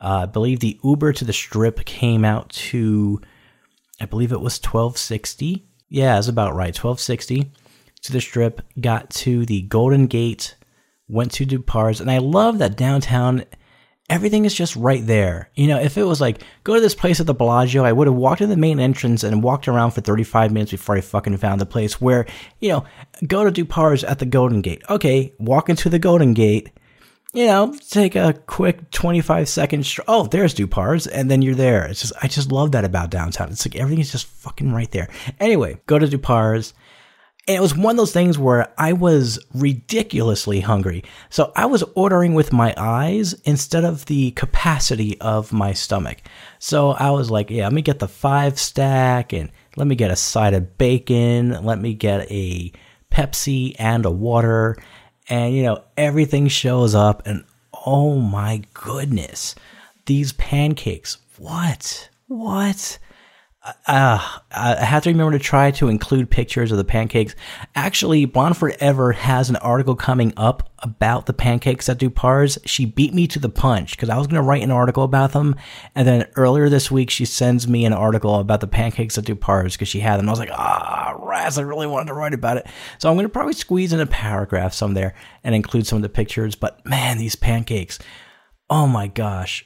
Uh, 0.00 0.20
I 0.22 0.26
believe 0.26 0.60
the 0.60 0.78
Uber 0.84 1.12
to 1.14 1.24
the 1.24 1.32
strip 1.32 1.84
came 1.84 2.24
out 2.24 2.50
to, 2.50 3.20
I 4.00 4.06
believe 4.06 4.30
it 4.30 4.40
was 4.40 4.62
1260. 4.62 5.66
Yeah, 5.88 6.16
it's 6.16 6.28
about 6.28 6.54
right. 6.54 6.68
1260 6.68 7.50
to 8.02 8.12
the 8.12 8.20
strip. 8.20 8.62
Got 8.80 9.10
to 9.10 9.44
the 9.44 9.62
Golden 9.62 10.06
Gate 10.06 10.54
went 11.08 11.32
to 11.32 11.44
Dupar's, 11.44 12.00
and 12.00 12.08
I 12.08 12.18
love 12.18 12.58
that 12.58 12.76
downtown 12.76 13.46
everything 14.10 14.44
is 14.44 14.54
just 14.54 14.76
right 14.76 15.06
there. 15.06 15.48
You 15.54 15.68
know, 15.68 15.80
if 15.80 15.96
it 15.96 16.02
was 16.02 16.20
like, 16.20 16.42
go 16.64 16.74
to 16.74 16.80
this 16.80 16.94
place 16.94 17.20
at 17.20 17.26
the 17.26 17.34
Bellagio, 17.34 17.84
I 17.84 17.92
would 17.92 18.08
have 18.08 18.16
walked 18.16 18.40
in 18.40 18.50
the 18.50 18.56
main 18.56 18.80
entrance 18.80 19.22
and 19.22 19.42
walked 19.42 19.68
around 19.68 19.92
for 19.92 20.00
35 20.00 20.52
minutes 20.52 20.72
before 20.72 20.96
I 20.96 21.00
fucking 21.00 21.36
found 21.38 21.60
the 21.60 21.66
place 21.66 22.00
where, 22.00 22.26
you 22.60 22.70
know, 22.70 22.84
go 23.26 23.48
to 23.48 23.64
Dupar's 23.64 24.04
at 24.04 24.18
the 24.18 24.26
Golden 24.26 24.60
Gate. 24.60 24.82
Okay, 24.90 25.32
walk 25.38 25.70
into 25.70 25.88
the 25.88 25.98
Golden 25.98 26.34
Gate, 26.34 26.70
you 27.32 27.46
know, 27.46 27.72
take 27.88 28.16
a 28.16 28.34
quick 28.46 28.90
25 28.90 29.48
second, 29.48 29.86
str- 29.86 30.02
oh, 30.08 30.26
there's 30.26 30.54
Dupar's, 30.54 31.06
and 31.06 31.30
then 31.30 31.42
you're 31.42 31.54
there. 31.54 31.86
It's 31.86 32.00
just, 32.00 32.12
I 32.20 32.26
just 32.26 32.50
love 32.50 32.72
that 32.72 32.84
about 32.84 33.10
downtown. 33.10 33.50
It's 33.50 33.64
like 33.64 33.76
everything 33.76 34.00
is 34.00 34.10
just 34.10 34.26
fucking 34.26 34.72
right 34.72 34.90
there. 34.90 35.08
Anyway, 35.38 35.80
go 35.86 35.98
to 35.98 36.06
Dupar's. 36.06 36.74
And 37.48 37.56
it 37.56 37.60
was 37.60 37.76
one 37.76 37.92
of 37.92 37.96
those 37.96 38.12
things 38.12 38.38
where 38.38 38.72
I 38.78 38.92
was 38.92 39.38
ridiculously 39.54 40.60
hungry. 40.60 41.04
So 41.30 41.52
I 41.56 41.66
was 41.66 41.82
ordering 41.94 42.34
with 42.34 42.52
my 42.52 42.74
eyes 42.76 43.32
instead 43.44 43.84
of 43.84 44.06
the 44.06 44.30
capacity 44.32 45.20
of 45.20 45.52
my 45.52 45.72
stomach. 45.72 46.18
So 46.58 46.90
I 46.90 47.10
was 47.10 47.30
like, 47.30 47.50
yeah, 47.50 47.64
let 47.64 47.72
me 47.72 47.82
get 47.82 47.98
the 47.98 48.08
five 48.08 48.58
stack 48.58 49.32
and 49.32 49.50
let 49.76 49.86
me 49.86 49.94
get 49.94 50.10
a 50.10 50.16
side 50.16 50.54
of 50.54 50.76
bacon. 50.78 51.64
Let 51.64 51.80
me 51.80 51.94
get 51.94 52.30
a 52.30 52.72
Pepsi 53.10 53.74
and 53.78 54.04
a 54.04 54.10
water. 54.10 54.76
And, 55.28 55.54
you 55.54 55.62
know, 55.62 55.82
everything 55.96 56.46
shows 56.48 56.94
up. 56.94 57.26
And 57.26 57.44
oh 57.86 58.16
my 58.16 58.62
goodness, 58.74 59.54
these 60.06 60.32
pancakes. 60.34 61.16
What? 61.38 62.10
What? 62.28 62.98
Uh, 63.86 64.18
I 64.52 64.84
have 64.84 65.02
to 65.04 65.10
remember 65.10 65.38
to 65.38 65.44
try 65.44 65.70
to 65.72 65.88
include 65.88 66.30
pictures 66.30 66.72
of 66.72 66.78
the 66.78 66.84
pancakes. 66.84 67.34
Actually, 67.74 68.24
Blonde 68.24 68.56
Forever 68.56 69.12
has 69.12 69.50
an 69.50 69.56
article 69.56 69.94
coming 69.94 70.32
up 70.36 70.70
about 70.78 71.26
the 71.26 71.32
pancakes 71.32 71.88
at 71.88 71.98
Dupar's. 71.98 72.58
She 72.64 72.84
beat 72.84 73.12
me 73.12 73.26
to 73.28 73.38
the 73.38 73.48
punch 73.48 73.92
because 73.92 74.08
I 74.08 74.16
was 74.16 74.26
going 74.26 74.42
to 74.42 74.46
write 74.46 74.62
an 74.62 74.70
article 74.70 75.04
about 75.04 75.32
them. 75.32 75.56
And 75.94 76.06
then 76.06 76.26
earlier 76.36 76.68
this 76.68 76.90
week, 76.90 77.10
she 77.10 77.24
sends 77.24 77.68
me 77.68 77.84
an 77.84 77.92
article 77.92 78.36
about 78.36 78.60
the 78.60 78.66
pancakes 78.66 79.18
at 79.18 79.24
Dupar's 79.24 79.74
because 79.74 79.88
she 79.88 80.00
had 80.00 80.18
them. 80.18 80.28
I 80.28 80.32
was 80.32 80.40
like, 80.40 80.52
ah, 80.52 81.16
Raz, 81.18 81.58
I 81.58 81.62
really 81.62 81.86
wanted 81.86 82.08
to 82.08 82.14
write 82.14 82.34
about 82.34 82.56
it. 82.56 82.66
So 82.98 83.08
I'm 83.08 83.16
going 83.16 83.26
to 83.26 83.32
probably 83.32 83.52
squeeze 83.54 83.92
in 83.92 84.00
a 84.00 84.06
paragraph 84.06 84.72
some 84.72 84.94
there 84.94 85.14
and 85.44 85.54
include 85.54 85.86
some 85.86 85.96
of 85.96 86.02
the 86.02 86.08
pictures. 86.08 86.54
But 86.54 86.84
man, 86.86 87.18
these 87.18 87.36
pancakes, 87.36 87.98
oh 88.68 88.86
my 88.86 89.06
gosh 89.06 89.64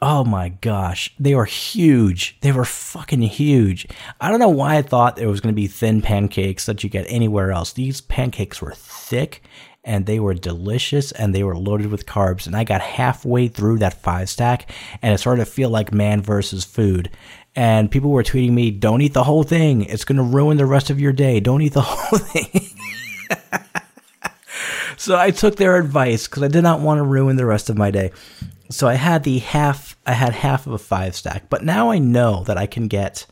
oh 0.00 0.24
my 0.24 0.50
gosh, 0.50 1.14
they 1.18 1.34
were 1.34 1.44
huge. 1.44 2.36
They 2.40 2.52
were 2.52 2.64
fucking 2.64 3.22
huge. 3.22 3.86
I 4.20 4.30
don't 4.30 4.40
know 4.40 4.48
why 4.48 4.76
I 4.76 4.82
thought 4.82 5.16
there 5.16 5.28
was 5.28 5.40
going 5.40 5.54
to 5.54 5.60
be 5.60 5.66
thin 5.66 6.02
pancakes 6.02 6.66
that 6.66 6.82
you 6.82 6.90
get 6.90 7.06
anywhere 7.08 7.52
else. 7.52 7.72
These 7.72 8.00
pancakes 8.00 8.60
were 8.60 8.74
thick 8.74 9.42
and 9.84 10.06
they 10.06 10.18
were 10.18 10.34
delicious 10.34 11.12
and 11.12 11.34
they 11.34 11.42
were 11.42 11.56
loaded 11.56 11.88
with 11.88 12.06
carbs. 12.06 12.46
And 12.46 12.56
I 12.56 12.64
got 12.64 12.80
halfway 12.80 13.48
through 13.48 13.78
that 13.78 14.02
five 14.02 14.28
stack 14.28 14.70
and 15.02 15.12
it 15.12 15.18
started 15.18 15.44
to 15.44 15.50
feel 15.50 15.70
like 15.70 15.92
man 15.92 16.22
versus 16.22 16.64
food. 16.64 17.10
And 17.56 17.90
people 17.90 18.10
were 18.10 18.24
tweeting 18.24 18.52
me, 18.52 18.70
don't 18.70 19.02
eat 19.02 19.14
the 19.14 19.24
whole 19.24 19.44
thing. 19.44 19.84
It's 19.84 20.04
going 20.04 20.16
to 20.16 20.22
ruin 20.22 20.56
the 20.56 20.66
rest 20.66 20.90
of 20.90 21.00
your 21.00 21.12
day. 21.12 21.40
Don't 21.40 21.62
eat 21.62 21.74
the 21.74 21.80
whole 21.84 22.18
thing. 22.18 22.68
so 24.96 25.16
I 25.16 25.30
took 25.30 25.56
their 25.56 25.76
advice 25.76 26.26
because 26.26 26.42
I 26.42 26.48
did 26.48 26.62
not 26.62 26.80
want 26.80 26.98
to 26.98 27.04
ruin 27.04 27.36
the 27.36 27.46
rest 27.46 27.70
of 27.70 27.76
my 27.76 27.90
day 27.90 28.10
so 28.74 28.88
I 28.88 28.94
had 28.94 29.22
the 29.22 29.38
half 29.38 29.96
I 30.06 30.12
had 30.12 30.32
half 30.32 30.66
of 30.66 30.72
a 30.72 30.78
five 30.78 31.14
stack, 31.14 31.48
but 31.48 31.64
now 31.64 31.90
I 31.90 31.98
know 31.98 32.44
that 32.44 32.58
I 32.58 32.66
can 32.66 32.88
get 32.88 33.26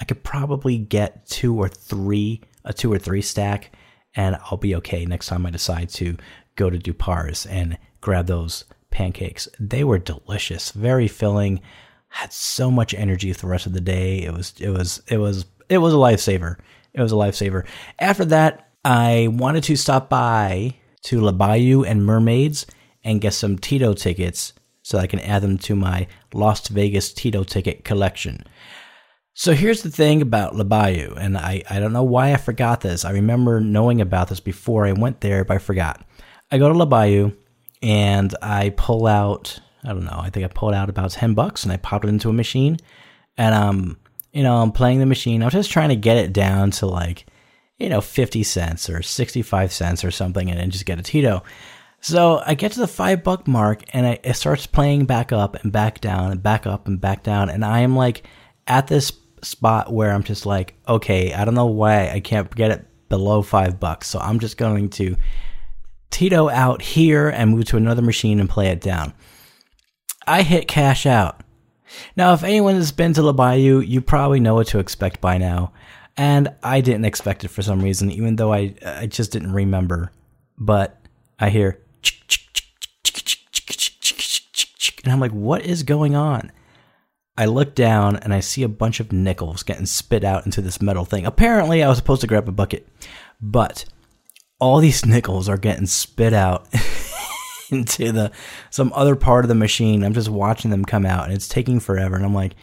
I 0.00 0.04
could 0.04 0.24
probably 0.24 0.78
get 0.78 1.26
two 1.26 1.56
or 1.56 1.68
three 1.68 2.40
a 2.64 2.72
two 2.72 2.92
or 2.92 2.98
three 2.98 3.22
stack 3.22 3.72
and 4.14 4.36
I'll 4.44 4.58
be 4.58 4.74
okay 4.76 5.04
next 5.04 5.26
time 5.26 5.46
I 5.46 5.50
decide 5.50 5.90
to 5.90 6.16
go 6.56 6.70
to 6.70 6.78
Dupar's 6.78 7.46
and 7.46 7.78
grab 8.00 8.26
those 8.26 8.64
pancakes. 8.90 9.48
They 9.58 9.84
were 9.84 9.98
delicious, 9.98 10.72
very 10.72 11.08
filling, 11.08 11.60
had 12.08 12.32
so 12.32 12.70
much 12.70 12.94
energy 12.94 13.32
for 13.32 13.42
the 13.42 13.46
rest 13.52 13.66
of 13.66 13.72
the 13.72 13.80
day. 13.80 14.22
It 14.22 14.32
was 14.32 14.54
it 14.58 14.70
was 14.70 15.02
it 15.08 15.18
was 15.18 15.46
it 15.68 15.78
was 15.78 15.94
a 15.94 15.98
lifesaver. 15.98 16.56
It 16.92 17.00
was 17.00 17.12
a 17.12 17.16
lifesaver. 17.16 17.66
After 17.98 18.24
that, 18.26 18.70
I 18.84 19.28
wanted 19.30 19.64
to 19.64 19.76
stop 19.76 20.08
by 20.08 20.74
to 21.02 21.20
La 21.20 21.32
Bayou 21.32 21.84
and 21.84 22.04
Mermaids 22.04 22.66
and 23.04 23.20
get 23.20 23.34
some 23.34 23.58
Tito 23.58 23.94
tickets 23.94 24.52
so 24.90 24.98
I 24.98 25.06
can 25.06 25.20
add 25.20 25.40
them 25.40 25.56
to 25.58 25.76
my 25.76 26.08
Las 26.34 26.66
Vegas 26.66 27.12
Tito 27.12 27.44
ticket 27.44 27.84
collection. 27.84 28.44
So 29.34 29.52
here's 29.52 29.82
the 29.82 29.90
thing 29.90 30.20
about 30.20 30.56
La 30.56 30.64
Bayou, 30.64 31.14
and 31.14 31.38
I, 31.38 31.62
I 31.70 31.78
don't 31.78 31.92
know 31.92 32.02
why 32.02 32.32
I 32.32 32.36
forgot 32.36 32.80
this. 32.80 33.04
I 33.04 33.12
remember 33.12 33.60
knowing 33.60 34.00
about 34.00 34.28
this 34.28 34.40
before 34.40 34.86
I 34.86 34.92
went 34.92 35.20
there, 35.20 35.44
but 35.44 35.54
I 35.54 35.58
forgot. 35.58 36.04
I 36.50 36.58
go 36.58 36.68
to 36.68 36.76
La 36.76 36.86
Bayou 36.86 37.30
and 37.80 38.34
I 38.42 38.70
pull 38.70 39.06
out, 39.06 39.60
I 39.84 39.90
don't 39.90 40.06
know, 40.06 40.18
I 40.20 40.28
think 40.28 40.44
I 40.44 40.48
pulled 40.48 40.74
out 40.74 40.90
about 40.90 41.12
10 41.12 41.34
bucks 41.34 41.62
and 41.62 41.72
I 41.72 41.76
popped 41.76 42.04
it 42.04 42.08
into 42.08 42.28
a 42.28 42.32
machine. 42.32 42.76
And 43.38 43.54
um, 43.54 43.96
you 44.32 44.42
know, 44.42 44.60
I'm 44.60 44.72
playing 44.72 44.98
the 44.98 45.06
machine. 45.06 45.44
I'm 45.44 45.50
just 45.50 45.70
trying 45.70 45.90
to 45.90 45.96
get 45.96 46.16
it 46.16 46.32
down 46.32 46.72
to 46.72 46.86
like, 46.86 47.26
you 47.78 47.88
know, 47.88 48.00
50 48.00 48.42
cents 48.42 48.90
or 48.90 49.02
65 49.02 49.72
cents 49.72 50.04
or 50.04 50.10
something 50.10 50.50
and 50.50 50.58
then 50.58 50.70
just 50.70 50.84
get 50.84 50.98
a 50.98 51.02
Tito. 51.02 51.44
So 52.00 52.42
I 52.44 52.54
get 52.54 52.72
to 52.72 52.80
the 52.80 52.86
five 52.86 53.22
buck 53.22 53.46
mark 53.46 53.82
and 53.92 54.06
I, 54.06 54.18
it 54.24 54.34
starts 54.34 54.66
playing 54.66 55.04
back 55.04 55.32
up 55.32 55.62
and 55.62 55.70
back 55.70 56.00
down 56.00 56.32
and 56.32 56.42
back 56.42 56.66
up 56.66 56.88
and 56.88 57.00
back 57.00 57.22
down. 57.22 57.50
And 57.50 57.64
I 57.64 57.80
am 57.80 57.94
like 57.94 58.26
at 58.66 58.86
this 58.86 59.12
spot 59.42 59.92
where 59.92 60.12
I'm 60.12 60.22
just 60.22 60.46
like, 60.46 60.74
okay, 60.88 61.32
I 61.34 61.44
don't 61.44 61.54
know 61.54 61.66
why 61.66 62.10
I 62.10 62.20
can't 62.20 62.54
get 62.54 62.70
it 62.70 62.86
below 63.08 63.42
five 63.42 63.78
bucks. 63.78 64.08
So 64.08 64.18
I'm 64.18 64.38
just 64.38 64.56
going 64.56 64.88
to 64.90 65.16
Tito 66.10 66.48
out 66.48 66.80
here 66.80 67.28
and 67.28 67.50
move 67.50 67.66
to 67.66 67.76
another 67.76 68.02
machine 68.02 68.40
and 68.40 68.48
play 68.48 68.68
it 68.68 68.80
down. 68.80 69.12
I 70.26 70.42
hit 70.42 70.68
cash 70.68 71.06
out. 71.06 71.42
Now, 72.16 72.32
if 72.34 72.44
anyone 72.44 72.76
has 72.76 72.92
been 72.92 73.12
to 73.14 73.22
La 73.22 73.32
Bayou, 73.32 73.80
you 73.80 74.00
probably 74.00 74.40
know 74.40 74.54
what 74.54 74.68
to 74.68 74.78
expect 74.78 75.20
by 75.20 75.38
now. 75.38 75.72
And 76.16 76.54
I 76.62 76.80
didn't 76.80 77.04
expect 77.04 77.44
it 77.44 77.48
for 77.48 77.62
some 77.62 77.82
reason, 77.82 78.10
even 78.10 78.36
though 78.36 78.52
I, 78.52 78.74
I 78.84 79.06
just 79.06 79.32
didn't 79.32 79.52
remember. 79.52 80.12
But 80.58 81.00
I 81.38 81.50
hear 81.50 81.80
and 85.04 85.12
I'm 85.12 85.20
like, 85.20 85.32
what 85.32 85.64
is 85.64 85.82
going 85.82 86.14
on? 86.14 86.52
I 87.36 87.46
look 87.46 87.74
down 87.74 88.16
and 88.16 88.34
I 88.34 88.40
see 88.40 88.62
a 88.62 88.68
bunch 88.68 89.00
of 89.00 89.12
nickels 89.12 89.62
getting 89.62 89.86
spit 89.86 90.24
out 90.24 90.44
into 90.44 90.60
this 90.60 90.82
metal 90.82 91.04
thing. 91.04 91.24
Apparently, 91.24 91.82
I 91.82 91.88
was 91.88 91.96
supposed 91.96 92.20
to 92.20 92.26
grab 92.26 92.48
a 92.48 92.52
bucket, 92.52 92.86
but 93.40 93.86
all 94.58 94.78
these 94.78 95.06
nickels 95.06 95.48
are 95.48 95.56
getting 95.56 95.86
spit 95.86 96.32
out 96.32 96.68
into 97.70 98.12
the 98.12 98.30
some 98.68 98.92
other 98.94 99.16
part 99.16 99.44
of 99.44 99.48
the 99.48 99.54
machine. 99.54 100.04
I'm 100.04 100.12
just 100.12 100.28
watching 100.28 100.70
them 100.70 100.84
come 100.84 101.06
out, 101.06 101.24
and 101.24 101.32
it's 101.32 101.48
taking 101.48 101.80
forever. 101.80 102.14
And 102.14 102.24
I'm 102.24 102.34
like, 102.34 102.54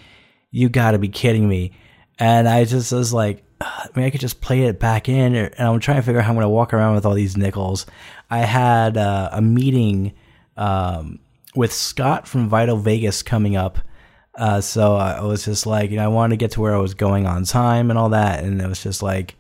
you 0.51 0.69
got 0.69 0.91
to 0.91 0.99
be 0.99 1.09
kidding 1.09 1.47
me! 1.49 1.71
And 2.19 2.47
I 2.47 2.65
just 2.65 2.91
was 2.91 3.11
like, 3.13 3.43
I 3.59 3.88
mean, 3.95 4.05
I 4.05 4.09
could 4.09 4.21
just 4.21 4.41
play 4.41 4.63
it 4.63 4.79
back 4.79 5.09
in, 5.09 5.35
and 5.35 5.55
I'm 5.57 5.79
trying 5.79 5.97
to 5.97 6.03
figure 6.03 6.19
out 6.19 6.25
how 6.25 6.31
I'm 6.31 6.35
going 6.35 6.45
to 6.45 6.49
walk 6.49 6.73
around 6.73 6.95
with 6.95 7.05
all 7.05 7.13
these 7.13 7.38
nickels. 7.38 7.85
I 8.30 8.39
had 8.39 8.97
uh, 8.97 9.30
a 9.32 9.41
meeting. 9.41 10.13
Um, 10.55 11.19
with 11.57 11.73
Scott 11.73 12.28
from 12.28 12.47
Vital 12.47 12.78
Vegas 12.78 13.23
coming 13.23 13.57
up. 13.57 13.80
Uh, 14.36 14.61
so 14.61 14.95
I 14.95 15.23
was 15.23 15.43
just 15.43 15.65
like, 15.65 15.89
you 15.89 15.97
know, 15.97 16.03
I 16.03 16.07
wanted 16.07 16.36
to 16.36 16.38
get 16.38 16.51
to 16.51 16.61
where 16.61 16.75
I 16.75 16.80
was 16.80 16.93
going 16.93 17.25
on 17.25 17.43
time 17.43 17.89
and 17.89 17.97
all 17.97 18.09
that. 18.09 18.43
And 18.43 18.61
it 18.61 18.67
was 18.67 18.84
just 18.84 19.01
like, 19.01 19.36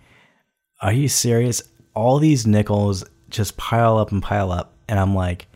are 0.81 0.91
you 0.91 1.07
serious? 1.07 1.61
All 1.93 2.17
these 2.17 2.47
nickels 2.47 3.03
just 3.29 3.55
pile 3.55 3.97
up 3.97 4.11
and 4.11 4.23
pile 4.23 4.51
up. 4.51 4.73
And 4.89 4.99
I'm 4.99 5.13
like, 5.13 5.47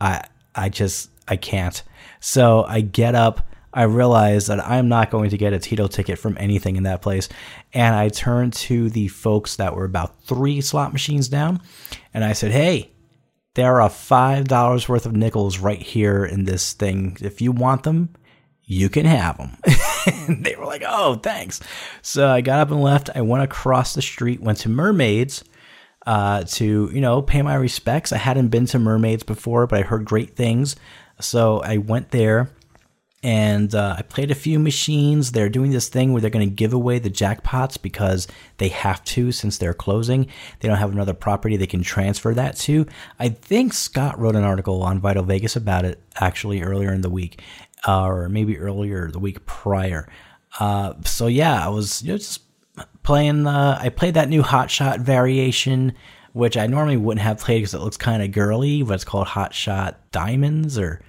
I, 0.00 0.24
I 0.54 0.68
just, 0.68 1.10
I 1.26 1.36
can't. 1.36 1.82
So 2.20 2.64
I 2.64 2.82
get 2.82 3.14
up. 3.14 3.46
I 3.74 3.84
realize 3.84 4.46
that 4.46 4.64
I'm 4.66 4.88
not 4.88 5.10
going 5.10 5.30
to 5.30 5.38
get 5.38 5.52
a 5.52 5.58
Tito 5.58 5.86
ticket 5.86 6.18
from 6.18 6.36
anything 6.38 6.76
in 6.76 6.82
that 6.82 7.02
place. 7.02 7.28
And 7.72 7.94
I 7.94 8.08
turned 8.08 8.52
to 8.54 8.90
the 8.90 9.08
folks 9.08 9.56
that 9.56 9.74
were 9.74 9.84
about 9.84 10.22
three 10.24 10.60
slot 10.60 10.92
machines 10.92 11.28
down. 11.28 11.60
And 12.12 12.24
I 12.24 12.34
said, 12.34 12.52
hey, 12.52 12.92
there 13.54 13.80
are 13.80 13.88
five 13.90 14.48
dollars 14.48 14.88
worth 14.88 15.06
of 15.06 15.14
nickels 15.14 15.58
right 15.58 15.80
here 15.80 16.24
in 16.24 16.44
this 16.44 16.72
thing. 16.72 17.16
If 17.20 17.40
you 17.40 17.52
want 17.52 17.82
them, 17.82 18.14
you 18.64 18.88
can 18.88 19.06
have 19.06 19.38
them. 19.38 19.56
And 20.04 20.44
they 20.44 20.56
were 20.56 20.66
like, 20.66 20.82
oh, 20.84 21.14
thanks. 21.14 21.60
So 22.02 22.28
I 22.28 22.40
got 22.40 22.58
up 22.58 22.72
and 22.72 22.82
left. 22.82 23.08
I 23.14 23.20
went 23.20 23.44
across 23.44 23.94
the 23.94 24.02
street, 24.02 24.40
went 24.40 24.58
to 24.58 24.68
Mermaids 24.68 25.44
uh, 26.06 26.42
to, 26.42 26.90
you 26.92 27.00
know, 27.00 27.22
pay 27.22 27.40
my 27.40 27.54
respects. 27.54 28.12
I 28.12 28.16
hadn't 28.16 28.48
been 28.48 28.66
to 28.66 28.80
Mermaids 28.80 29.22
before, 29.22 29.68
but 29.68 29.78
I 29.78 29.82
heard 29.82 30.04
great 30.04 30.34
things. 30.34 30.74
So 31.20 31.60
I 31.60 31.76
went 31.76 32.10
there 32.10 32.50
and 33.22 33.72
uh, 33.74 33.94
I 33.98 34.02
played 34.02 34.32
a 34.32 34.34
few 34.34 34.58
machines. 34.58 35.30
They're 35.30 35.48
doing 35.48 35.70
this 35.70 35.88
thing 35.88 36.12
where 36.12 36.20
they're 36.20 36.30
going 36.30 36.48
to 36.48 36.54
give 36.54 36.72
away 36.72 36.98
the 36.98 37.10
jackpots 37.10 37.80
because 37.80 38.26
they 38.58 38.68
have 38.68 39.04
to 39.04 39.30
since 39.30 39.58
they're 39.58 39.74
closing. 39.74 40.26
They 40.58 40.68
don't 40.68 40.78
have 40.78 40.90
another 40.90 41.14
property 41.14 41.56
they 41.56 41.68
can 41.68 41.82
transfer 41.82 42.34
that 42.34 42.56
to. 42.58 42.86
I 43.20 43.28
think 43.28 43.74
Scott 43.74 44.18
wrote 44.18 44.34
an 44.34 44.42
article 44.42 44.82
on 44.82 44.98
Vital 44.98 45.22
Vegas 45.22 45.54
about 45.54 45.84
it 45.84 46.02
actually 46.16 46.62
earlier 46.62 46.92
in 46.92 47.02
the 47.02 47.10
week, 47.10 47.40
uh, 47.86 48.06
or 48.06 48.28
maybe 48.28 48.58
earlier 48.58 49.08
the 49.10 49.20
week 49.20 49.46
prior. 49.46 50.08
Uh, 50.58 50.94
so 51.04 51.28
yeah, 51.28 51.64
I 51.64 51.68
was 51.68 52.02
you 52.02 52.12
know, 52.12 52.18
just 52.18 52.42
playing. 53.04 53.46
Uh, 53.46 53.78
I 53.80 53.88
played 53.88 54.14
that 54.14 54.28
new 54.28 54.42
Hot 54.42 54.68
Shot 54.68 54.98
variation, 54.98 55.94
which 56.32 56.56
I 56.56 56.66
normally 56.66 56.96
wouldn't 56.96 57.22
have 57.22 57.38
played 57.38 57.60
because 57.60 57.74
it 57.74 57.80
looks 57.80 57.96
kind 57.96 58.20
of 58.20 58.32
girly, 58.32 58.82
but 58.82 58.94
it's 58.94 59.04
called 59.04 59.28
Hot 59.28 59.54
Shot 59.54 60.00
Diamonds 60.10 60.76
or 60.76 61.00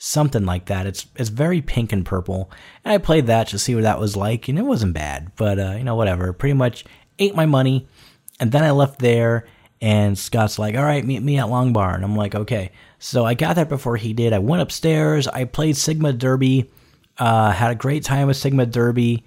something 0.00 0.46
like 0.46 0.64
that. 0.66 0.86
It's 0.86 1.06
it's 1.14 1.28
very 1.28 1.60
pink 1.60 1.92
and 1.92 2.04
purple, 2.04 2.50
and 2.84 2.92
I 2.92 2.98
played 2.98 3.26
that 3.26 3.48
to 3.48 3.58
see 3.58 3.76
what 3.76 3.84
that 3.84 4.00
was 4.00 4.16
like, 4.16 4.48
and 4.48 4.58
it 4.58 4.62
wasn't 4.62 4.94
bad. 4.94 5.30
But 5.36 5.60
uh, 5.60 5.74
you 5.78 5.84
know, 5.84 5.94
whatever. 5.94 6.32
Pretty 6.32 6.54
much 6.54 6.84
ate 7.20 7.36
my 7.36 7.46
money, 7.46 7.86
and 8.40 8.50
then 8.50 8.64
I 8.64 8.72
left 8.72 8.98
there. 8.98 9.46
And 9.82 10.18
Scott's 10.18 10.58
like, 10.58 10.74
"All 10.74 10.82
right, 10.82 11.04
meet 11.04 11.22
me 11.22 11.38
at 11.38 11.48
Long 11.48 11.72
Bar," 11.72 11.94
and 11.94 12.04
I'm 12.04 12.16
like, 12.16 12.34
"Okay." 12.34 12.72
So 12.98 13.24
I 13.24 13.34
got 13.34 13.56
there 13.56 13.64
before 13.64 13.96
he 13.96 14.12
did. 14.12 14.32
I 14.32 14.38
went 14.38 14.62
upstairs. 14.62 15.28
I 15.28 15.44
played 15.44 15.76
Sigma 15.76 16.12
Derby. 16.12 16.70
Uh, 17.16 17.50
had 17.52 17.70
a 17.70 17.76
great 17.76 18.04
time 18.04 18.26
with 18.26 18.36
Sigma 18.36 18.66
Derby. 18.66 19.24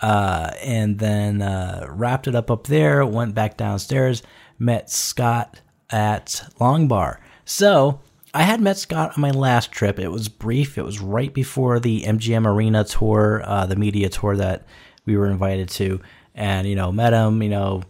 Uh, 0.00 0.52
and 0.62 0.98
then 0.98 1.42
uh, 1.42 1.86
wrapped 1.90 2.26
it 2.26 2.34
up 2.34 2.50
up 2.50 2.66
there. 2.66 3.04
Went 3.04 3.34
back 3.34 3.58
downstairs. 3.58 4.22
Met 4.58 4.90
Scott 4.90 5.60
at 5.90 6.42
Long 6.58 6.88
Bar. 6.88 7.20
So 7.44 8.00
I 8.32 8.42
had 8.42 8.60
met 8.60 8.78
Scott 8.78 9.12
on 9.16 9.20
my 9.20 9.30
last 9.30 9.72
trip. 9.72 9.98
It 9.98 10.08
was 10.08 10.28
brief. 10.28 10.78
It 10.78 10.84
was 10.84 11.00
right 11.00 11.32
before 11.32 11.80
the 11.80 12.02
MGM 12.02 12.46
Arena 12.46 12.84
tour, 12.84 13.42
uh, 13.44 13.66
the 13.66 13.76
media 13.76 14.08
tour 14.08 14.36
that 14.36 14.66
we 15.04 15.16
were 15.16 15.26
invited 15.26 15.68
to, 15.70 16.00
and 16.34 16.68
you 16.68 16.76
know, 16.76 16.92
met 16.92 17.12
him. 17.12 17.42
You 17.42 17.48
know, 17.48 17.82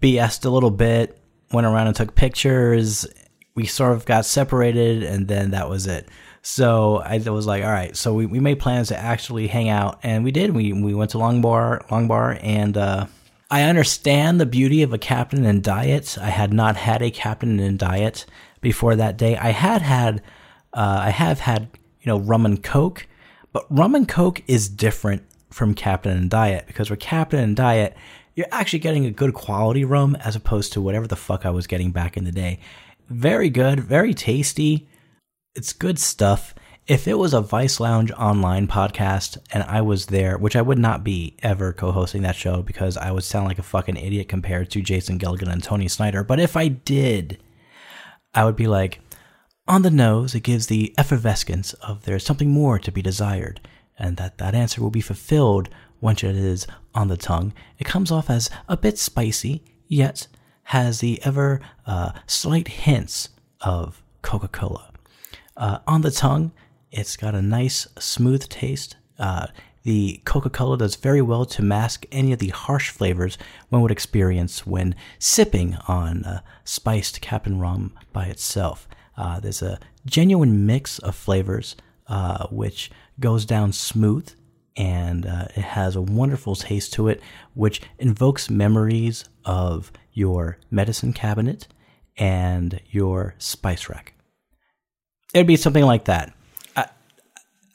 BS'd 0.00 0.44
a 0.44 0.50
little 0.50 0.70
bit, 0.70 1.18
went 1.52 1.66
around 1.66 1.88
and 1.88 1.96
took 1.96 2.14
pictures. 2.14 3.06
We 3.54 3.66
sort 3.66 3.92
of 3.92 4.04
got 4.04 4.24
separated, 4.24 5.02
and 5.02 5.26
then 5.26 5.50
that 5.50 5.68
was 5.68 5.86
it. 5.86 6.08
So 6.42 6.98
I 6.98 7.18
was 7.18 7.46
like, 7.46 7.64
all 7.64 7.70
right. 7.70 7.96
So 7.96 8.14
we, 8.14 8.26
we 8.26 8.40
made 8.40 8.58
plans 8.58 8.88
to 8.88 8.96
actually 8.96 9.48
hang 9.48 9.68
out, 9.68 9.98
and 10.04 10.22
we 10.22 10.30
did. 10.30 10.54
We 10.54 10.72
we 10.72 10.94
went 10.94 11.10
to 11.12 11.18
Long 11.18 11.42
Bar, 11.42 11.84
Long 11.90 12.06
Bar, 12.06 12.38
and 12.40 12.76
uh, 12.76 13.06
I 13.50 13.62
understand 13.62 14.40
the 14.40 14.46
beauty 14.46 14.82
of 14.82 14.92
a 14.92 14.98
captain 14.98 15.44
and 15.44 15.62
diet. 15.62 16.16
I 16.20 16.30
had 16.30 16.52
not 16.52 16.76
had 16.76 17.02
a 17.02 17.10
captain 17.10 17.58
and 17.58 17.78
diet 17.78 18.26
before 18.62 18.96
that 18.96 19.18
day. 19.18 19.36
I 19.36 19.50
had 19.50 19.82
had, 19.82 20.22
uh, 20.72 21.00
I 21.02 21.10
have 21.10 21.40
had, 21.40 21.68
you 22.00 22.06
know, 22.06 22.18
rum 22.18 22.46
and 22.46 22.62
coke, 22.62 23.06
but 23.52 23.66
rum 23.68 23.94
and 23.94 24.08
coke 24.08 24.42
is 24.46 24.70
different 24.70 25.22
from 25.50 25.74
Captain 25.74 26.16
and 26.16 26.30
Diet 26.30 26.66
because 26.66 26.88
with 26.88 27.00
Captain 27.00 27.40
and 27.40 27.54
Diet, 27.54 27.94
you're 28.34 28.46
actually 28.50 28.78
getting 28.78 29.04
a 29.04 29.10
good 29.10 29.34
quality 29.34 29.84
rum 29.84 30.16
as 30.16 30.34
opposed 30.34 30.72
to 30.72 30.80
whatever 30.80 31.06
the 31.06 31.16
fuck 31.16 31.44
I 31.44 31.50
was 31.50 31.66
getting 31.66 31.90
back 31.90 32.16
in 32.16 32.24
the 32.24 32.32
day. 32.32 32.60
Very 33.10 33.50
good, 33.50 33.80
very 33.80 34.14
tasty. 34.14 34.88
It's 35.54 35.74
good 35.74 35.98
stuff. 35.98 36.54
If 36.86 37.06
it 37.06 37.14
was 37.14 37.34
a 37.34 37.40
Vice 37.40 37.78
Lounge 37.78 38.10
online 38.12 38.66
podcast 38.66 39.38
and 39.52 39.62
I 39.64 39.82
was 39.82 40.06
there, 40.06 40.38
which 40.38 40.56
I 40.56 40.62
would 40.62 40.78
not 40.78 41.04
be 41.04 41.36
ever 41.42 41.72
co 41.72 41.92
hosting 41.92 42.22
that 42.22 42.34
show 42.34 42.62
because 42.62 42.96
I 42.96 43.12
would 43.12 43.22
sound 43.22 43.46
like 43.46 43.58
a 43.58 43.62
fucking 43.62 43.96
idiot 43.96 44.28
compared 44.28 44.70
to 44.70 44.80
Jason 44.80 45.18
Gilligan 45.18 45.48
and 45.48 45.62
Tony 45.62 45.88
Snyder, 45.88 46.24
but 46.24 46.40
if 46.40 46.56
I 46.56 46.68
did, 46.68 47.38
I 48.34 48.44
would 48.44 48.56
be 48.56 48.66
like, 48.66 49.00
on 49.68 49.82
the 49.82 49.90
nose, 49.90 50.34
it 50.34 50.40
gives 50.40 50.66
the 50.66 50.94
effervescence 50.98 51.72
of 51.74 52.04
there's 52.04 52.24
something 52.24 52.50
more 52.50 52.78
to 52.78 52.90
be 52.90 53.02
desired, 53.02 53.60
and 53.98 54.16
that 54.16 54.38
that 54.38 54.54
answer 54.54 54.80
will 54.80 54.90
be 54.90 55.00
fulfilled 55.00 55.68
once 56.00 56.24
it 56.24 56.34
is 56.34 56.66
on 56.94 57.08
the 57.08 57.16
tongue. 57.16 57.52
It 57.78 57.84
comes 57.84 58.10
off 58.10 58.28
as 58.28 58.50
a 58.68 58.76
bit 58.76 58.98
spicy, 58.98 59.62
yet 59.86 60.26
has 60.64 61.00
the 61.00 61.22
ever 61.24 61.60
uh, 61.86 62.12
slight 62.26 62.68
hints 62.68 63.28
of 63.60 64.02
Coca 64.22 64.48
Cola. 64.48 64.92
Uh, 65.56 65.78
on 65.86 66.00
the 66.00 66.10
tongue, 66.10 66.52
it's 66.90 67.16
got 67.16 67.34
a 67.34 67.42
nice, 67.42 67.86
smooth 67.98 68.48
taste. 68.48 68.96
Uh, 69.18 69.46
the 69.82 70.20
Coca 70.24 70.50
Cola 70.50 70.78
does 70.78 70.96
very 70.96 71.22
well 71.22 71.44
to 71.46 71.62
mask 71.62 72.06
any 72.12 72.32
of 72.32 72.38
the 72.38 72.48
harsh 72.48 72.90
flavors 72.90 73.36
one 73.68 73.82
would 73.82 73.90
experience 73.90 74.66
when 74.66 74.94
sipping 75.18 75.76
on 75.88 76.40
spiced 76.64 77.20
Captain 77.20 77.58
Rum 77.58 77.92
by 78.12 78.26
itself. 78.26 78.86
Uh, 79.16 79.40
there's 79.40 79.62
a 79.62 79.78
genuine 80.06 80.66
mix 80.66 80.98
of 81.00 81.14
flavors 81.14 81.76
uh, 82.08 82.46
which 82.48 82.90
goes 83.20 83.44
down 83.44 83.72
smooth 83.72 84.30
and 84.76 85.26
uh, 85.26 85.46
it 85.54 85.62
has 85.62 85.96
a 85.96 86.02
wonderful 86.02 86.56
taste 86.56 86.94
to 86.94 87.08
it, 87.08 87.20
which 87.54 87.82
invokes 87.98 88.48
memories 88.48 89.24
of 89.44 89.92
your 90.12 90.58
medicine 90.70 91.12
cabinet 91.12 91.68
and 92.16 92.80
your 92.90 93.34
spice 93.38 93.88
rack. 93.88 94.14
It'd 95.34 95.46
be 95.46 95.56
something 95.56 95.84
like 95.84 96.04
that. 96.06 96.32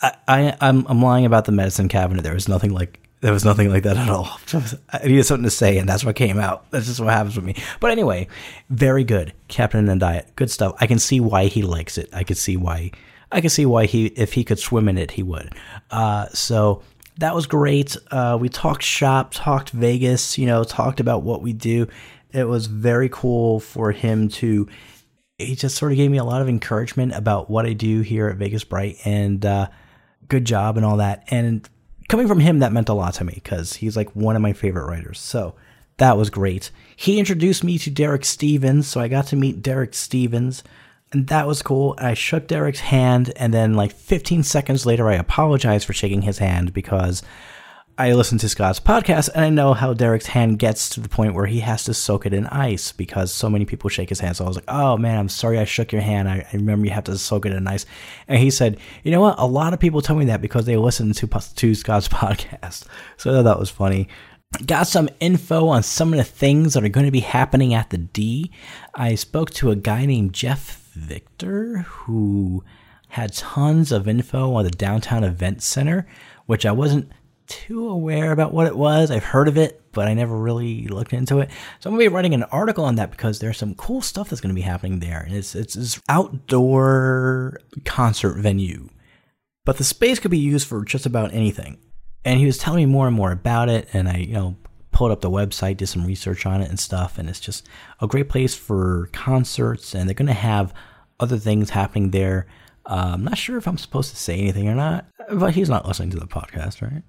I, 0.02 0.14
I 0.28 0.58
I'm 0.62 0.86
I'm 0.88 1.02
lying 1.02 1.26
about 1.26 1.46
the 1.46 1.52
medicine 1.52 1.88
cabinet. 1.88 2.24
There 2.24 2.34
was 2.34 2.48
nothing 2.48 2.72
like 2.74 3.00
there 3.22 3.34
was 3.34 3.44
nothing 3.44 3.70
like 3.70 3.84
that 3.84 3.98
at 3.98 4.10
all. 4.10 4.40
I 4.94 5.08
needed 5.08 5.24
something 5.24 5.44
to 5.44 5.50
say, 5.50 5.78
and 5.78 5.90
that's 5.90 6.06
what 6.06 6.16
came 6.16 6.38
out. 6.38 6.70
That's 6.70 6.86
just 6.86 7.00
what 7.00 7.14
happens 7.14 7.36
with 7.36 7.46
me. 7.46 7.56
But 7.80 7.92
anyway, 7.92 8.28
very 8.70 9.04
good, 9.04 9.34
Captain 9.48 9.90
and 9.90 10.00
Diet, 10.00 10.32
good 10.36 10.52
stuff. 10.52 10.76
I 10.80 10.88
can 10.88 11.00
see 11.00 11.20
why 11.20 11.46
he 11.46 11.64
likes 11.64 11.98
it. 11.98 12.10
I 12.14 12.24
could 12.24 12.38
see 12.38 12.58
why. 12.58 12.92
I 13.32 13.42
can 13.42 13.50
see 13.50 13.66
why 13.66 13.88
he, 13.88 14.06
if 14.06 14.34
he 14.34 14.44
could 14.46 14.60
swim 14.60 14.88
in 14.88 14.98
it, 14.98 15.12
he 15.12 15.24
would. 15.24 15.54
Uh, 15.92 16.28
so 16.30 16.82
that 17.18 17.36
was 17.36 17.46
great. 17.46 17.98
Uh, 18.10 18.38
we 18.40 18.50
talked 18.50 18.84
shop, 18.84 19.32
talked 19.34 19.72
Vegas. 19.72 20.38
You 20.38 20.46
know, 20.46 20.64
talked 20.64 21.00
about 21.00 21.24
what 21.24 21.42
we 21.42 21.54
do. 21.54 21.88
It 22.32 22.48
was 22.48 22.68
very 22.68 23.10
cool 23.10 23.60
for 23.60 23.92
him 23.92 24.30
to. 24.30 24.68
He 25.40 25.56
just 25.56 25.76
sort 25.76 25.92
of 25.92 25.98
gave 25.98 26.10
me 26.10 26.18
a 26.18 26.24
lot 26.24 26.42
of 26.42 26.50
encouragement 26.50 27.14
about 27.14 27.50
what 27.50 27.66
I 27.66 27.74
do 27.74 28.02
here 28.02 28.28
at 28.28 28.38
Vegas 28.38 28.64
Bright, 28.64 28.98
and 29.06 29.46
uh, 29.46 29.68
good 30.30 30.46
job 30.46 30.78
and 30.78 30.86
all 30.86 30.98
that. 30.98 31.24
And 31.28 31.68
coming 32.10 32.28
from 32.28 32.40
him, 32.40 32.60
that 32.60 32.74
meant 32.74 32.90
a 32.90 32.94
lot 32.94 33.16
to 33.16 33.24
me 33.24 33.34
because 33.36 33.76
he's 33.76 33.96
like 33.96 34.16
one 34.16 34.36
of 34.36 34.42
my 34.42 34.54
favorite 34.54 34.88
writers. 34.88 35.20
So 35.20 35.56
that 35.98 36.18
was 36.18 36.30
great. 36.30 36.72
He 36.96 37.20
introduced 37.20 37.64
me 37.64 37.78
to 37.80 37.90
Derek 37.90 38.26
Stevens, 38.26 38.88
so 38.88 39.02
I 39.02 39.08
got 39.08 39.28
to 39.28 39.36
meet 39.36 39.62
Derek 39.62 39.94
Stevens, 39.94 40.64
and 41.12 41.28
that 41.28 41.48
was 41.48 41.62
cool. 41.62 41.96
I 41.98 42.14
shook 42.14 42.48
Derek's 42.48 42.80
hand, 42.80 43.34
and 43.36 43.54
then 43.54 43.74
like 43.74 43.92
15 43.94 44.44
seconds 44.44 44.86
later, 44.86 45.10
I 45.10 45.16
apologized 45.16 45.86
for 45.86 45.94
shaking 45.94 46.22
his 46.22 46.38
hand 46.38 46.74
because 46.74 47.24
I 48.00 48.14
listened 48.14 48.42
to 48.42 48.50
Scott's 48.50 48.80
podcast 48.80 49.30
and 49.34 49.44
I 49.44 49.50
know 49.50 49.74
how 49.74 49.92
Derek's 49.92 50.28
hand 50.28 50.60
gets 50.60 50.88
to 50.90 51.00
the 51.00 51.10
point 51.10 51.34
where 51.34 51.48
he 51.48 51.62
has 51.62 51.84
to 51.86 51.96
soak 51.96 52.28
it 52.28 52.34
in 52.34 52.46
ice 52.46 52.92
because 52.92 53.32
so 53.34 53.50
many 53.50 53.66
people 53.66 53.90
shake 53.90 54.10
his 54.10 54.20
hand. 54.20 54.38
So 54.38 54.46
I 54.46 54.48
was 54.48 54.56
like, 54.56 54.66
oh 54.68 54.98
man, 54.98 55.18
I'm 55.18 55.30
sorry 55.30 55.58
I 55.58 55.66
shook 55.66 55.92
your 55.92 56.04
hand. 56.04 56.30
I, 56.30 56.46
I 56.54 56.56
remember 56.56 56.86
you 56.86 56.92
have 56.92 57.06
to 57.06 57.18
soak 57.18 57.48
it 57.48 57.54
in 57.54 57.66
ice. 57.66 57.88
And 58.28 58.38
he 58.38 58.52
said, 58.52 58.78
you 59.04 59.10
know 59.10 59.22
what? 59.22 59.40
A 59.40 59.48
lot 59.48 59.74
of 59.74 59.80
people 59.80 60.04
tell 60.04 60.16
me 60.16 60.26
that 60.26 60.44
because 60.44 60.68
they 60.68 60.78
listen 60.78 61.12
to, 61.14 61.28
to 61.28 61.74
Scott's 61.74 62.08
podcast. 62.08 62.86
So 63.18 63.32
I 63.32 63.34
thought 63.34 63.44
that 63.46 63.60
was 63.60 63.72
funny. 63.72 64.10
Got 64.64 64.86
some 64.86 65.10
info 65.20 65.68
on 65.68 65.82
some 65.82 66.14
of 66.14 66.18
the 66.18 66.24
things 66.24 66.76
that 66.76 66.84
are 66.84 66.90
going 66.90 67.08
to 67.08 67.12
be 67.12 67.22
happening 67.22 67.74
at 67.74 67.90
the 67.90 67.98
D. 67.98 68.52
I 68.94 69.16
spoke 69.16 69.50
to 69.56 69.72
a 69.72 69.76
guy 69.76 70.06
named 70.06 70.34
Jeff 70.34 70.92
Victor 70.94 71.80
who 71.80 72.64
had 73.10 73.34
tons 73.34 73.92
of 73.92 74.08
info 74.08 74.54
on 74.54 74.66
the 74.66 74.70
downtown 74.70 75.24
event 75.24 75.64
center, 75.64 76.06
which 76.46 76.64
I 76.64 76.72
wasn't 76.72 77.12
too 77.48 77.90
aware 77.90 78.32
about 78.32 78.54
what 78.54 78.68
it 78.68 78.78
was. 78.78 79.10
I've 79.10 79.24
heard 79.24 79.48
of 79.48 79.58
it, 79.58 79.82
but 79.92 80.08
I 80.08 80.14
never 80.14 80.38
really 80.38 80.88
looked 80.88 81.14
into 81.14 81.40
it. 81.40 81.50
So 81.80 81.90
I'm 81.90 81.96
gonna 81.96 82.10
be 82.10 82.14
writing 82.14 82.34
an 82.34 82.44
article 82.44 82.86
on 82.86 82.96
that 82.96 83.12
because 83.12 83.40
there's 83.40 83.58
some 83.58 83.76
cool 83.76 84.02
stuff 84.02 84.30
that's 84.30 84.42
gonna 84.42 84.54
be 84.54 84.62
happening 84.62 85.00
there, 85.00 85.22
and 85.22 85.36
it's 85.36 85.56
it's 85.56 85.74
this 85.74 86.00
outdoor 86.10 87.60
concert 87.86 88.38
venue, 88.38 88.90
but 89.66 89.78
the 89.78 89.84
space 89.84 90.20
could 90.20 90.32
be 90.32 90.38
used 90.38 90.68
for 90.68 90.84
just 90.86 91.06
about 91.06 91.34
anything. 91.34 91.78
And 92.24 92.40
he 92.40 92.46
was 92.46 92.58
telling 92.58 92.80
me 92.80 92.86
more 92.86 93.08
and 93.08 93.16
more 93.16 93.32
about 93.32 93.70
it, 93.70 93.88
and 93.94 94.08
I 94.08 94.18
you 94.18 94.34
know 94.34 94.58
pulled 94.92 95.12
up 95.12 95.22
the 95.22 95.30
website, 95.30 95.78
did 95.78 95.88
some 95.88 96.06
research 96.06 96.46
on 96.46 96.62
it 96.62 96.70
and 96.70 96.80
stuff, 96.80 97.18
and 97.18 97.30
it's 97.30 97.40
just 97.40 97.68
a 98.02 98.08
great 98.08 98.30
place 98.30 98.56
for 98.56 99.10
concerts, 99.14 99.96
and 99.96 100.08
they're 100.10 100.14
gonna 100.14 100.34
have 100.34 100.74
other 101.20 101.38
things 101.38 101.72
happening 101.72 102.12
there. 102.12 102.48
Uh, 102.86 103.12
I'm 103.14 103.24
not 103.24 103.38
sure 103.38 103.58
if 103.58 103.68
I'm 103.68 103.78
supposed 103.78 104.12
to 104.12 104.16
say 104.16 104.40
anything 104.40 104.70
or 104.70 104.76
not, 104.76 105.06
but 105.34 105.54
he's 105.56 105.70
not 105.70 105.86
listening 105.88 106.12
to 106.12 106.20
the 106.20 106.28
podcast, 106.28 106.82
right? 106.82 107.04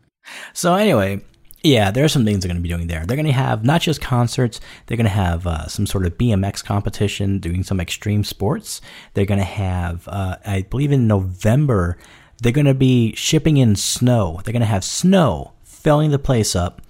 So 0.53 0.75
anyway, 0.75 1.23
yeah, 1.63 1.91
there 1.91 2.05
are 2.05 2.09
some 2.09 2.25
things 2.25 2.43
they're 2.43 2.49
going 2.49 2.63
to 2.63 2.63
be 2.63 2.69
doing 2.69 2.87
there. 2.87 3.05
They're 3.05 3.17
going 3.17 3.27
to 3.27 3.33
have 3.33 3.65
not 3.65 3.81
just 3.81 4.01
concerts, 4.01 4.61
they're 4.87 4.97
going 4.97 5.05
to 5.05 5.11
have 5.11 5.47
uh, 5.47 5.67
some 5.67 5.87
sort 5.87 6.07
of 6.07 6.17
BMX 6.17 6.65
competition, 6.65 7.39
doing 7.39 7.63
some 7.63 7.81
extreme 7.81 8.23
sports. 8.25 8.81
They're 9.15 9.27
going 9.27 9.41
to 9.41 9.45
have, 9.45 10.07
uh, 10.09 10.37
I 10.45 10.63
believe 10.63 10.93
in 10.93 11.09
November, 11.09 11.99
they're 12.41 12.53
going 12.53 12.67
to 12.67 12.75
be 12.75 13.15
shipping 13.15 13.57
in 13.57 13.75
snow. 13.75 14.41
They're 14.45 14.53
going 14.53 14.61
to 14.61 14.67
have 14.67 14.85
snow 14.85 15.53
filling 15.65 16.11
the 16.11 16.19
place 16.19 16.55
up, 16.55 16.81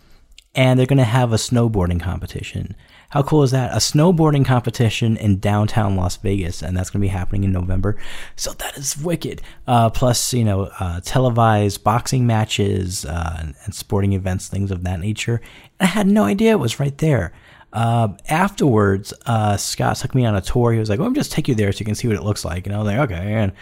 and 0.54 0.78
they're 0.78 0.86
going 0.86 0.98
to 0.98 1.04
have 1.04 1.32
a 1.32 1.36
snowboarding 1.36 2.00
competition. 2.00 2.76
How 3.10 3.22
cool 3.22 3.42
is 3.42 3.52
that? 3.52 3.72
A 3.72 3.76
snowboarding 3.76 4.44
competition 4.44 5.16
in 5.16 5.38
downtown 5.38 5.96
Las 5.96 6.18
Vegas, 6.18 6.62
and 6.62 6.76
that's 6.76 6.90
going 6.90 7.00
to 7.00 7.04
be 7.04 7.08
happening 7.08 7.42
in 7.42 7.52
November. 7.52 7.96
So 8.36 8.52
that 8.52 8.76
is 8.76 8.98
wicked. 8.98 9.40
Uh, 9.66 9.88
plus, 9.88 10.34
you 10.34 10.44
know, 10.44 10.64
uh, 10.78 11.00
televised 11.00 11.82
boxing 11.82 12.26
matches 12.26 13.06
uh, 13.06 13.36
and, 13.40 13.54
and, 13.64 13.74
sporting 13.74 14.12
events, 14.12 14.48
things 14.48 14.70
of 14.70 14.82
that 14.84 15.00
nature. 15.00 15.40
I 15.80 15.86
had 15.86 16.06
no 16.06 16.24
idea 16.24 16.50
it 16.50 16.58
was 16.60 16.78
right 16.78 16.96
there. 16.98 17.32
Uh, 17.72 18.08
afterwards, 18.28 19.14
uh, 19.24 19.56
Scott 19.56 19.96
took 19.96 20.14
me 20.14 20.26
on 20.26 20.36
a 20.36 20.42
tour. 20.42 20.72
He 20.72 20.78
was 20.78 20.90
like, 20.90 20.98
"Well, 20.98 21.08
I'm 21.08 21.14
just 21.14 21.32
take 21.32 21.48
you 21.48 21.54
there 21.54 21.72
so 21.72 21.80
you 21.80 21.86
can 21.86 21.94
see 21.94 22.08
what 22.08 22.16
it 22.16 22.22
looks 22.22 22.44
like." 22.44 22.66
And 22.66 22.74
I 22.74 22.78
was 22.78 22.86
like, 22.86 22.98
"Okay." 23.10 23.34
And 23.34 23.52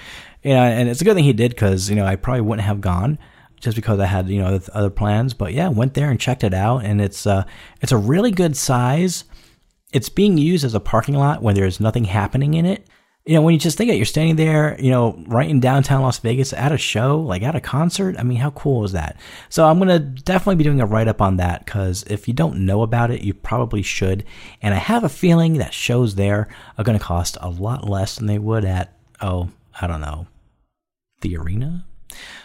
and 0.42 0.88
it's 0.88 1.00
a 1.00 1.04
good 1.04 1.14
thing 1.14 1.24
he 1.24 1.32
did 1.32 1.50
because 1.52 1.90
you 1.90 1.96
know 1.96 2.04
I 2.06 2.16
probably 2.16 2.42
wouldn't 2.42 2.66
have 2.66 2.80
gone 2.80 3.18
just 3.60 3.74
because 3.74 3.98
I 3.98 4.06
had 4.06 4.28
you 4.28 4.40
know 4.40 4.60
other 4.72 4.90
plans. 4.90 5.34
But 5.34 5.52
yeah, 5.54 5.68
went 5.68 5.94
there 5.94 6.10
and 6.10 6.20
checked 6.20 6.44
it 6.44 6.54
out, 6.54 6.84
and 6.84 7.00
it's 7.00 7.26
uh 7.26 7.44
it's 7.80 7.92
a 7.92 7.96
really 7.96 8.30
good 8.30 8.56
size. 8.56 9.24
It's 9.92 10.08
being 10.08 10.36
used 10.36 10.64
as 10.64 10.74
a 10.74 10.80
parking 10.80 11.14
lot 11.14 11.42
when 11.42 11.54
there's 11.54 11.80
nothing 11.80 12.04
happening 12.04 12.54
in 12.54 12.66
it. 12.66 12.86
you 13.26 13.34
know, 13.34 13.42
when 13.42 13.52
you 13.52 13.58
just 13.58 13.76
think 13.76 13.90
it, 13.90 13.96
you're 13.96 14.06
standing 14.06 14.36
there, 14.36 14.76
you 14.80 14.88
know, 14.88 15.20
right 15.26 15.50
in 15.50 15.58
downtown 15.58 16.00
Las 16.02 16.20
Vegas 16.20 16.52
at 16.52 16.70
a 16.70 16.78
show, 16.78 17.20
like 17.20 17.42
at 17.42 17.56
a 17.56 17.60
concert. 17.60 18.14
I 18.16 18.22
mean, 18.22 18.38
how 18.38 18.50
cool 18.50 18.84
is 18.84 18.92
that? 18.92 19.16
So 19.48 19.66
I'm 19.66 19.78
going 19.78 19.88
to 19.88 19.98
definitely 19.98 20.54
be 20.54 20.64
doing 20.64 20.80
a 20.80 20.86
write 20.86 21.08
up 21.08 21.20
on 21.20 21.36
that 21.38 21.64
because 21.64 22.04
if 22.04 22.28
you 22.28 22.34
don't 22.34 22.64
know 22.64 22.82
about 22.82 23.10
it, 23.10 23.22
you 23.22 23.34
probably 23.34 23.82
should. 23.82 24.24
And 24.62 24.72
I 24.74 24.78
have 24.78 25.02
a 25.02 25.08
feeling 25.08 25.54
that 25.54 25.74
shows 25.74 26.14
there 26.14 26.46
are 26.78 26.84
going 26.84 26.96
to 26.96 27.04
cost 27.04 27.36
a 27.40 27.50
lot 27.50 27.88
less 27.88 28.14
than 28.14 28.26
they 28.26 28.38
would 28.38 28.64
at, 28.64 28.96
oh, 29.20 29.50
I 29.80 29.88
don't 29.88 30.00
know, 30.00 30.28
the 31.22 31.36
arena. 31.36 31.84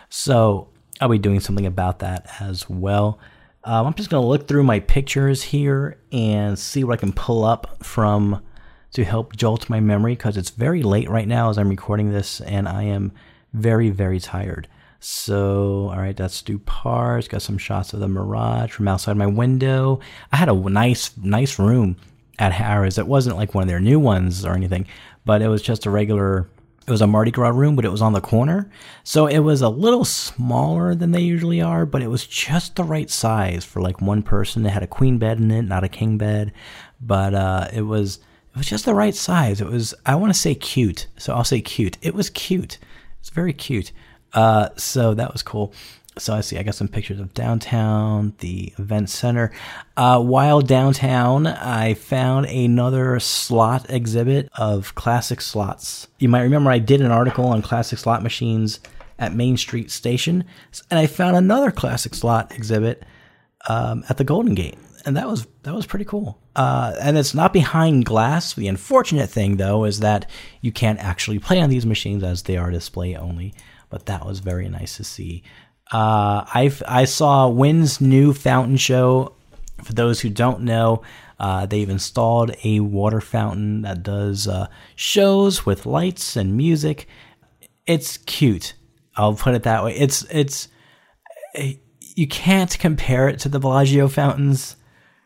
So 0.10 0.70
I'll 1.00 1.10
be 1.10 1.20
doing 1.20 1.42
something 1.42 1.68
about 1.68 2.00
that 2.00 2.26
as 2.40 2.68
well. 2.68 3.20
Um, 3.64 3.88
I'm 3.88 3.94
just 3.94 4.10
going 4.10 4.22
to 4.24 4.28
look 4.28 4.48
through 4.48 4.64
my 4.64 4.80
pictures 4.80 5.44
here 5.44 5.98
and 6.12 6.58
see 6.58 6.84
what 6.84 6.94
I 6.94 6.98
can 6.98 7.14
pull 7.14 7.44
up 7.44 7.84
from 7.84 8.42
to 8.94 9.04
help 9.04 9.36
jolt 9.36 9.70
my 9.70 9.80
memory 9.80 10.14
because 10.14 10.36
it's 10.36 10.50
very 10.50 10.84
late 10.84 11.10
right 11.10 11.28
now 11.28 11.50
as 11.50 11.58
I'm 11.58 11.70
recording 11.70 12.12
this 12.12 12.42
and 12.42 12.68
I 12.68 12.84
am 12.84 13.12
very, 13.54 13.90
very 13.90 14.20
tired. 14.20 14.68
So, 15.00 15.90
all 15.90 15.98
right, 15.98 16.16
that's 16.16 16.42
Dupar's. 16.42 17.28
Got 17.28 17.42
some 17.42 17.58
shots 17.58 17.94
of 17.94 18.00
the 18.00 18.08
Mirage 18.08 18.72
from 18.72 18.88
outside 18.88 19.18
my 19.18 19.28
window. 19.28 20.00
I 20.32 20.38
had 20.38 20.50
a 20.50 20.54
nice, 20.54 21.16
nice 21.18 21.58
room 21.58 21.98
at 22.40 22.52
Harrah's. 22.52 22.98
It 22.98 23.08
wasn't 23.08 23.38
like 23.38 23.54
one 23.54 23.64
of 23.64 23.68
their 23.68 23.80
new 23.80 24.00
ones 24.00 24.46
or 24.46 24.54
anything, 24.54 24.88
but 25.26 25.42
it 25.42 25.48
was 25.48 25.62
just 25.62 25.86
a 25.86 25.92
regular. 25.92 26.50
It 26.88 26.92
was 26.92 27.02
a 27.02 27.08
Mardi 27.08 27.32
Gras 27.32 27.50
room, 27.50 27.76
but 27.76 27.86
it 27.86 27.92
was 27.92 28.02
on 28.02 28.14
the 28.14 28.22
corner. 28.22 28.70
So 29.04 29.28
it 29.28 29.40
was 29.40 29.62
a 29.62 29.70
little 29.70 30.04
smaller 30.04 30.96
than 30.96 31.12
they 31.12 31.22
usually 31.22 31.62
are, 31.62 31.86
but 31.86 32.02
it 32.02 32.08
was 32.08 32.26
just 32.26 32.76
the 32.76 32.84
right 32.84 33.10
size 33.10 33.64
for 33.64 33.82
like 33.82 34.02
one 34.02 34.24
person. 34.24 34.66
It 34.66 34.72
had 34.72 34.84
a 34.84 34.88
queen 34.88 35.20
bed 35.20 35.38
in 35.38 35.52
it, 35.52 35.62
not 35.62 35.84
a 35.84 35.90
king 35.90 36.18
bed, 36.18 36.52
but 37.00 37.36
uh, 37.36 37.68
it 37.72 37.84
was 37.84 38.18
it 38.54 38.58
was 38.58 38.68
just 38.68 38.86
the 38.86 38.94
right 38.94 39.16
size. 39.16 39.62
It 39.62 39.68
was, 39.68 39.94
I 40.06 40.16
want 40.16 40.34
to 40.34 40.40
say 40.40 40.56
cute. 40.56 41.08
So 41.18 41.34
I'll 41.34 41.46
say 41.46 41.62
cute. 41.62 41.98
It 42.02 42.14
was 42.14 42.30
cute. 42.30 42.80
It's 43.22 43.30
very 43.30 43.54
cute. 43.54 43.94
Uh, 44.34 44.70
so 44.76 45.14
that 45.14 45.32
was 45.32 45.42
cool. 45.42 45.74
So 46.18 46.34
I 46.34 46.42
see, 46.42 46.58
I 46.58 46.64
got 46.64 46.76
some 46.76 46.90
pictures 46.90 47.20
of 47.20 47.34
downtown, 47.34 48.34
the 48.40 48.74
event 48.78 49.10
center. 49.10 49.52
Uh, 49.96 50.22
while 50.22 50.62
downtown, 50.62 51.48
I 51.48 51.94
found 51.94 52.48
another 52.48 53.20
slot 53.20 53.90
exhibit 53.90 54.50
of 54.58 54.94
classic 54.96 55.40
slots. 55.40 56.08
You 56.20 56.28
might 56.28 56.42
remember 56.42 56.70
I 56.70 56.80
did 56.80 57.02
an 57.02 57.12
article 57.12 57.46
on 57.46 57.62
classic 57.62 57.98
slot 57.98 58.24
machines 58.24 58.82
at 59.20 59.34
Main 59.34 59.56
Street 59.56 59.90
Station, 59.90 60.44
and 60.90 61.00
I 61.00 61.08
found 61.08 61.38
another 61.38 61.72
classic 61.72 62.14
slot 62.14 62.52
exhibit 62.54 63.04
um, 63.70 64.04
at 64.10 64.18
the 64.18 64.24
Golden 64.26 64.54
Gate 64.54 64.78
and 65.06 65.18
that 65.18 65.28
was 65.28 65.48
that 65.64 65.74
was 65.74 65.86
pretty 65.86 66.06
cool. 66.06 66.40
Uh, 66.56 66.94
and 67.02 67.18
it's 67.18 67.34
not 67.34 67.54
behind 67.54 68.06
glass. 68.06 68.54
The 68.54 68.68
unfortunate 68.68 69.30
thing, 69.30 69.58
though, 69.58 69.86
is 69.86 70.00
that 70.00 70.30
you 70.60 70.72
can't 70.72 71.00
actually 71.00 71.40
play 71.40 71.62
on 71.62 71.70
these 71.70 71.86
machines 71.86 72.24
as 72.24 72.44
they 72.44 72.58
are 72.58 72.72
display 72.72 73.16
only. 73.16 73.54
But 73.90 74.06
that 74.08 74.26
was 74.26 74.40
very 74.40 74.70
nice 74.70 74.98
to 74.98 75.04
see. 75.04 75.44
Uh, 75.92 76.46
I 76.48 76.72
I 76.88 77.06
saw 77.06 77.48
Wynn's 77.50 78.00
new 78.00 78.34
fountain 78.34 78.78
show. 78.78 79.36
For 79.84 79.94
those 79.94 80.22
who 80.22 80.30
don't 80.30 80.62
know, 80.62 81.02
uh, 81.40 81.66
they've 81.66 81.90
installed 81.90 82.56
a 82.64 82.82
water 82.82 83.20
fountain 83.20 83.82
that 83.82 84.04
does 84.04 84.48
uh, 84.48 84.68
shows 84.96 85.66
with 85.66 85.88
lights 85.88 86.36
and 86.36 86.56
music. 86.56 87.08
It's 87.88 88.18
cute. 88.18 88.76
I'll 89.16 89.34
put 89.34 89.56
it 89.56 89.64
that 89.64 89.84
way. 89.84 89.96
It's 89.96 90.24
it's 90.30 90.68
you 92.16 92.28
can't 92.28 92.78
compare 92.80 93.28
it 93.28 93.40
to 93.40 93.50
the 93.50 93.60
Bellagio 93.60 94.08
fountains 94.08 94.76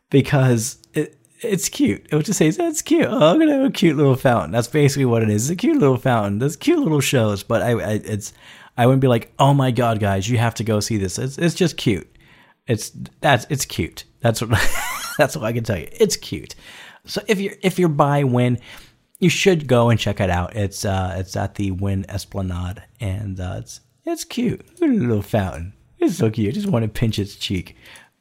because 0.10 0.78
it, 0.94 1.18
it's 1.42 1.70
cute. 1.70 2.06
It 2.10 2.16
would 2.16 2.26
just 2.26 2.40
say, 2.40 2.50
that's 2.50 2.82
cute. 2.82 3.08
Oh, 3.10 3.32
I'm 3.34 3.40
to 3.40 3.52
have 3.52 3.66
a 3.66 3.72
cute 3.72 3.98
little 3.98 4.16
fountain. 4.16 4.52
That's 4.52 4.68
basically 4.68 5.06
what 5.06 5.24
it 5.24 5.30
is. 5.30 5.50
It's 5.50 5.54
a 5.54 5.56
cute 5.56 5.78
little 5.78 5.98
fountain. 5.98 6.40
There's 6.40 6.56
cute 6.56 6.80
little 6.80 7.02
shows, 7.02 7.44
but 7.44 7.62
I, 7.62 7.72
I, 7.72 7.92
it's, 8.04 8.34
I 8.78 8.86
wouldn't 8.86 9.02
be 9.02 9.08
like, 9.08 9.34
oh 9.40 9.54
my 9.54 9.72
God, 9.72 10.00
guys, 10.00 10.30
you 10.30 10.38
have 10.38 10.56
to 10.56 10.64
go 10.64 10.80
see 10.80 10.98
this. 10.98 11.18
It's, 11.18 11.38
it's 11.38 11.56
just 11.56 11.78
cute. 11.78 12.08
It's, 12.68 12.92
that's, 13.22 13.46
it's 13.50 13.66
cute. 13.66 14.06
That's 14.20 14.42
what, 14.42 14.50
that's 15.18 15.36
what 15.36 15.46
I 15.46 15.54
can 15.54 15.64
tell 15.64 15.78
you. 15.78 15.88
It's 15.92 16.18
cute. 16.18 16.56
So 17.06 17.22
if 17.28 17.40
you're, 17.40 17.54
if 17.62 17.80
you're 17.80 17.90
by 17.90 18.24
Wynn, 18.24 18.60
you 19.20 19.30
should 19.30 19.68
go 19.68 19.90
and 19.90 20.00
check 20.00 20.20
it 20.20 20.30
out. 20.30 20.56
It's, 20.56 20.84
uh, 20.84 21.16
it's 21.18 21.36
at 21.36 21.56
the 21.56 21.72
Wynn 21.72 22.06
Esplanade 22.10 22.84
and, 23.00 23.40
uh, 23.40 23.58
it's, 23.60 23.82
it's 24.04 24.24
cute. 24.24 24.66
Look 24.80 24.90
at 24.90 25.00
the 25.00 25.06
little 25.06 25.22
fountain. 25.22 25.74
It's 26.00 26.18
so 26.18 26.30
cute. 26.30 26.50
I 26.50 26.52
just 26.52 26.68
want 26.68 26.84
to 26.84 26.90
pinch 26.90 27.18
its 27.18 27.36
cheek. 27.36 27.76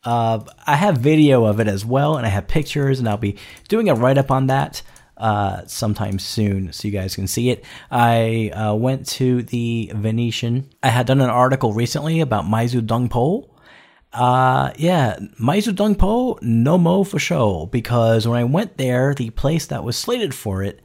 Uh, 0.05 0.41
I 0.67 0.77
have 0.77 0.99
video 0.99 1.45
of 1.45 1.61
it 1.61 1.69
as 1.69 1.85
well, 1.85 2.17
and 2.17 2.27
I 2.27 2.29
have 2.29 2.47
pictures, 2.47 2.99
and 2.99 3.09
I'll 3.09 3.17
be 3.17 3.37
doing 3.69 3.89
a 3.89 3.95
write 3.95 4.19
up 4.19 4.31
on 4.31 4.49
that 4.49 4.83
uh, 5.17 5.63
sometime 5.67 6.19
soon 6.19 6.73
so 6.73 6.89
you 6.89 6.93
guys 6.93 7.15
can 7.15 7.27
see 7.27 7.51
it. 7.51 7.65
I 7.91 8.51
uh, 8.51 8.75
went 8.75 9.07
to 9.11 9.43
the 9.43 9.93
Venetian. 9.95 10.71
I 10.83 10.89
had 10.89 11.07
done 11.07 11.21
an 11.21 11.31
article 11.31 11.73
recently 11.73 12.21
about 12.21 12.45
Meizhou 12.45 12.81
Dongpo. 12.81 13.49
Uh, 14.13 14.73
yeah, 14.77 15.19
Meizhou 15.41 15.73
Dongpo, 15.73 16.41
no 16.43 16.79
mo 16.79 17.05
for 17.05 17.19
show, 17.19 17.67
because 17.67 18.29
when 18.29 18.39
I 18.39 18.45
went 18.45 18.77
there, 18.77 19.15
the 19.15 19.31
place 19.31 19.67
that 19.67 19.83
was 19.83 19.99
slated 19.99 20.35
for 20.35 20.63
it 20.63 20.81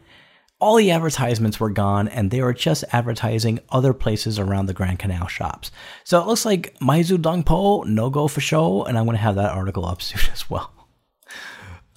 all 0.59 0.75
the 0.75 0.91
advertisements 0.91 1.59
were 1.59 1.69
gone 1.69 2.07
and 2.07 2.29
they 2.29 2.41
were 2.41 2.53
just 2.53 2.83
advertising 2.91 3.59
other 3.69 3.93
places 3.93 4.37
around 4.37 4.65
the 4.65 4.73
Grand 4.73 4.99
Canal 4.99 5.27
shops. 5.27 5.71
So 6.03 6.21
it 6.21 6.27
looks 6.27 6.45
like 6.45 6.77
Meizhou 6.79 7.17
Dongpo, 7.17 7.85
no 7.85 8.09
go 8.09 8.27
for 8.27 8.41
show, 8.41 8.83
and 8.83 8.97
I'm 8.97 9.05
going 9.05 9.15
to 9.15 9.23
have 9.23 9.35
that 9.35 9.51
article 9.51 9.85
up 9.85 10.01
soon 10.01 10.21
as 10.31 10.49
well. 10.49 10.78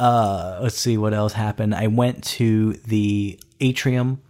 Uh, 0.03 0.59
let's 0.61 0.81
see 0.81 0.99
what 0.99 1.15
else 1.15 1.33
happened. 1.33 1.73
I 1.73 1.87
went 1.87 2.25
to 2.25 2.73
the 2.73 3.39
atrium 3.61 4.21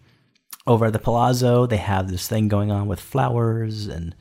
over 0.66 0.84
at 0.84 0.92
the 0.92 0.98
Palazzo. 0.98 1.64
They 1.64 1.78
have 1.78 2.10
this 2.10 2.28
thing 2.28 2.48
going 2.48 2.70
on 2.70 2.88
with 2.88 3.00
flowers 3.00 3.86
and 3.86 4.14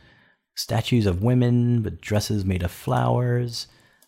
statues 0.55 1.05
of 1.05 1.21
women 1.21 1.83
with 1.83 1.99
dresses 1.99 2.45
made 2.45 2.63
of 2.63 2.71
flowers. 2.71 3.67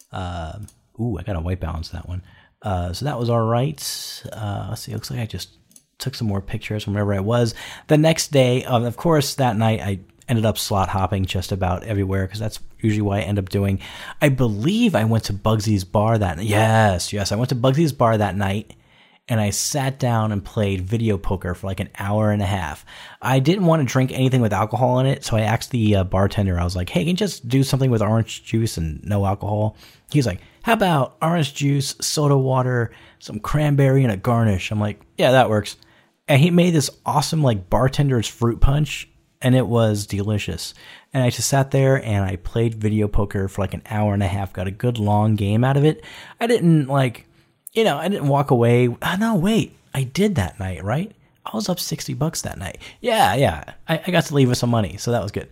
Uh, 0.09 0.59
ooh, 0.97 1.17
I 1.19 1.23
got 1.23 1.35
a 1.35 1.41
white 1.41 1.59
balance 1.59 1.89
that 1.89 2.07
one. 2.07 2.23
Uh, 2.61 2.93
so 2.93 3.03
that 3.03 3.19
was 3.19 3.29
all 3.29 3.43
right. 3.43 4.23
Uh, 4.31 4.67
let's 4.69 4.83
see. 4.83 4.93
It 4.93 4.95
looks 4.95 5.11
like 5.11 5.19
I 5.19 5.25
just 5.25 5.49
took 5.97 6.15
some 6.15 6.27
more 6.29 6.41
pictures 6.41 6.85
from 6.85 6.93
wherever 6.93 7.13
I 7.13 7.19
was. 7.19 7.55
The 7.87 7.97
next 7.97 8.31
day, 8.31 8.63
of 8.63 8.95
course, 8.95 9.35
that 9.35 9.57
night 9.57 9.81
I 9.81 9.99
ended 10.28 10.45
up 10.45 10.57
slot 10.57 10.89
hopping 10.89 11.26
just 11.26 11.51
about 11.51 11.84
everywhere 11.84 12.26
because 12.26 12.39
that's 12.39 12.59
usually 12.80 13.01
what 13.01 13.19
I 13.19 13.24
end 13.24 13.39
up 13.39 13.49
doing. 13.49 13.80
I 14.21 14.30
believe 14.30 14.95
I 14.95 15.05
went 15.05 15.26
to 15.26 15.34
Bugsy's 15.34 15.84
bar 15.84 16.17
that 16.17 16.38
night. 16.38 16.45
Yes, 16.45 17.13
yes, 17.13 17.32
I 17.32 17.36
went 17.36 17.49
to 17.49 17.55
Bugsy's 17.55 17.93
bar 17.93 18.17
that 18.17 18.36
night 18.36 18.76
and 19.30 19.39
I 19.39 19.51
sat 19.51 19.99
down 19.99 20.32
and 20.32 20.43
played 20.43 20.82
video 20.82 21.17
poker 21.17 21.55
for 21.55 21.67
like 21.67 21.80
an 21.80 21.89
hour 21.97 22.32
and 22.32 22.41
a 22.41 22.45
half. 22.45 22.86
I 23.21 23.39
didn't 23.39 23.65
want 23.65 23.82
to 23.82 23.91
drink 23.91 24.11
anything 24.11 24.41
with 24.41 24.51
alcohol 24.51 24.99
in 24.99 25.05
it, 25.05 25.24
so 25.24 25.38
I 25.38 25.41
asked 25.41 25.71
the 25.71 25.95
uh, 25.97 26.03
bartender. 26.03 26.59
I 26.59 26.65
was 26.65 26.76
like, 26.76 26.89
"Hey, 26.89 27.01
can 27.01 27.09
you 27.09 27.13
just 27.13 27.47
do 27.47 27.63
something 27.63 27.89
with 27.89 28.01
orange 28.01 28.43
juice 28.43 28.78
and 28.78 29.01
no 29.03 29.26
alcohol?" 29.26 29.78
He's 30.11 30.28
like, 30.28 30.41
"How 30.63 30.74
about 30.74 31.15
orange 31.21 31.53
juice, 31.53 31.95
soda 32.01 32.38
water, 32.38 32.91
some 33.19 33.39
cranberry, 33.39 34.03
and 34.03 34.11
a 34.11 34.17
garnish?" 34.17 34.71
I'm 34.71 34.82
like, 34.82 34.99
"Yeah, 35.17 35.32
that 35.32 35.49
works." 35.49 35.78
and 36.28 36.41
he 36.41 36.51
made 36.51 36.74
this 36.74 36.89
awesome 37.05 37.43
like 37.43 37.69
bartender's 37.69 38.28
fruit 38.28 38.61
punch 38.61 39.09
and 39.43 39.55
it 39.55 39.67
was 39.67 40.07
delicious. 40.07 40.73
And 41.13 41.21
I 41.21 41.29
just 41.29 41.49
sat 41.49 41.71
there 41.71 42.03
and 42.03 42.23
I 42.25 42.37
played 42.37 42.75
video 42.75 43.07
poker 43.07 43.47
for 43.47 43.61
like 43.61 43.73
an 43.73 43.83
hour 43.89 44.13
and 44.13 44.23
a 44.23 44.27
half, 44.27 44.53
got 44.53 44.67
a 44.67 44.71
good 44.71 44.97
long 44.97 45.35
game 45.35 45.63
out 45.63 45.77
of 45.77 45.83
it. 45.83 46.03
I 46.39 46.47
didn't 46.47 46.87
like, 46.87 47.27
you 47.73 47.83
know, 47.83 47.97
I 47.97 48.07
didn't 48.07 48.29
walk 48.29 48.49
away. 48.49 48.87
Oh, 48.87 49.15
no, 49.19 49.35
wait, 49.35 49.75
I 49.93 50.03
did 50.03 50.35
that 50.35 50.59
night, 50.59 50.83
right? 50.83 51.11
I 51.45 51.55
was 51.55 51.67
up 51.67 51.79
60 51.79 52.13
bucks 52.13 52.41
that 52.43 52.57
night. 52.57 52.79
Yeah, 53.01 53.35
yeah. 53.35 53.73
I, 53.87 54.01
I 54.07 54.11
got 54.11 54.23
to 54.25 54.35
leave 54.35 54.47
with 54.47 54.57
some 54.57 54.69
money, 54.69 54.95
so 54.95 55.11
that 55.11 55.21
was 55.21 55.33
good. 55.33 55.49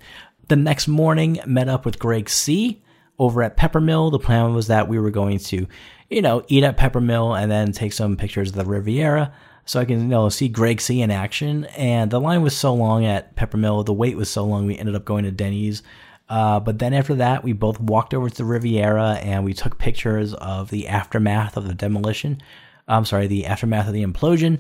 The 0.47 0.55
next 0.55 0.87
morning, 0.87 1.39
met 1.45 1.67
up 1.67 1.85
with 1.85 1.99
Greg 1.99 2.29
C 2.29 2.81
over 3.19 3.43
at 3.43 3.57
Peppermill. 3.57 4.09
The 4.09 4.19
plan 4.19 4.55
was 4.55 4.67
that 4.67 4.87
we 4.87 4.99
were 4.99 5.11
going 5.11 5.39
to, 5.39 5.67
you 6.09 6.21
know, 6.21 6.43
eat 6.47 6.63
at 6.63 6.77
Peppermill 6.77 7.39
and 7.39 7.51
then 7.51 7.73
take 7.73 7.91
some 7.91 8.15
pictures 8.15 8.49
of 8.49 8.55
the 8.55 8.65
Riviera 8.65 9.33
so 9.65 9.79
I 9.79 9.85
can 9.85 10.01
you 10.01 10.07
know 10.07 10.29
see 10.29 10.47
Greg 10.47 10.81
C 10.81 11.01
in 11.01 11.11
action. 11.11 11.65
And 11.77 12.11
the 12.11 12.19
line 12.19 12.41
was 12.41 12.55
so 12.55 12.73
long 12.73 13.05
at 13.05 13.35
Peppermill, 13.35 13.85
the 13.85 13.93
wait 13.93 14.17
was 14.17 14.29
so 14.29 14.45
long, 14.45 14.65
we 14.65 14.77
ended 14.77 14.95
up 14.95 15.05
going 15.05 15.25
to 15.25 15.31
Denny's. 15.31 15.83
Uh, 16.29 16.59
but 16.61 16.79
then 16.79 16.93
after 16.93 17.15
that, 17.15 17.43
we 17.43 17.51
both 17.51 17.79
walked 17.79 18.13
over 18.13 18.29
to 18.29 18.35
the 18.35 18.45
Riviera 18.45 19.19
and 19.21 19.43
we 19.43 19.53
took 19.53 19.77
pictures 19.77 20.33
of 20.35 20.69
the 20.69 20.87
aftermath 20.87 21.57
of 21.57 21.67
the 21.67 21.73
demolition. 21.73 22.41
I'm 22.87 23.05
sorry, 23.05 23.27
the 23.27 23.45
aftermath 23.45 23.87
of 23.87 23.93
the 23.93 24.05
implosion, 24.05 24.59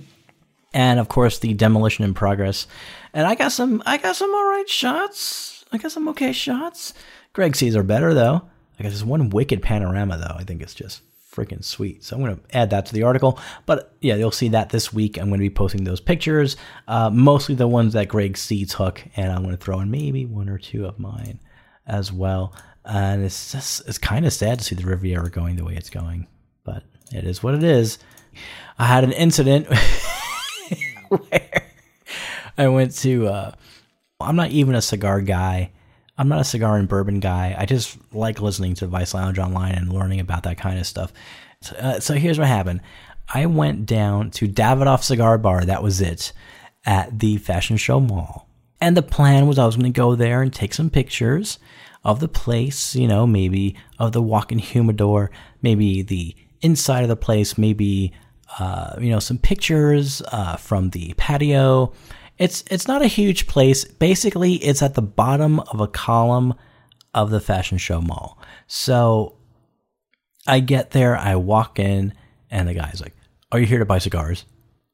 and 0.73 0.99
of 0.99 1.07
course 1.07 1.39
the 1.39 1.53
demolition 1.53 2.03
in 2.03 2.13
progress. 2.13 2.67
And 3.13 3.25
I 3.25 3.35
got 3.35 3.51
some, 3.53 3.81
I 3.85 3.97
got 3.97 4.15
some 4.15 4.33
all 4.33 4.49
right 4.49 4.67
shots. 4.67 5.63
I 5.71 5.77
got 5.77 5.91
some 5.91 6.09
okay 6.09 6.33
shots. 6.33 6.93
Greg 7.33 7.55
C's 7.55 7.75
are 7.75 7.83
better 7.83 8.13
though. 8.13 8.41
I 8.77 8.83
got 8.83 8.91
this 8.91 9.03
one 9.03 9.29
wicked 9.29 9.61
panorama 9.61 10.17
though. 10.17 10.35
I 10.37 10.43
think 10.43 10.61
it's 10.61 10.73
just 10.73 11.01
freaking 11.31 11.63
sweet. 11.63 12.03
So 12.03 12.15
I'm 12.15 12.21
going 12.21 12.35
to 12.35 12.57
add 12.57 12.69
that 12.71 12.85
to 12.87 12.93
the 12.93 13.03
article. 13.03 13.39
But 13.65 13.95
yeah, 14.01 14.15
you'll 14.15 14.31
see 14.31 14.49
that 14.49 14.69
this 14.69 14.93
week. 14.93 15.17
I'm 15.17 15.29
going 15.29 15.39
to 15.39 15.43
be 15.45 15.49
posting 15.49 15.83
those 15.83 16.01
pictures, 16.01 16.57
uh, 16.87 17.09
mostly 17.09 17.55
the 17.55 17.67
ones 17.67 17.93
that 17.93 18.07
Greg 18.09 18.37
C 18.37 18.65
took, 18.65 19.01
and 19.15 19.31
I'm 19.31 19.43
going 19.43 19.55
to 19.55 19.63
throw 19.63 19.79
in 19.79 19.89
maybe 19.89 20.25
one 20.25 20.49
or 20.49 20.57
two 20.57 20.85
of 20.85 20.99
mine 20.99 21.39
as 21.87 22.11
well. 22.11 22.53
And 22.83 23.23
it's 23.23 23.51
just 23.51 23.87
it's 23.87 23.97
kind 23.97 24.25
of 24.25 24.33
sad 24.33 24.59
to 24.59 24.65
see 24.65 24.75
the 24.75 24.85
Riviera 24.85 25.29
going 25.29 25.55
the 25.55 25.63
way 25.63 25.75
it's 25.75 25.89
going, 25.89 26.27
but 26.63 26.83
it 27.13 27.23
is 27.25 27.43
what 27.43 27.53
it 27.53 27.63
is. 27.63 27.99
I 28.77 28.85
had 28.85 29.03
an 29.03 29.11
incident 29.11 29.67
where 31.09 31.63
I 32.57 32.67
went 32.67 32.95
to. 32.97 33.27
Uh, 33.27 33.51
I'm 34.19 34.35
not 34.35 34.49
even 34.51 34.75
a 34.75 34.81
cigar 34.81 35.21
guy. 35.21 35.71
I'm 36.21 36.29
not 36.29 36.39
a 36.39 36.43
cigar 36.43 36.77
and 36.77 36.87
bourbon 36.87 37.19
guy. 37.19 37.55
I 37.57 37.65
just 37.65 37.97
like 38.13 38.39
listening 38.39 38.75
to 38.75 38.85
Vice 38.85 39.15
Lounge 39.15 39.39
online 39.39 39.73
and 39.73 39.91
learning 39.91 40.19
about 40.19 40.43
that 40.43 40.59
kind 40.59 40.77
of 40.77 40.85
stuff. 40.85 41.11
So, 41.61 41.75
uh, 41.77 41.99
so 41.99 42.13
here's 42.13 42.37
what 42.37 42.47
happened. 42.47 42.81
I 43.33 43.47
went 43.47 43.87
down 43.87 44.29
to 44.31 44.47
Davidoff 44.47 45.01
Cigar 45.01 45.39
Bar. 45.39 45.65
That 45.65 45.81
was 45.81 45.99
it 45.99 46.31
at 46.85 47.17
the 47.17 47.37
Fashion 47.37 47.75
Show 47.75 47.99
Mall. 47.99 48.47
And 48.79 48.95
the 48.95 49.01
plan 49.01 49.47
was 49.47 49.57
I 49.57 49.65
was 49.65 49.75
going 49.75 49.91
to 49.91 49.97
go 49.97 50.13
there 50.13 50.43
and 50.43 50.53
take 50.53 50.75
some 50.75 50.91
pictures 50.91 51.57
of 52.03 52.19
the 52.19 52.27
place, 52.27 52.95
you 52.95 53.07
know, 53.07 53.25
maybe 53.25 53.75
of 53.97 54.11
the 54.11 54.21
walk-in 54.21 54.59
humidor, 54.59 55.31
maybe 55.63 56.03
the 56.03 56.35
inside 56.61 57.01
of 57.01 57.09
the 57.09 57.15
place, 57.15 57.57
maybe 57.57 58.13
uh, 58.59 58.95
you 58.99 59.09
know 59.09 59.19
some 59.19 59.39
pictures 59.39 60.21
uh, 60.31 60.55
from 60.55 60.91
the 60.91 61.15
patio. 61.17 61.93
It's 62.41 62.63
it's 62.71 62.87
not 62.87 63.03
a 63.03 63.07
huge 63.07 63.45
place. 63.45 63.85
Basically, 63.85 64.55
it's 64.55 64.81
at 64.81 64.95
the 64.95 65.01
bottom 65.03 65.59
of 65.59 65.79
a 65.79 65.87
column 65.87 66.55
of 67.13 67.29
the 67.29 67.39
fashion 67.39 67.77
show 67.77 68.01
mall. 68.01 68.39
So 68.65 69.37
I 70.47 70.59
get 70.59 70.89
there, 70.89 71.15
I 71.15 71.35
walk 71.35 71.77
in, 71.77 72.15
and 72.49 72.67
the 72.67 72.73
guy's 72.73 72.99
like, 72.99 73.15
"Are 73.51 73.59
you 73.59 73.67
here 73.67 73.77
to 73.77 73.85
buy 73.85 73.99
cigars?" 73.99 74.45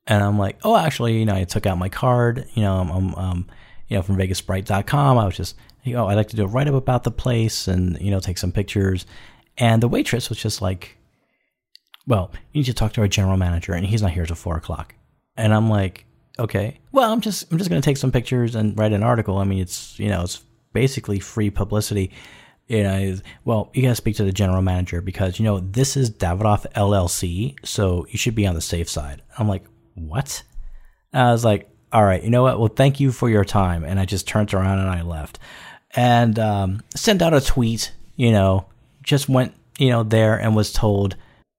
And 0.07 0.21
I'm 0.21 0.37
like, 0.37 0.57
"Oh, 0.63 0.75
actually, 0.75 1.19
you 1.19 1.25
know, 1.25 1.35
I 1.35 1.45
took 1.45 1.65
out 1.65 1.77
my 1.77 1.87
card. 1.87 2.49
You 2.53 2.63
know, 2.63 2.79
I'm, 2.79 3.15
um, 3.15 3.47
you 3.87 3.95
know, 3.95 4.01
from 4.01 4.17
VegasBright.com. 4.17 5.17
I 5.17 5.23
was 5.23 5.37
just, 5.37 5.55
you 5.85 5.93
know, 5.93 6.07
I'd 6.07 6.15
like 6.15 6.27
to 6.29 6.35
do 6.35 6.43
a 6.43 6.47
write 6.47 6.67
up 6.67 6.73
about 6.73 7.05
the 7.05 7.11
place 7.11 7.69
and 7.69 7.97
you 8.01 8.11
know, 8.11 8.19
take 8.19 8.39
some 8.39 8.51
pictures." 8.51 9.05
And 9.57 9.81
the 9.81 9.87
waitress 9.87 10.27
was 10.27 10.37
just 10.37 10.61
like, 10.61 10.97
"Well, 12.05 12.29
you 12.51 12.59
need 12.59 12.65
to 12.65 12.73
talk 12.73 12.91
to 12.93 13.01
our 13.01 13.07
general 13.07 13.37
manager, 13.37 13.71
and 13.71 13.85
he's 13.85 14.01
not 14.01 14.11
here 14.11 14.25
till 14.25 14.35
four 14.35 14.57
o'clock." 14.57 14.95
And 15.37 15.53
I'm 15.53 15.69
like, 15.69 16.06
"Okay, 16.39 16.79
well, 16.91 17.11
I'm 17.11 17.21
just, 17.21 17.51
I'm 17.51 17.57
just 17.57 17.69
going 17.69 17.81
to 17.81 17.85
take 17.85 17.97
some 17.97 18.11
pictures 18.11 18.55
and 18.55 18.77
write 18.77 18.93
an 18.93 19.03
article. 19.03 19.37
I 19.37 19.43
mean, 19.43 19.59
it's, 19.59 19.97
you 19.99 20.09
know, 20.09 20.23
it's 20.23 20.41
basically 20.73 21.19
free 21.19 21.49
publicity." 21.49 22.11
you 22.67 22.83
know, 22.83 23.15
well, 23.45 23.71
you 23.73 23.81
got 23.81 23.89
to 23.89 23.95
speak 23.95 24.17
to 24.17 24.25
the 24.25 24.31
general 24.31 24.61
manager 24.61 24.99
because, 25.01 25.39
you 25.39 25.45
know, 25.45 25.61
this 25.61 25.95
is 25.95 26.11
Davidoff 26.11 26.69
LLC, 26.73 27.55
so 27.65 28.05
you 28.09 28.17
should 28.17 28.35
be 28.35 28.45
on 28.45 28.55
the 28.55 28.61
safe 28.61 28.89
side. 28.89 29.21
I'm 29.37 29.47
like, 29.47 29.63
what? 29.93 30.43
I 31.13 31.31
was 31.31 31.45
like, 31.45 31.69
all 31.91 32.03
right, 32.03 32.21
you 32.21 32.29
know 32.29 32.43
what? 32.43 32.59
Well, 32.59 32.67
thank 32.67 32.99
you 32.99 33.11
for 33.11 33.29
your 33.29 33.45
time. 33.45 33.83
And 33.83 33.99
I 33.99 34.05
just 34.05 34.27
turned 34.27 34.53
around 34.53 34.79
and 34.79 34.89
I 34.89 35.01
left 35.01 35.39
and 35.95 36.37
um, 36.37 36.83
sent 36.93 37.21
out 37.21 37.33
a 37.33 37.39
tweet, 37.39 37.93
you 38.17 38.31
know, 38.31 38.65
just 39.01 39.29
went, 39.29 39.53
you 39.77 39.89
know, 39.89 40.03
there 40.03 40.35
and 40.35 40.55
was 40.55 40.73
told, 40.73 41.15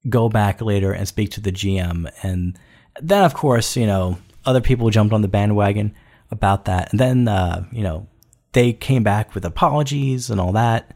go 0.08 0.28
back 0.28 0.60
later 0.60 0.92
and 0.92 1.08
speak 1.08 1.30
to 1.32 1.40
the 1.40 1.52
GM. 1.52 2.10
And 2.22 2.58
then, 3.00 3.24
of 3.24 3.32
course, 3.32 3.76
you 3.76 3.86
know, 3.86 4.18
other 4.45 4.61
people 4.61 4.91
jumped 4.91 5.12
on 5.12 5.22
the 5.22 5.28
bandwagon 5.28 5.95
about 6.30 6.66
that. 6.66 6.91
And 6.91 7.01
then, 7.01 7.28
uh, 7.28 7.64
you 7.72 7.82
know, 7.82 8.07
they 8.53 8.72
came 8.72 9.03
back 9.03 9.34
with 9.34 9.45
apologies 9.45 10.30
and 10.30 10.41
all 10.41 10.53
that. 10.53 10.95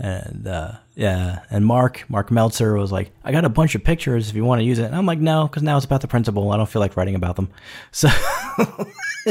And 0.00 0.46
uh, 0.46 0.72
yeah, 0.94 1.40
and 1.50 1.66
Mark 1.66 2.04
Mark 2.08 2.30
Meltzer 2.30 2.74
was 2.76 2.92
like, 2.92 3.10
"I 3.24 3.32
got 3.32 3.44
a 3.44 3.48
bunch 3.48 3.74
of 3.74 3.82
pictures 3.82 4.30
if 4.30 4.36
you 4.36 4.44
want 4.44 4.60
to 4.60 4.64
use 4.64 4.78
it." 4.78 4.84
And 4.84 4.94
I'm 4.94 5.06
like, 5.06 5.18
"No, 5.18 5.48
because 5.48 5.64
now 5.64 5.76
it's 5.76 5.86
about 5.86 6.02
the 6.02 6.06
principal. 6.06 6.52
I 6.52 6.56
don't 6.56 6.68
feel 6.68 6.78
like 6.78 6.96
writing 6.96 7.16
about 7.16 7.34
them." 7.34 7.50
So 7.90 8.08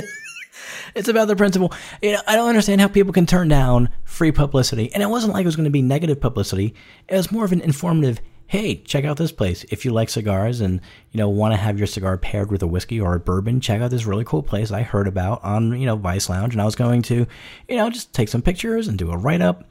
it's 0.96 1.08
about 1.08 1.30
the 1.30 1.38
principal. 1.38 1.72
You 2.02 2.14
know, 2.14 2.22
I 2.28 2.36
don't 2.36 2.50
understand 2.50 2.82
how 2.82 2.90
people 2.90 3.14
can 3.14 3.26
turn 3.26 3.48
down 3.48 3.90
free 4.04 4.34
publicity. 4.34 4.92
And 4.94 5.02
it 5.02 5.08
wasn't 5.08 5.34
like 5.34 5.44
it 5.44 5.48
was 5.48 5.56
going 5.56 5.66
to 5.66 5.72
be 5.72 5.82
negative 5.82 6.20
publicity. 6.20 6.74
It 7.08 7.16
was 7.16 7.32
more 7.32 7.46
of 7.46 7.54
an 7.54 7.62
informative. 7.62 8.20
Hey, 8.48 8.78
check 8.78 9.04
out 9.04 9.18
this 9.18 9.32
place. 9.32 9.66
If 9.70 9.84
you 9.84 9.92
like 9.92 10.10
cigars 10.10 10.62
and 10.62 10.82
you 11.12 11.18
know 11.18 11.30
want 11.30 11.54
to 11.54 11.58
have 11.58 11.78
your 11.78 11.88
cigar 11.88 12.18
paired 12.18 12.52
with 12.52 12.64
a 12.64 12.68
whiskey 12.68 13.00
or 13.00 13.16
a 13.16 13.20
bourbon, 13.20 13.60
check 13.62 13.82
out 13.82 13.92
this 13.92 14.06
really 14.06 14.24
cool 14.24 14.42
place 14.42 14.72
I 14.72 14.84
heard 14.84 15.08
about 15.08 15.44
on 15.44 15.80
you 15.80 15.86
know 15.86 15.96
Vice 15.96 16.30
Lounge. 16.30 16.54
And 16.54 16.62
I 16.62 16.66
was 16.66 16.76
going 16.76 17.02
to, 17.04 17.28
you 17.68 17.76
know, 17.76 17.90
just 17.90 18.14
take 18.14 18.30
some 18.30 18.42
pictures 18.42 18.88
and 18.88 18.98
do 18.98 19.12
a 19.12 19.18
write 19.18 19.42
up 19.42 19.66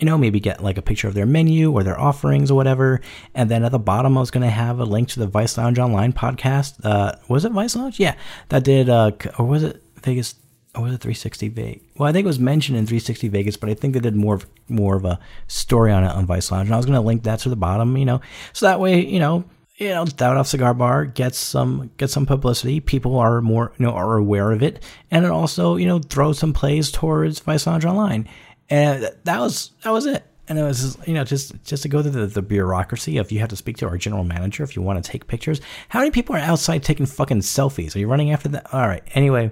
you 0.00 0.06
know, 0.06 0.16
maybe 0.16 0.40
get 0.40 0.62
like 0.62 0.78
a 0.78 0.82
picture 0.82 1.06
of 1.06 1.14
their 1.14 1.26
menu 1.26 1.70
or 1.70 1.84
their 1.84 2.00
offerings 2.00 2.50
or 2.50 2.54
whatever. 2.54 3.00
And 3.34 3.50
then 3.50 3.64
at 3.64 3.70
the 3.72 3.78
bottom, 3.78 4.16
I 4.16 4.20
was 4.20 4.30
going 4.30 4.42
to 4.42 4.50
have 4.50 4.80
a 4.80 4.84
link 4.84 5.10
to 5.10 5.20
the 5.20 5.26
Vice 5.26 5.58
Lounge 5.58 5.78
Online 5.78 6.12
podcast. 6.12 6.82
Uh, 6.82 7.12
was 7.28 7.44
it 7.44 7.52
Vice 7.52 7.76
Lounge? 7.76 8.00
Yeah, 8.00 8.16
that 8.48 8.64
did, 8.64 8.88
uh, 8.88 9.12
or 9.38 9.44
was 9.44 9.62
it 9.62 9.82
Vegas? 10.02 10.34
Or 10.74 10.82
was 10.82 10.94
it 10.94 10.98
360 10.98 11.48
Vegas? 11.48 11.82
Well, 11.96 12.08
I 12.08 12.12
think 12.12 12.24
it 12.24 12.28
was 12.28 12.38
mentioned 12.38 12.78
in 12.78 12.86
360 12.86 13.28
Vegas, 13.28 13.56
but 13.56 13.70
I 13.70 13.74
think 13.74 13.94
they 13.94 14.00
did 14.00 14.14
more 14.14 14.36
of, 14.36 14.46
more 14.68 14.96
of 14.96 15.04
a 15.04 15.18
story 15.48 15.90
on 15.90 16.04
it 16.04 16.10
on 16.10 16.26
Vice 16.26 16.52
Lounge. 16.52 16.68
And 16.68 16.74
I 16.74 16.76
was 16.76 16.86
going 16.86 16.94
to 16.94 17.00
link 17.00 17.24
that 17.24 17.40
to 17.40 17.48
the 17.48 17.56
bottom, 17.56 17.96
you 17.96 18.04
know, 18.04 18.20
so 18.52 18.66
that 18.66 18.78
way, 18.78 19.04
you 19.04 19.18
know, 19.18 19.44
you 19.76 19.88
know, 19.88 20.04
Davidoff 20.04 20.46
Cigar 20.46 20.74
Bar 20.74 21.06
gets 21.06 21.38
some 21.38 21.90
gets 21.96 22.12
some 22.12 22.26
publicity. 22.26 22.80
People 22.80 23.18
are 23.18 23.40
more 23.40 23.72
you 23.78 23.86
know 23.86 23.92
are 23.92 24.18
aware 24.18 24.52
of 24.52 24.62
it, 24.62 24.84
and 25.10 25.24
it 25.24 25.30
also 25.30 25.76
you 25.76 25.86
know 25.86 25.98
throws 25.98 26.38
some 26.38 26.52
plays 26.52 26.92
towards 26.92 27.38
Vice 27.40 27.66
Lounge 27.66 27.86
Online 27.86 28.28
and 28.70 29.10
that 29.24 29.40
was 29.40 29.72
that 29.82 29.90
was 29.90 30.06
it. 30.06 30.24
And 30.48 30.58
it 30.58 30.62
was 30.62 30.96
you 31.06 31.14
know 31.14 31.24
just 31.24 31.52
just 31.64 31.82
to 31.82 31.88
go 31.88 32.02
through 32.02 32.12
the, 32.12 32.26
the 32.26 32.42
bureaucracy 32.42 33.18
if 33.18 33.30
you 33.30 33.40
have 33.40 33.50
to 33.50 33.56
speak 33.56 33.76
to 33.78 33.88
our 33.88 33.98
general 33.98 34.24
manager 34.24 34.62
if 34.62 34.74
you 34.74 34.82
want 34.82 35.02
to 35.02 35.10
take 35.10 35.26
pictures. 35.26 35.60
How 35.88 36.00
many 36.00 36.10
people 36.10 36.34
are 36.34 36.40
outside 36.40 36.82
taking 36.82 37.06
fucking 37.06 37.40
selfies? 37.40 37.94
Are 37.94 37.98
you 37.98 38.08
running 38.08 38.32
after 38.32 38.48
that? 38.50 38.72
All 38.72 38.86
right. 38.86 39.02
Anyway, 39.14 39.50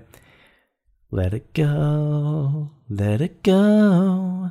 let 1.10 1.32
it 1.32 1.54
go, 1.54 2.70
let 2.90 3.20
it 3.20 3.42
go. 3.42 4.50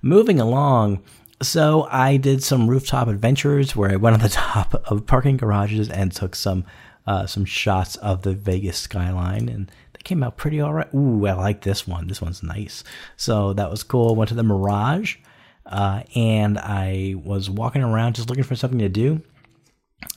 Moving 0.00 0.38
along. 0.38 1.02
So 1.42 1.88
I 1.90 2.16
did 2.16 2.42
some 2.42 2.68
rooftop 2.68 3.08
adventures 3.08 3.74
where 3.74 3.90
I 3.90 3.96
went 3.96 4.14
on 4.14 4.20
the 4.20 4.28
top 4.28 4.74
of 4.90 5.06
parking 5.06 5.36
garages 5.36 5.88
and 5.88 6.12
took 6.12 6.34
some 6.34 6.64
uh, 7.06 7.26
some 7.26 7.46
shots 7.46 7.96
of 7.96 8.20
the 8.20 8.34
Vegas 8.34 8.76
skyline, 8.76 9.48
and 9.48 9.72
they 9.94 10.00
came 10.04 10.22
out 10.22 10.36
pretty 10.36 10.60
all 10.60 10.74
right. 10.74 10.92
Ooh, 10.94 11.26
I 11.26 11.32
like 11.32 11.62
this 11.62 11.86
one. 11.86 12.06
This 12.06 12.20
one's 12.20 12.42
nice. 12.42 12.84
So 13.16 13.54
that 13.54 13.70
was 13.70 13.82
cool. 13.82 14.14
Went 14.14 14.28
to 14.28 14.34
the 14.34 14.42
Mirage, 14.42 15.16
uh, 15.64 16.02
and 16.14 16.58
I 16.58 17.14
was 17.24 17.48
walking 17.48 17.82
around 17.82 18.16
just 18.16 18.28
looking 18.28 18.44
for 18.44 18.56
something 18.56 18.80
to 18.80 18.90
do. 18.90 19.22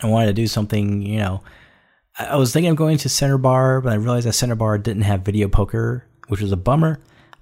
I 0.02 0.08
wanted 0.08 0.28
to 0.28 0.34
do 0.34 0.48
something, 0.48 1.02
you 1.02 1.20
know. 1.20 1.42
I 2.18 2.36
was 2.36 2.52
thinking 2.52 2.72
of 2.72 2.78
going 2.78 2.98
to 3.00 3.10
Center 3.10 3.38
Bar, 3.38 3.82
but 3.82 3.94
I 3.94 3.96
realized 3.96 4.28
that 4.28 4.34
Center 4.34 4.56
Bar 4.56 4.78
didn't 4.78 5.04
have 5.04 5.22
video 5.22 5.48
poker, 5.48 6.06
which 6.28 6.42
was 6.42 6.52
a 6.52 6.58
bummer. 6.58 7.00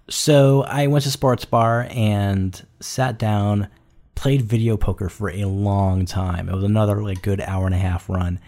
So 0.09 0.63
I 0.63 0.87
went 0.87 1.03
to 1.03 1.11
Sports 1.11 1.45
Bar 1.45 1.87
and 1.89 2.65
sat 2.79 3.17
down, 3.17 3.67
played 4.15 4.41
video 4.41 4.77
poker 4.77 5.09
for 5.09 5.29
a 5.29 5.45
long 5.45 6.05
time. 6.05 6.49
It 6.49 6.55
was 6.55 6.63
another 6.63 7.01
like 7.01 7.21
good 7.21 7.41
hour 7.41 7.65
and 7.65 7.75
a 7.75 7.79
half 7.79 8.09
run. 8.09 8.39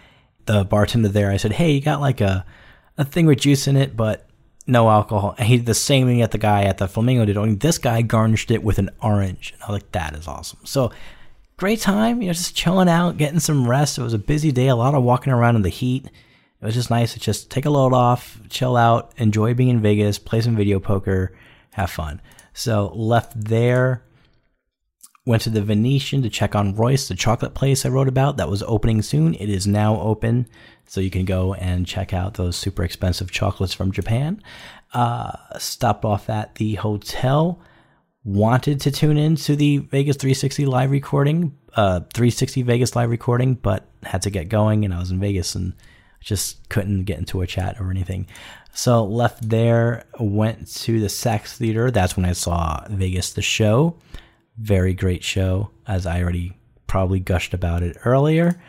The 0.45 0.63
bartender 0.63 1.09
there, 1.09 1.31
I 1.31 1.37
said, 1.37 1.53
"Hey, 1.53 1.71
you 1.71 1.81
got 1.81 2.01
like 2.01 2.21
a 2.21 2.45
a 2.97 3.05
thing 3.05 3.25
with 3.25 3.39
juice 3.39 3.67
in 3.67 3.77
it, 3.77 3.95
but 3.95 4.27
no 4.67 4.89
alcohol. 4.89 5.35
And 5.37 5.47
he 5.47 5.57
did 5.57 5.65
the 5.65 5.73
same 5.73 6.07
thing 6.07 6.19
that 6.19 6.31
the 6.31 6.37
guy 6.37 6.63
at 6.63 6.77
the 6.77 6.87
Flamingo 6.87 7.25
did. 7.25 7.37
Only 7.37 7.55
this 7.55 7.77
guy 7.77 8.01
garnished 8.01 8.51
it 8.51 8.63
with 8.63 8.79
an 8.79 8.89
orange. 9.01 9.53
And 9.53 9.63
I 9.63 9.71
was 9.71 9.81
like, 9.81 9.91
that 9.91 10.15
is 10.15 10.27
awesome. 10.27 10.59
So 10.63 10.91
great 11.61 11.79
time, 11.79 12.23
you 12.23 12.27
know, 12.27 12.33
just 12.33 12.55
chilling 12.55 12.89
out, 12.89 13.17
getting 13.17 13.39
some 13.39 13.69
rest. 13.69 13.99
It 13.99 14.01
was 14.01 14.15
a 14.15 14.17
busy 14.17 14.51
day, 14.51 14.67
a 14.67 14.75
lot 14.75 14.95
of 14.95 15.03
walking 15.03 15.31
around 15.31 15.55
in 15.55 15.61
the 15.61 15.69
heat. 15.69 16.07
It 16.07 16.65
was 16.65 16.73
just 16.73 16.89
nice 16.89 17.13
to 17.13 17.19
just 17.19 17.51
take 17.51 17.67
a 17.67 17.69
load 17.69 17.93
off, 17.93 18.39
chill 18.49 18.75
out, 18.75 19.13
enjoy 19.17 19.53
being 19.53 19.69
in 19.69 19.79
Vegas, 19.79 20.17
play 20.17 20.41
some 20.41 20.55
video 20.55 20.79
poker, 20.79 21.37
have 21.73 21.91
fun. 21.91 22.19
So 22.51 22.91
left 22.95 23.39
there, 23.39 24.03
went 25.27 25.43
to 25.43 25.51
the 25.51 25.61
Venetian 25.61 26.23
to 26.23 26.31
check 26.31 26.55
on 26.55 26.73
Royce, 26.73 27.07
the 27.07 27.13
chocolate 27.13 27.53
place 27.53 27.85
I 27.85 27.89
wrote 27.89 28.07
about 28.07 28.37
that 28.37 28.49
was 28.49 28.63
opening 28.63 29.03
soon. 29.03 29.35
It 29.35 29.47
is 29.47 29.67
now 29.67 30.01
open. 30.01 30.47
So 30.87 30.99
you 30.99 31.11
can 31.11 31.25
go 31.25 31.53
and 31.53 31.85
check 31.85 32.11
out 32.11 32.33
those 32.33 32.55
super 32.55 32.83
expensive 32.83 33.29
chocolates 33.29 33.75
from 33.75 33.91
Japan. 33.91 34.41
Uh, 34.95 35.33
stopped 35.59 36.05
off 36.05 36.27
at 36.27 36.55
the 36.55 36.73
hotel. 36.73 37.61
Wanted 38.23 38.81
to 38.81 38.91
tune 38.91 39.17
in 39.17 39.35
to 39.37 39.55
the 39.55 39.79
Vegas 39.79 40.15
360 40.17 40.67
live 40.67 40.91
recording, 40.91 41.57
uh, 41.75 42.01
360 42.13 42.61
Vegas 42.61 42.95
live 42.95 43.09
recording, 43.09 43.55
but 43.55 43.87
had 44.03 44.21
to 44.21 44.29
get 44.29 44.47
going 44.47 44.85
and 44.85 44.93
I 44.93 44.99
was 44.99 45.09
in 45.09 45.19
Vegas 45.19 45.55
and 45.55 45.73
just 46.19 46.69
couldn't 46.69 47.05
get 47.05 47.17
into 47.17 47.41
a 47.41 47.47
chat 47.47 47.77
or 47.79 47.89
anything. 47.89 48.27
So 48.73 49.03
left 49.05 49.49
there, 49.49 50.05
went 50.19 50.71
to 50.81 50.99
the 50.99 51.09
Saxe 51.09 51.57
Theater. 51.57 51.89
That's 51.89 52.15
when 52.15 52.27
I 52.27 52.33
saw 52.33 52.85
Vegas 52.89 53.33
the 53.33 53.41
show. 53.41 53.97
Very 54.55 54.93
great 54.93 55.23
show, 55.23 55.71
as 55.87 56.05
I 56.05 56.21
already 56.21 56.55
probably 56.85 57.19
gushed 57.19 57.55
about 57.55 57.81
it 57.81 57.97
earlier. 58.05 58.61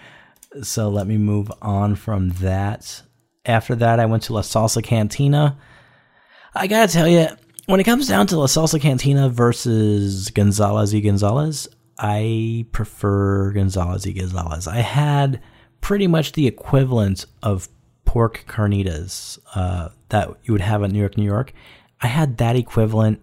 So 0.63 0.89
let 0.89 1.07
me 1.07 1.19
move 1.19 1.53
on 1.61 1.95
from 1.95 2.31
that. 2.41 3.03
After 3.45 3.75
that, 3.77 4.01
I 4.01 4.07
went 4.07 4.23
to 4.25 4.33
La 4.33 4.41
Salsa 4.41 4.83
Cantina. 4.83 5.59
I 6.55 6.67
gotta 6.67 6.91
tell 6.91 7.09
you, 7.09 7.29
when 7.67 7.81
it 7.81 7.85
comes 7.85 8.09
down 8.09 8.27
to 8.29 8.39
La 8.39 8.47
Salsa 8.47 8.81
Cantina 8.81 9.29
versus 9.29 10.31
Gonzalez 10.31 10.93
y 10.93 11.01
Gonzalez, 11.01 11.69
I 11.99 12.67
prefer 12.73 13.53
Gonzalez 13.53 14.07
y 14.07 14.13
Gonzalez. 14.13 14.67
I 14.67 14.79
had 14.79 15.41
pretty 15.81 16.07
much 16.07 16.33
the 16.33 16.47
equivalent 16.47 17.27
of 17.43 17.69
pork 18.05 18.45
carnitas 18.49 19.39
uh, 19.55 19.91
that 20.09 20.31
you 20.43 20.53
would 20.53 20.61
have 20.61 20.83
in 20.83 20.91
New 20.91 20.99
York, 20.99 21.17
New 21.17 21.25
York. 21.25 21.53
I 22.01 22.09
had 22.09 22.39
that 22.39 22.57
equivalent 22.57 23.21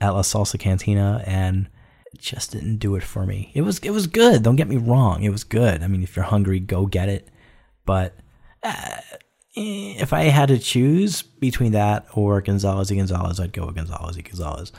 at 0.00 0.10
La 0.10 0.22
Salsa 0.22 0.58
Cantina, 0.58 1.22
and 1.26 1.68
it 2.12 2.20
just 2.20 2.52
didn't 2.52 2.78
do 2.78 2.96
it 2.96 3.02
for 3.02 3.24
me. 3.24 3.50
It 3.54 3.62
was 3.62 3.78
it 3.78 3.90
was 3.90 4.06
good. 4.06 4.42
Don't 4.42 4.56
get 4.56 4.68
me 4.68 4.76
wrong. 4.76 5.22
It 5.22 5.30
was 5.30 5.44
good. 5.44 5.82
I 5.82 5.86
mean, 5.86 6.02
if 6.02 6.16
you're 6.16 6.24
hungry, 6.24 6.60
go 6.60 6.86
get 6.86 7.08
it. 7.08 7.28
But 7.86 8.14
uh, 8.62 9.00
if 9.60 10.12
I 10.12 10.24
had 10.24 10.48
to 10.48 10.58
choose 10.58 11.22
between 11.22 11.72
that 11.72 12.06
or 12.14 12.40
Gonzalez 12.40 12.90
Gonzalez, 12.90 13.38
I'd 13.38 13.52
go 13.52 13.66
with 13.66 13.76
Gonzalez 13.76 14.16
Gonzalez. 14.16 14.72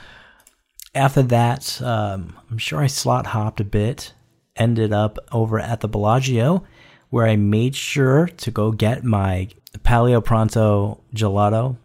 After 0.95 1.21
that, 1.23 1.82
um, 1.82 2.38
I'm 2.49 2.57
sure 2.57 2.79
I 2.79 2.88
slot 2.88 3.27
hopped 3.27 3.59
a 3.59 3.65
bit. 3.65 4.13
Ended 4.55 4.91
up 4.91 5.17
over 5.32 5.59
at 5.59 5.79
the 5.79 5.88
Bellagio, 5.88 6.65
where 7.09 7.25
I 7.25 7.36
made 7.36 7.75
sure 7.75 8.27
to 8.27 8.51
go 8.51 8.71
get 8.71 9.03
my 9.03 9.49
Palio 9.84 10.19
Pronto 10.19 11.01
gelato, 11.15 11.77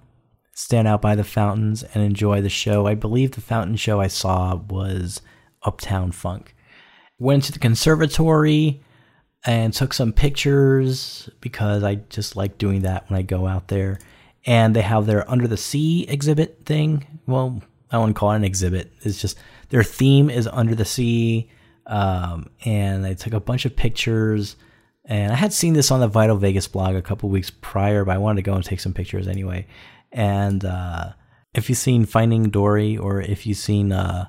stand 0.53 0.89
out 0.89 1.01
by 1.01 1.15
the 1.15 1.23
fountains, 1.23 1.85
and 1.85 2.03
enjoy 2.03 2.41
the 2.41 2.49
show. 2.49 2.87
I 2.87 2.95
believe 2.95 3.33
the 3.33 3.41
fountain 3.41 3.77
show 3.77 4.01
I 4.01 4.09
saw 4.09 4.57
was 4.57 5.21
Uptown 5.63 6.11
Funk. 6.13 6.55
Went 7.19 7.45
to 7.45 7.53
the 7.53 7.59
conservatory 7.59 8.83
and 9.47 9.73
took 9.73 9.95
some 9.95 10.13
pictures 10.13 11.31
because 11.41 11.85
I 11.85 11.97
just 12.11 12.35
like 12.35 12.59
doing 12.59 12.83
that 12.83 13.09
when 13.09 13.19
I 13.19 13.23
go 13.23 13.47
out 13.47 13.69
there. 13.69 13.99
And 14.45 14.75
they 14.77 14.83
have 14.83 15.07
their 15.07 15.29
Under 15.31 15.49
the 15.49 15.57
Sea 15.57 16.05
exhibit 16.09 16.67
thing. 16.67 17.21
Well, 17.27 17.63
I 17.91 17.99
wouldn't 17.99 18.17
call 18.17 18.33
it 18.33 18.37
an 18.37 18.45
exhibit. 18.45 18.93
It's 19.03 19.21
just 19.21 19.39
their 19.71 19.83
theme 19.83 20.31
is 20.31 20.47
Under 20.49 20.75
the 20.75 20.85
Sea. 20.85 21.49
Um, 21.87 22.51
and 22.65 23.07
I 23.07 23.15
took 23.15 23.33
a 23.33 23.41
bunch 23.41 23.65
of 23.65 23.77
pictures. 23.77 24.57
And 25.05 25.33
I 25.33 25.37
had 25.37 25.53
seen 25.53 25.75
this 25.75 25.93
on 25.93 26.01
the 26.01 26.09
Vital 26.09 26.37
Vegas 26.37 26.67
blog 26.67 26.97
a 26.97 27.03
couple 27.03 27.29
weeks 27.29 27.51
prior, 27.61 28.05
but 28.05 28.15
I 28.15 28.19
wanted 28.19 28.37
to 28.37 28.51
go 28.51 28.55
and 28.55 28.65
take 28.65 28.81
some 28.81 28.93
pictures 28.93 29.29
anyway. 29.29 29.67
And 30.11 30.65
uh, 30.65 31.13
if 31.55 31.69
you've 31.69 31.79
seen 31.79 32.05
Finding 32.05 32.51
Dory 32.51 32.97
or 32.97 33.21
if 33.21 33.47
you've 33.47 33.59
seen 33.59 33.93
uh, 33.93 34.27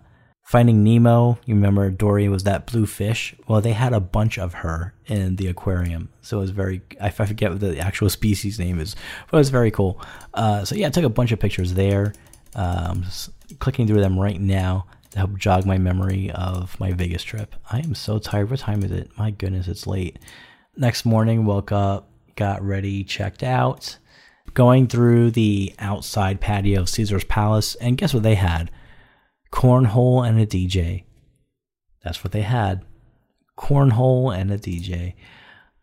Finding 0.48 0.82
Nemo, 0.82 1.38
you 1.43 1.56
remember 1.56 1.89
Dory 1.89 2.30
was 2.30 2.45
that 2.45 2.68
blue 2.68 2.86
fish. 2.86 3.36
Well, 3.50 3.60
they 3.60 3.74
had 3.74 3.91
a 3.91 4.00
bunch 4.00 4.39
of 4.39 4.54
her 4.54 4.93
in 5.06 5.36
the 5.36 5.48
aquarium, 5.48 6.08
so 6.22 6.38
it 6.38 6.39
was 6.39 6.52
very. 6.52 6.82
I 7.02 7.10
forget 7.10 7.52
what 7.52 7.60
the 7.60 7.78
actual 7.80 8.10
species 8.20 8.58
name 8.58 8.80
is, 8.80 8.95
but 9.30 9.36
it 9.36 9.39
was 9.41 9.50
very 9.50 9.72
cool. 9.72 10.02
Uh, 10.34 10.64
so 10.64 10.74
yeah, 10.76 10.88
I 10.88 10.89
took 10.89 11.04
a 11.04 11.10
bunch 11.10 11.34
of 11.34 11.39
pictures 11.39 11.74
there. 11.74 12.14
Um, 12.56 13.04
clicking 13.60 13.88
through 13.88 14.00
them 14.00 14.18
right 14.18 14.39
now 14.39 14.86
to 15.12 15.18
help 15.18 15.38
jog 15.38 15.66
my 15.66 15.78
memory 15.78 16.32
of 16.32 16.80
my 16.80 16.93
Vegas 16.93 17.24
trip. 17.24 17.54
I 17.70 17.80
am 17.80 17.93
so 17.93 18.18
tired. 18.18 18.50
What 18.50 18.60
time 18.62 18.84
is 18.84 18.91
it? 18.91 19.12
My 19.18 19.32
goodness, 19.32 19.68
it's 19.68 19.86
late. 19.86 20.18
Next 20.78 21.04
morning, 21.04 21.43
woke 21.43 21.74
up, 21.74 22.10
got 22.38 22.64
ready, 22.64 23.04
checked 23.04 23.43
out, 23.43 23.98
going 24.54 24.88
through 24.88 25.32
the 25.32 25.76
outside 25.80 26.39
patio 26.39 26.80
of 26.80 26.89
Caesar's 26.89 27.26
Palace, 27.26 27.76
and 27.76 27.98
guess 27.98 28.14
what 28.14 28.24
they 28.24 28.36
had? 28.36 28.72
Cornhole 29.52 30.28
and 30.28 30.39
a 30.39 30.45
DJ. 30.45 31.04
That's 32.04 32.24
what 32.24 32.32
they 32.32 32.41
had. 32.41 32.86
Cornhole 33.58 34.36
and 34.36 34.52
a 34.52 34.58
DJ. 34.58 35.14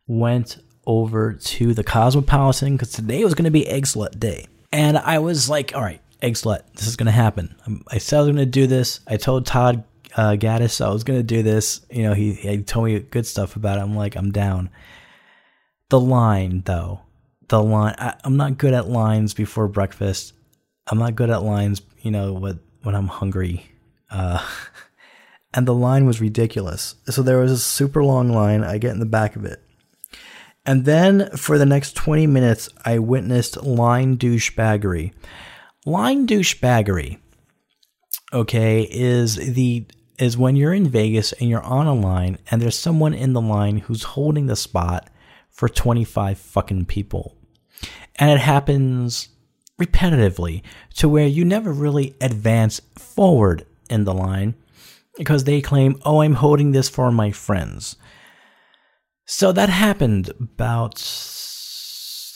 Went 0.06 0.58
over 0.86 1.32
to 1.32 1.74
the 1.74 1.84
Cosmopolitan 1.84 2.74
because 2.74 2.92
today 2.92 3.24
was 3.24 3.34
going 3.34 3.44
to 3.44 3.50
be 3.50 3.66
Egg 3.68 3.84
Slut 3.84 4.18
Day. 4.18 4.46
And 4.72 4.98
I 4.98 5.18
was 5.18 5.48
like, 5.48 5.74
all 5.74 5.82
right, 5.82 6.00
Egg 6.20 6.34
Slut, 6.34 6.62
this 6.74 6.86
is 6.86 6.96
going 6.96 7.06
to 7.06 7.12
happen. 7.12 7.54
I 7.88 7.98
said 7.98 8.18
I 8.18 8.20
was 8.22 8.28
going 8.28 8.38
to 8.38 8.46
do 8.46 8.66
this. 8.66 9.00
I 9.06 9.16
told 9.16 9.46
Todd 9.46 9.84
uh, 10.16 10.36
Gaddis 10.38 10.84
I 10.84 10.90
was 10.90 11.04
going 11.04 11.18
to 11.18 11.24
do 11.24 11.42
this. 11.42 11.80
You 11.90 12.04
know, 12.04 12.14
he, 12.14 12.34
he 12.34 12.62
told 12.62 12.86
me 12.86 12.98
good 12.98 13.26
stuff 13.26 13.56
about 13.56 13.78
it. 13.78 13.82
I'm 13.82 13.96
like, 13.96 14.16
I'm 14.16 14.30
down. 14.30 14.70
The 15.90 16.00
line, 16.00 16.62
though, 16.64 17.00
the 17.48 17.62
line, 17.62 17.94
I, 17.98 18.14
I'm 18.24 18.36
not 18.36 18.58
good 18.58 18.74
at 18.74 18.88
lines 18.88 19.34
before 19.34 19.68
breakfast. 19.68 20.32
I'm 20.86 20.98
not 20.98 21.14
good 21.14 21.30
at 21.30 21.42
lines, 21.42 21.82
you 22.00 22.10
know, 22.10 22.32
with 22.32 22.58
when 22.84 22.94
I'm 22.94 23.08
hungry. 23.08 23.70
Uh, 24.10 24.44
and 25.54 25.66
the 25.66 25.74
line 25.74 26.06
was 26.06 26.20
ridiculous. 26.20 26.94
So 27.06 27.22
there 27.22 27.40
was 27.40 27.52
a 27.52 27.58
super 27.58 28.04
long 28.04 28.28
line. 28.30 28.62
I 28.62 28.78
get 28.78 28.92
in 28.92 29.00
the 29.00 29.06
back 29.06 29.36
of 29.36 29.44
it. 29.44 29.60
And 30.66 30.84
then 30.84 31.30
for 31.36 31.58
the 31.58 31.66
next 31.66 31.94
20 31.94 32.26
minutes, 32.26 32.68
I 32.84 32.98
witnessed 32.98 33.62
line 33.62 34.16
douchebaggery. 34.16 35.12
Line 35.84 36.26
douchebaggery, 36.26 37.18
okay, 38.32 38.88
is 38.90 39.36
the 39.36 39.86
is 40.18 40.38
when 40.38 40.56
you're 40.56 40.72
in 40.72 40.88
Vegas 40.88 41.32
and 41.32 41.50
you're 41.50 41.62
on 41.62 41.86
a 41.86 41.92
line 41.92 42.38
and 42.48 42.62
there's 42.62 42.78
someone 42.78 43.12
in 43.12 43.32
the 43.32 43.40
line 43.40 43.78
who's 43.78 44.04
holding 44.04 44.46
the 44.46 44.56
spot 44.56 45.10
for 45.50 45.68
25 45.68 46.38
fucking 46.38 46.86
people. 46.86 47.36
And 48.16 48.30
it 48.30 48.38
happens 48.38 49.28
repetitively 49.80 50.62
to 50.96 51.08
where 51.08 51.26
you 51.26 51.44
never 51.44 51.72
really 51.72 52.14
advance 52.20 52.80
forward 52.96 53.66
in 53.90 54.04
the 54.04 54.14
line 54.14 54.54
because 55.16 55.44
they 55.44 55.60
claim, 55.60 56.00
oh, 56.04 56.20
I'm 56.20 56.34
holding 56.34 56.72
this 56.72 56.88
for 56.88 57.10
my 57.10 57.30
friends. 57.30 57.96
So 59.26 59.52
that 59.52 59.68
happened 59.68 60.30
about 60.38 60.96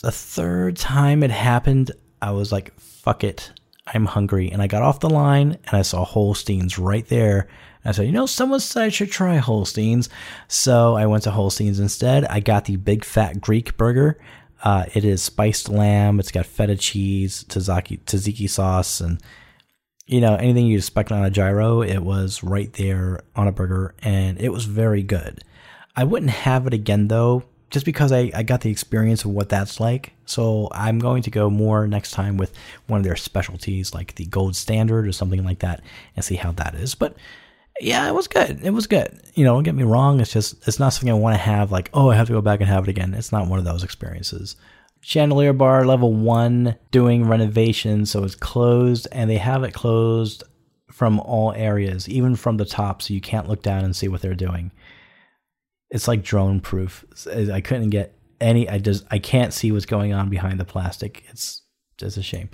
the 0.01 0.11
third 0.11 0.77
time 0.77 1.23
it 1.23 1.31
happened. 1.31 1.91
I 2.21 2.31
was 2.31 2.51
like, 2.51 2.77
fuck 2.79 3.23
it. 3.23 3.51
I'm 3.93 4.05
hungry. 4.05 4.51
And 4.51 4.61
I 4.61 4.67
got 4.67 4.83
off 4.83 4.99
the 4.99 5.09
line 5.09 5.57
and 5.65 5.73
I 5.73 5.81
saw 5.81 6.05
Holstein's 6.05 6.79
right 6.79 7.07
there. 7.07 7.47
And 7.83 7.89
I 7.89 7.91
said, 7.91 8.05
you 8.05 8.11
know, 8.11 8.25
someone 8.25 8.59
said 8.59 8.83
I 8.83 8.89
should 8.89 9.11
try 9.11 9.37
Holstein's. 9.37 10.09
So 10.47 10.95
I 10.95 11.05
went 11.05 11.23
to 11.23 11.31
Holstein's 11.31 11.79
instead. 11.79 12.25
I 12.25 12.39
got 12.39 12.65
the 12.65 12.75
big 12.75 13.03
fat 13.03 13.41
Greek 13.41 13.77
burger. 13.77 14.19
Uh, 14.63 14.85
it 14.93 15.05
is 15.05 15.21
spiced 15.21 15.69
lamb. 15.69 16.19
It's 16.19 16.31
got 16.31 16.45
feta 16.45 16.75
cheese, 16.75 17.45
tzatziki, 17.47 18.03
tzatziki 18.03 18.49
sauce, 18.49 18.99
and 18.99 19.21
you 20.05 20.19
know 20.19 20.35
anything 20.35 20.67
you 20.67 20.77
expect 20.77 21.11
on 21.11 21.23
a 21.23 21.29
gyro. 21.29 21.81
It 21.81 21.99
was 21.99 22.43
right 22.43 22.71
there 22.73 23.21
on 23.35 23.47
a 23.47 23.51
burger, 23.51 23.95
and 24.01 24.39
it 24.39 24.49
was 24.49 24.65
very 24.65 25.03
good. 25.03 25.43
I 25.95 26.03
wouldn't 26.03 26.31
have 26.31 26.67
it 26.67 26.73
again 26.73 27.07
though, 27.07 27.43
just 27.69 27.85
because 27.85 28.11
I, 28.11 28.31
I 28.33 28.43
got 28.43 28.61
the 28.61 28.71
experience 28.71 29.25
of 29.25 29.31
what 29.31 29.49
that's 29.49 29.79
like. 29.79 30.13
So 30.25 30.67
I'm 30.71 30.99
going 30.99 31.23
to 31.23 31.31
go 31.31 31.49
more 31.49 31.87
next 31.87 32.11
time 32.11 32.37
with 32.37 32.53
one 32.87 32.99
of 32.99 33.03
their 33.03 33.15
specialties, 33.15 33.93
like 33.93 34.15
the 34.15 34.25
gold 34.25 34.55
standard 34.55 35.07
or 35.07 35.11
something 35.11 35.43
like 35.43 35.59
that, 35.59 35.81
and 36.15 36.23
see 36.23 36.35
how 36.35 36.51
that 36.53 36.75
is. 36.75 36.95
But 36.95 37.15
yeah, 37.79 38.07
it 38.07 38.13
was 38.13 38.27
good. 38.27 38.59
It 38.63 38.71
was 38.71 38.87
good. 38.87 39.21
You 39.35 39.43
know, 39.43 39.53
don't 39.53 39.63
get 39.63 39.75
me 39.75 39.83
wrong. 39.83 40.19
It's 40.19 40.31
just, 40.31 40.67
it's 40.67 40.79
not 40.79 40.89
something 40.89 41.09
I 41.09 41.13
want 41.13 41.35
to 41.35 41.41
have 41.41 41.71
like, 41.71 41.89
oh, 41.93 42.09
I 42.09 42.15
have 42.15 42.27
to 42.27 42.33
go 42.33 42.41
back 42.41 42.59
and 42.59 42.69
have 42.69 42.83
it 42.83 42.89
again. 42.89 43.13
It's 43.13 43.31
not 43.31 43.47
one 43.47 43.59
of 43.59 43.65
those 43.65 43.83
experiences. 43.83 44.55
Chandelier 45.01 45.53
Bar 45.53 45.85
level 45.85 46.13
one 46.13 46.75
doing 46.91 47.25
renovations, 47.25 48.11
so 48.11 48.23
it's 48.23 48.35
closed, 48.35 49.07
and 49.11 49.29
they 49.29 49.37
have 49.37 49.63
it 49.63 49.73
closed 49.73 50.43
from 50.91 51.19
all 51.21 51.53
areas, 51.53 52.09
even 52.09 52.35
from 52.35 52.57
the 52.57 52.65
top, 52.65 53.01
so 53.01 53.13
you 53.13 53.21
can't 53.21 53.47
look 53.47 53.63
down 53.63 53.85
and 53.85 53.95
see 53.95 54.09
what 54.09 54.21
they're 54.21 54.35
doing. 54.35 54.71
It's 55.89 56.07
like 56.07 56.21
drone 56.21 56.59
proof. 56.59 57.05
I 57.27 57.61
couldn't 57.61 57.91
get 57.91 58.13
any. 58.41 58.67
I 58.67 58.77
just 58.77 59.05
I 59.09 59.19
can't 59.19 59.53
see 59.53 59.71
what's 59.71 59.85
going 59.85 60.13
on 60.13 60.29
behind 60.29 60.59
the 60.59 60.65
plastic. 60.65 61.23
It's 61.29 61.61
just 61.97 62.17
a 62.17 62.21
shame 62.21 62.49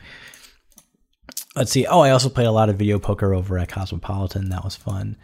let's 1.55 1.71
see. 1.71 1.85
Oh, 1.85 2.01
I 2.01 2.11
also 2.11 2.29
played 2.29 2.47
a 2.47 2.51
lot 2.51 2.69
of 2.69 2.77
video 2.77 2.99
poker 2.99 3.33
over 3.33 3.57
at 3.57 3.69
Cosmopolitan. 3.69 4.49
That 4.49 4.63
was 4.63 4.75
fun. 4.75 5.17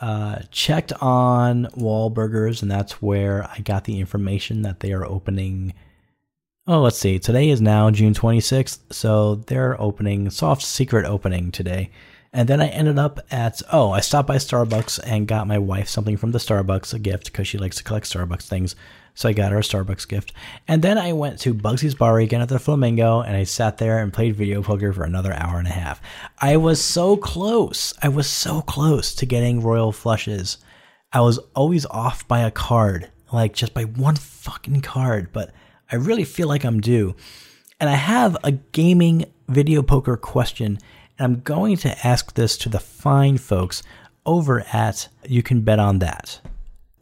Uh, 0.00 0.40
checked 0.50 0.92
on 1.00 1.66
Wahlburgers, 1.76 2.62
and 2.62 2.70
that's 2.70 3.00
where 3.00 3.44
I 3.44 3.60
got 3.60 3.84
the 3.84 4.00
information 4.00 4.62
that 4.62 4.80
they 4.80 4.92
are 4.92 5.04
opening. 5.04 5.74
Oh, 6.66 6.80
let's 6.80 6.98
see. 6.98 7.18
Today 7.18 7.48
is 7.50 7.60
now 7.60 7.90
June 7.90 8.14
26th, 8.14 8.92
so 8.92 9.36
they're 9.36 9.80
opening 9.80 10.30
soft 10.30 10.62
secret 10.62 11.06
opening 11.06 11.50
today. 11.50 11.90
And 12.32 12.48
then 12.48 12.62
I 12.62 12.68
ended 12.68 12.98
up 12.98 13.20
at 13.30 13.60
oh, 13.70 13.90
I 13.90 14.00
stopped 14.00 14.26
by 14.26 14.36
Starbucks 14.36 15.00
and 15.04 15.28
got 15.28 15.46
my 15.46 15.58
wife 15.58 15.88
something 15.88 16.16
from 16.16 16.32
the 16.32 16.38
Starbucks, 16.38 16.94
a 16.94 16.98
gift 16.98 17.26
because 17.26 17.46
she 17.46 17.58
likes 17.58 17.76
to 17.76 17.84
collect 17.84 18.06
Starbucks 18.06 18.48
things. 18.48 18.74
So 19.14 19.28
I 19.28 19.32
got 19.32 19.52
her 19.52 19.58
a 19.58 19.62
Starbucks 19.62 20.08
gift. 20.08 20.32
And 20.66 20.82
then 20.82 20.96
I 20.98 21.12
went 21.12 21.38
to 21.40 21.52
Bugsy's 21.52 21.94
Bar 21.94 22.18
again 22.20 22.40
at 22.40 22.48
the 22.48 22.58
Flamingo 22.58 23.20
and 23.20 23.36
I 23.36 23.44
sat 23.44 23.78
there 23.78 23.98
and 23.98 24.12
played 24.12 24.36
video 24.36 24.62
poker 24.62 24.92
for 24.92 25.04
another 25.04 25.34
hour 25.34 25.58
and 25.58 25.68
a 25.68 25.72
half. 25.72 26.00
I 26.38 26.56
was 26.56 26.80
so 26.80 27.16
close. 27.16 27.92
I 28.02 28.08
was 28.08 28.26
so 28.26 28.62
close 28.62 29.14
to 29.16 29.26
getting 29.26 29.62
royal 29.62 29.92
flushes. 29.92 30.58
I 31.12 31.20
was 31.20 31.38
always 31.54 31.84
off 31.86 32.26
by 32.26 32.40
a 32.40 32.50
card, 32.50 33.10
like 33.32 33.52
just 33.52 33.74
by 33.74 33.84
one 33.84 34.16
fucking 34.16 34.80
card, 34.80 35.30
but 35.32 35.52
I 35.90 35.96
really 35.96 36.24
feel 36.24 36.48
like 36.48 36.64
I'm 36.64 36.80
due. 36.80 37.14
And 37.78 37.90
I 37.90 37.96
have 37.96 38.36
a 38.44 38.52
gaming 38.52 39.26
video 39.48 39.82
poker 39.82 40.16
question, 40.16 40.78
and 41.18 41.24
I'm 41.24 41.40
going 41.40 41.76
to 41.78 42.06
ask 42.06 42.34
this 42.34 42.56
to 42.58 42.70
the 42.70 42.80
fine 42.80 43.36
folks 43.36 43.82
over 44.24 44.64
at 44.72 45.08
You 45.26 45.42
Can 45.42 45.60
Bet 45.60 45.78
On 45.78 45.98
That. 45.98 46.40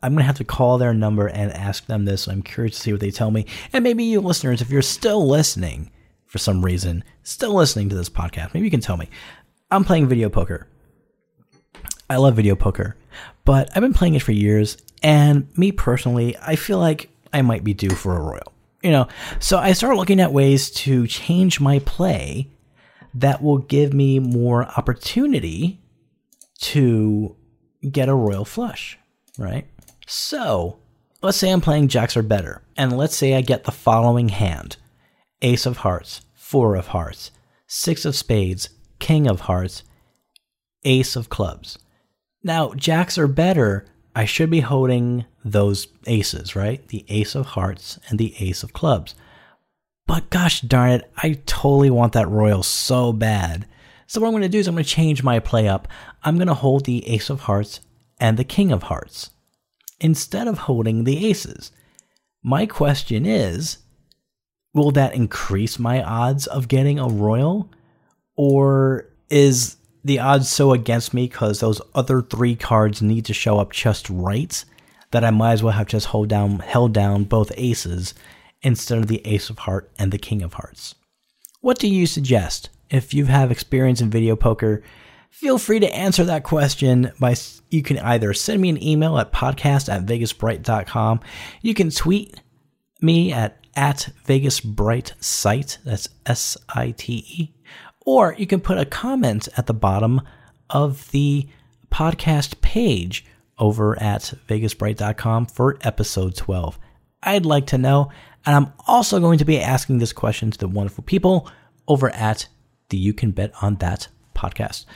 I'm 0.03 0.13
going 0.13 0.23
to 0.23 0.27
have 0.27 0.39
to 0.39 0.45
call 0.45 0.79
their 0.79 0.95
number 0.95 1.27
and 1.27 1.53
ask 1.53 1.87
them 1.87 2.05
this. 2.05 2.27
I'm 2.27 2.43
curious 2.43 2.77
to 2.77 2.81
see 2.81 2.93
what 2.93 3.01
they 3.01 3.11
tell 3.11 3.31
me. 3.31 3.47
And 3.73 3.85
maybe 3.85 4.05
you 4.05 4.21
listeners, 4.21 4.63
if 4.63 4.71
you're 4.71 4.83
still 4.83 5.27
listening 5.29 5.91
for 6.27 6.39
some 6.39 6.65
reason, 6.65 7.05
still 7.23 7.55
listening 7.55 7.89
to 7.91 7.97
this 7.97 8.09
podcast, 8.09 8.55
maybe 8.55 8.67
you 8.67 8.71
can 8.71 8.81
tell 8.81 8.97
me. 8.97 9.09
I'm 9.71 9.85
playing 9.85 10.09
video 10.09 10.29
poker. 10.29 10.67
I 12.09 12.17
love 12.17 12.35
video 12.35 12.57
poker, 12.57 12.97
but 13.45 13.71
I've 13.75 13.83
been 13.83 13.95
playing 13.95 14.15
it 14.15 14.23
for 14.23 14.33
years. 14.33 14.77
And 15.03 15.49
me 15.57 15.71
personally, 15.73 16.37
I 16.41 16.57
feel 16.57 16.79
like 16.79 17.11
I 17.33 17.43
might 17.43 17.63
be 17.63 17.75
due 17.75 17.91
for 17.91 18.17
a 18.17 18.21
royal. 18.21 18.53
You 18.83 18.91
know, 18.91 19.09
so 19.39 19.59
I 19.59 19.73
started 19.73 19.97
looking 19.97 20.21
at 20.21 20.33
ways 20.33 20.71
to 20.71 21.07
change 21.07 21.61
my 21.61 21.81
play 21.81 22.49
that 23.15 23.43
will 23.43 23.59
give 23.59 23.93
me 23.93 24.19
more 24.19 24.65
opportunity 24.65 25.81
to 26.61 27.37
get 27.91 28.09
a 28.09 28.15
royal 28.15 28.45
flush, 28.45 28.99
right? 29.39 29.67
So, 30.13 30.81
let's 31.23 31.39
say 31.39 31.53
I'm 31.53 31.61
playing 31.61 31.87
jacks 31.87 32.17
or 32.17 32.25
better, 32.25 32.63
and 32.77 32.99
let's 32.99 33.15
say 33.15 33.37
I 33.37 33.43
get 33.43 33.63
the 33.63 33.71
following 33.71 34.31
hand 34.31 34.77
Ace 35.41 35.67
of 35.67 35.77
Hearts, 35.77 36.23
Four 36.35 36.75
of 36.75 36.89
Hearts, 36.89 37.31
Six 37.69 38.05
of 38.05 38.17
Spades, 38.17 38.71
King 38.99 39.29
of 39.29 39.43
Hearts, 39.43 39.85
Ace 40.83 41.15
of 41.15 41.29
Clubs. 41.29 41.79
Now, 42.43 42.75
jacks 42.75 43.19
are 43.19 43.29
better. 43.29 43.87
I 44.17 44.25
should 44.25 44.51
be 44.51 44.59
holding 44.59 45.27
those 45.45 45.87
aces, 46.09 46.57
right? 46.57 46.85
The 46.89 47.05
Ace 47.09 47.37
of 47.37 47.47
Hearts 47.47 48.01
and 48.09 48.19
the 48.19 48.35
Ace 48.41 48.65
of 48.65 48.73
Clubs. 48.73 49.15
But 50.09 50.29
gosh 50.29 50.61
darn 50.61 50.91
it, 50.91 51.11
I 51.19 51.39
totally 51.47 51.89
want 51.89 52.15
that 52.15 52.29
royal 52.29 52.65
so 52.65 53.13
bad. 53.13 53.65
So 54.09 54.21
what 54.21 54.27
I'm 54.27 54.33
going 54.33 54.43
to 54.43 54.49
do 54.49 54.59
is 54.59 54.67
I'm 54.67 54.75
going 54.75 54.83
to 54.83 54.91
change 54.91 55.23
my 55.23 55.39
play 55.39 55.69
up. 55.69 55.87
I'm 56.25 56.35
going 56.35 56.49
to 56.49 56.55
hold 56.55 56.85
the 56.85 57.07
Ace 57.09 57.31
of 57.31 57.43
Hearts 57.43 57.79
and 58.19 58.37
the 58.37 58.43
King 58.43 58.73
of 58.73 58.83
Hearts 58.83 59.31
instead 60.01 60.49
of 60.49 60.59
holding 60.59 61.05
the 61.05 61.27
aces. 61.27 61.71
My 62.43 62.67
question 62.67 63.27
is, 63.27 63.79
will 64.73 64.91
that 64.93 65.15
increase 65.15 65.79
my 65.79 66.03
odds 66.03 66.47
of 66.47 66.69
getting 66.69 66.99
a 66.99 67.09
royal? 67.09 67.71
Or 68.37 69.07
is 69.29 69.77
the 70.05 70.19
odds 70.19 70.49
so 70.49 70.73
against 70.73 71.13
me 71.13 71.27
because 71.27 71.61
those 71.61 71.81
other 71.95 72.23
three 72.23 72.57
cards 72.57 73.03
need 73.03 73.25
to 73.27 73.35
show 73.35 73.59
up 73.59 73.73
just 73.73 74.09
right 74.09 74.65
that 75.11 75.25
I 75.25 75.31
might 75.31 75.53
as 75.53 75.63
well 75.63 75.73
have 75.73 75.89
just 75.89 76.07
hold 76.07 76.29
down 76.29 76.61
held 76.61 76.95
down 76.95 77.25
both 77.25 77.53
aces 77.57 78.15
instead 78.63 78.99
of 78.99 79.09
the 79.09 79.21
ace 79.27 79.51
of 79.51 79.61
heart 79.61 79.91
and 79.99 80.13
the 80.13 80.19
king 80.19 80.43
of 80.43 80.55
hearts. 80.55 80.95
What 81.61 81.79
do 81.79 81.89
you 81.89 82.07
suggest? 82.07 82.71
If 82.89 83.13
you 83.13 83.27
have 83.27 83.51
experience 83.51 84.01
in 84.01 84.11
video 84.11 84.37
poker, 84.37 84.83
feel 85.31 85.59
free 85.59 85.81
to 85.81 85.95
answer 85.95 86.25
that 86.25 86.45
question 86.45 87.13
by 87.19 87.35
you 87.71 87.83
can 87.83 87.99
either 87.99 88.35
send 88.35 88.61
me 88.61 88.69
an 88.69 88.83
email 88.83 89.19
at 89.19 89.33
podcast 89.33 89.89
at 89.89 90.05
vegasbright.com. 90.05 91.21
You 91.63 91.75
can 91.75 91.91
tweet 91.91 92.41
me 93.01 93.33
at 93.33 93.57
at 93.77 94.09
Vegas 94.25 94.61
Bright 94.61 95.15
Site. 95.21 95.79
That's 95.85 96.09
S 96.27 96.57
I 96.69 96.91
T 96.91 97.25
E. 97.29 97.55
Or 98.05 98.35
you 98.37 98.47
can 98.47 98.61
put 98.61 98.79
a 98.79 98.85
comment 98.85 99.49
at 99.57 99.67
the 99.67 99.75
bottom 99.75 100.23
of 100.69 101.11
the 101.11 101.49
podcast 101.91 102.61
page 102.61 103.25
over 103.59 104.01
at 104.01 104.35
vegasbright.com 104.49 105.47
for 105.47 105.79
episode 105.83 106.35
12. 106.37 106.79
I'd 107.23 107.47
like 107.47 107.67
to 107.69 107.79
know. 107.79 108.11
And 108.47 108.57
I'm 108.57 108.73
also 108.87 109.21
going 109.21 109.39
to 109.39 109.45
be 109.45 109.61
asking 109.61 109.99
this 109.99 110.13
question 110.13 110.51
to 110.51 110.59
the 110.59 110.69
wonderful 110.69 111.05
people 111.05 111.49
over 111.87 112.11
at 112.11 112.49
the 112.89 112.97
You 112.97 113.13
Can 113.13 113.33
Bet 113.33 113.53
on 113.61 113.77
That 113.77 114.09
podcast. 114.35 114.87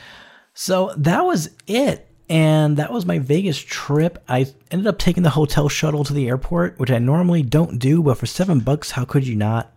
So 0.55 0.93
that 0.97 1.25
was 1.25 1.51
it. 1.67 2.07
And 2.27 2.77
that 2.77 2.91
was 2.91 3.05
my 3.05 3.19
Vegas 3.19 3.59
trip. 3.59 4.23
I 4.27 4.47
ended 4.71 4.87
up 4.87 4.97
taking 4.97 5.21
the 5.21 5.29
hotel 5.29 5.69
shuttle 5.69 6.03
to 6.03 6.13
the 6.13 6.27
airport, 6.27 6.79
which 6.79 6.89
I 6.89 6.97
normally 6.97 7.43
don't 7.43 7.77
do, 7.77 8.01
but 8.01 8.17
for 8.17 8.25
seven 8.25 8.61
bucks, 8.61 8.91
how 8.91 9.05
could 9.05 9.27
you 9.27 9.35
not? 9.35 9.71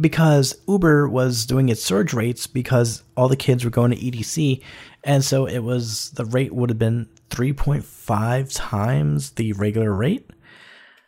because 0.00 0.56
Uber 0.66 1.08
was 1.08 1.46
doing 1.46 1.68
its 1.68 1.82
surge 1.82 2.12
rates 2.12 2.46
because 2.46 3.02
all 3.16 3.28
the 3.28 3.36
kids 3.36 3.64
were 3.64 3.70
going 3.70 3.90
to 3.90 3.96
EDC. 3.96 4.62
And 5.04 5.24
so 5.24 5.46
it 5.46 5.60
was 5.60 6.10
the 6.12 6.24
rate 6.24 6.54
would 6.54 6.70
have 6.70 6.78
been 6.78 7.08
3.5 7.30 8.54
times 8.54 9.30
the 9.32 9.52
regular 9.54 9.92
rate. 9.92 10.30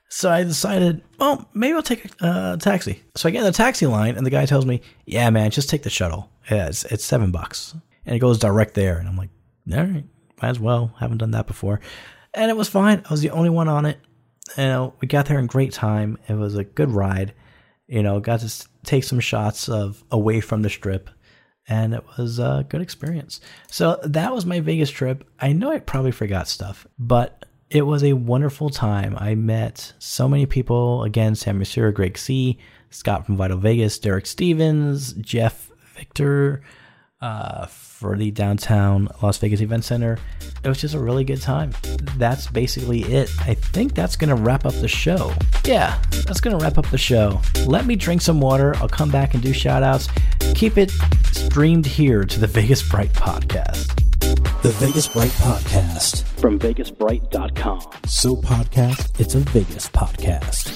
So 0.08 0.30
I 0.30 0.44
decided, 0.44 1.02
well, 1.18 1.48
maybe 1.54 1.74
I'll 1.74 1.82
take 1.82 2.04
a 2.20 2.58
taxi. 2.60 3.02
So 3.16 3.28
I 3.28 3.32
get 3.32 3.38
in 3.38 3.44
the 3.44 3.52
taxi 3.52 3.86
line, 3.86 4.14
and 4.16 4.26
the 4.26 4.30
guy 4.30 4.44
tells 4.44 4.66
me, 4.66 4.82
"Yeah, 5.06 5.30
man, 5.30 5.50
just 5.50 5.70
take 5.70 5.84
the 5.84 5.90
shuttle. 5.90 6.28
Yeah, 6.50 6.66
it's, 6.66 6.84
it's 6.84 7.02
seven 7.02 7.30
bucks, 7.30 7.74
and 8.04 8.16
it 8.16 8.20
goes 8.20 8.38
direct 8.38 8.74
there." 8.74 8.98
And 8.98 9.08
I'm 9.08 9.16
like, 9.16 9.30
"All 9.72 9.78
right, 9.78 10.04
might 10.40 10.48
as 10.48 10.60
well. 10.60 10.94
Haven't 10.98 11.18
done 11.18 11.32
that 11.32 11.46
before." 11.46 11.80
And 12.34 12.50
it 12.50 12.56
was 12.56 12.68
fine. 12.68 13.02
I 13.04 13.10
was 13.10 13.20
the 13.20 13.30
only 13.30 13.50
one 13.50 13.68
on 13.68 13.86
it. 13.86 13.98
You 14.56 14.64
know, 14.64 14.94
we 15.00 15.08
got 15.08 15.26
there 15.26 15.38
in 15.38 15.46
great 15.46 15.72
time. 15.72 16.18
It 16.28 16.34
was 16.34 16.56
a 16.56 16.64
good 16.64 16.90
ride. 16.90 17.34
You 17.86 18.02
know, 18.02 18.20
got 18.20 18.40
to 18.40 18.66
take 18.84 19.04
some 19.04 19.20
shots 19.20 19.68
of 19.68 20.02
away 20.10 20.40
from 20.40 20.62
the 20.62 20.70
strip, 20.70 21.10
and 21.68 21.94
it 21.94 22.04
was 22.16 22.38
a 22.38 22.66
good 22.68 22.80
experience. 22.80 23.40
So 23.68 24.00
that 24.04 24.32
was 24.32 24.46
my 24.46 24.60
Vegas 24.60 24.90
trip. 24.90 25.24
I 25.38 25.52
know 25.52 25.70
I 25.70 25.78
probably 25.78 26.12
forgot 26.12 26.48
stuff, 26.48 26.86
but 26.98 27.44
it 27.70 27.82
was 27.82 28.04
a 28.04 28.12
wonderful 28.12 28.70
time. 28.70 29.16
I 29.18 29.34
met 29.34 29.92
so 29.98 30.28
many 30.28 30.46
people. 30.46 31.04
Again, 31.04 31.34
Sam 31.34 31.58
Mercier, 31.58 31.92
Greg 31.92 32.18
C., 32.18 32.58
Scott 32.90 33.24
from 33.24 33.38
Vital 33.38 33.56
Vegas, 33.56 33.98
Derek 33.98 34.26
Stevens, 34.26 35.14
Jeff 35.14 35.70
Victor, 35.94 36.62
uh, 37.22 37.66
for 38.02 38.16
the 38.16 38.32
downtown 38.32 39.08
Las 39.22 39.38
Vegas 39.38 39.60
Event 39.60 39.84
Center. 39.84 40.18
It 40.64 40.68
was 40.68 40.80
just 40.80 40.94
a 40.94 40.98
really 40.98 41.22
good 41.22 41.40
time. 41.40 41.72
That's 42.16 42.48
basically 42.48 43.02
it. 43.04 43.30
I 43.40 43.54
think 43.54 43.94
that's 43.94 44.16
going 44.16 44.28
to 44.28 44.34
wrap 44.34 44.66
up 44.66 44.74
the 44.74 44.88
show. 44.88 45.32
Yeah, 45.64 46.02
that's 46.26 46.40
going 46.40 46.58
to 46.58 46.62
wrap 46.62 46.78
up 46.78 46.90
the 46.90 46.98
show. 46.98 47.40
Let 47.64 47.86
me 47.86 47.94
drink 47.94 48.20
some 48.20 48.40
water. 48.40 48.74
I'll 48.76 48.88
come 48.88 49.10
back 49.10 49.34
and 49.34 49.42
do 49.42 49.52
shout 49.52 49.84
outs. 49.84 50.08
Keep 50.54 50.78
it 50.78 50.90
streamed 51.32 51.86
here 51.86 52.24
to 52.24 52.40
the 52.40 52.48
Vegas 52.48 52.82
Bright 52.86 53.12
Podcast. 53.12 53.96
The 54.62 54.70
Vegas 54.70 55.08
Bright 55.08 55.30
Podcast. 55.30 56.24
From 56.40 56.58
VegasBright.com. 56.58 57.80
So, 58.06 58.36
podcast, 58.36 59.20
it's 59.20 59.36
a 59.36 59.40
Vegas 59.40 59.88
podcast. 59.88 60.72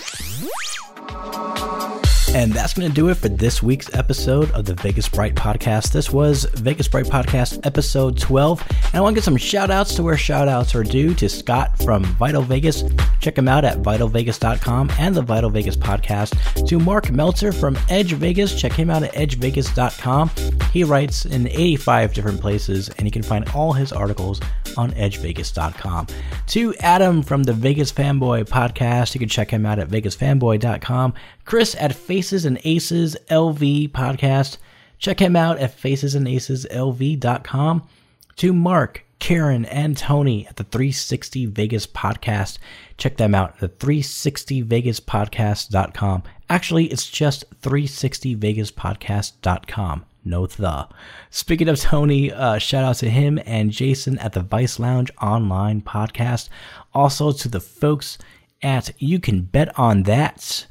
And 2.36 2.52
that's 2.52 2.74
going 2.74 2.86
to 2.86 2.94
do 2.94 3.08
it 3.08 3.14
for 3.14 3.30
this 3.30 3.62
week's 3.62 3.94
episode 3.94 4.50
of 4.50 4.66
the 4.66 4.74
Vegas 4.74 5.08
Bright 5.08 5.34
Podcast. 5.34 5.92
This 5.92 6.12
was 6.12 6.44
Vegas 6.56 6.86
Bright 6.86 7.06
Podcast 7.06 7.64
episode 7.64 8.18
12. 8.18 8.62
And 8.68 8.94
I 8.94 9.00
want 9.00 9.14
to 9.14 9.20
get 9.20 9.24
some 9.24 9.38
shout 9.38 9.70
outs 9.70 9.94
to 9.94 10.02
where 10.02 10.18
shout 10.18 10.46
outs 10.46 10.74
are 10.74 10.82
due 10.82 11.14
to 11.14 11.30
Scott 11.30 11.78
from 11.82 12.04
Vital 12.04 12.42
Vegas. 12.42 12.84
Check 13.22 13.38
him 13.38 13.48
out 13.48 13.64
at 13.64 13.78
vitalvegas.com 13.78 14.92
and 14.98 15.14
the 15.14 15.22
Vital 15.22 15.48
Vegas 15.48 15.78
Podcast. 15.78 16.68
To 16.68 16.78
Mark 16.78 17.10
Meltzer 17.10 17.52
from 17.52 17.78
Edge 17.88 18.12
Vegas. 18.12 18.54
Check 18.60 18.72
him 18.72 18.90
out 18.90 19.02
at 19.02 19.14
edgevegas.com. 19.14 20.30
He 20.74 20.84
writes 20.84 21.24
in 21.24 21.48
85 21.48 22.12
different 22.12 22.42
places, 22.42 22.90
and 22.90 23.06
you 23.06 23.10
can 23.10 23.22
find 23.22 23.48
all 23.54 23.72
his 23.72 23.94
articles 23.94 24.42
on 24.76 24.90
edgevegas.com. 24.92 26.06
To 26.48 26.74
Adam 26.80 27.22
from 27.22 27.44
the 27.44 27.54
Vegas 27.54 27.90
Fanboy 27.90 28.44
Podcast. 28.44 29.14
You 29.14 29.20
can 29.20 29.30
check 29.30 29.50
him 29.50 29.64
out 29.64 29.78
at 29.78 29.88
vegasfanboy.com. 29.88 31.14
Chris 31.46 31.76
at 31.78 31.92
Faces 32.26 32.44
and 32.44 32.58
Aces 32.64 33.16
LV 33.30 33.92
podcast. 33.92 34.56
Check 34.98 35.20
him 35.20 35.36
out 35.36 35.58
at 35.58 35.80
facesandaceslv.com. 35.80 37.88
To 38.34 38.52
Mark, 38.52 39.04
Karen, 39.20 39.64
and 39.66 39.96
Tony 39.96 40.44
at 40.48 40.56
the 40.56 40.64
360 40.64 41.46
Vegas 41.46 41.86
podcast. 41.86 42.58
Check 42.98 43.16
them 43.16 43.32
out 43.32 43.50
at 43.50 43.60
the 43.60 43.68
360vegaspodcast.com. 43.68 46.24
Actually, 46.50 46.86
it's 46.86 47.08
just 47.08 47.44
360vegaspodcast.com. 47.60 50.04
No 50.24 50.46
the. 50.48 50.88
Speaking 51.30 51.68
of 51.68 51.78
Tony, 51.78 52.32
uh, 52.32 52.58
shout 52.58 52.82
out 52.82 52.96
to 52.96 53.08
him 53.08 53.38
and 53.46 53.70
Jason 53.70 54.18
at 54.18 54.32
the 54.32 54.40
Vice 54.40 54.80
Lounge 54.80 55.12
online 55.22 55.80
podcast. 55.80 56.48
Also 56.92 57.30
to 57.30 57.48
the 57.48 57.60
folks 57.60 58.18
at 58.62 58.90
You 58.98 59.20
Can 59.20 59.42
Bet 59.42 59.78
on 59.78 60.02
That 60.02 60.66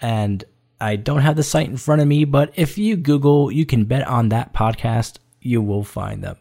and 0.00 0.44
I 0.80 0.96
don't 0.96 1.20
have 1.20 1.36
the 1.36 1.42
site 1.42 1.68
in 1.68 1.76
front 1.76 2.00
of 2.00 2.08
me, 2.08 2.24
but 2.24 2.52
if 2.54 2.78
you 2.78 2.96
Google, 2.96 3.50
you 3.50 3.66
can 3.66 3.84
bet 3.84 4.06
on 4.06 4.28
that 4.28 4.52
podcast, 4.52 5.18
you 5.40 5.60
will 5.60 5.84
find 5.84 6.22
them. 6.22 6.36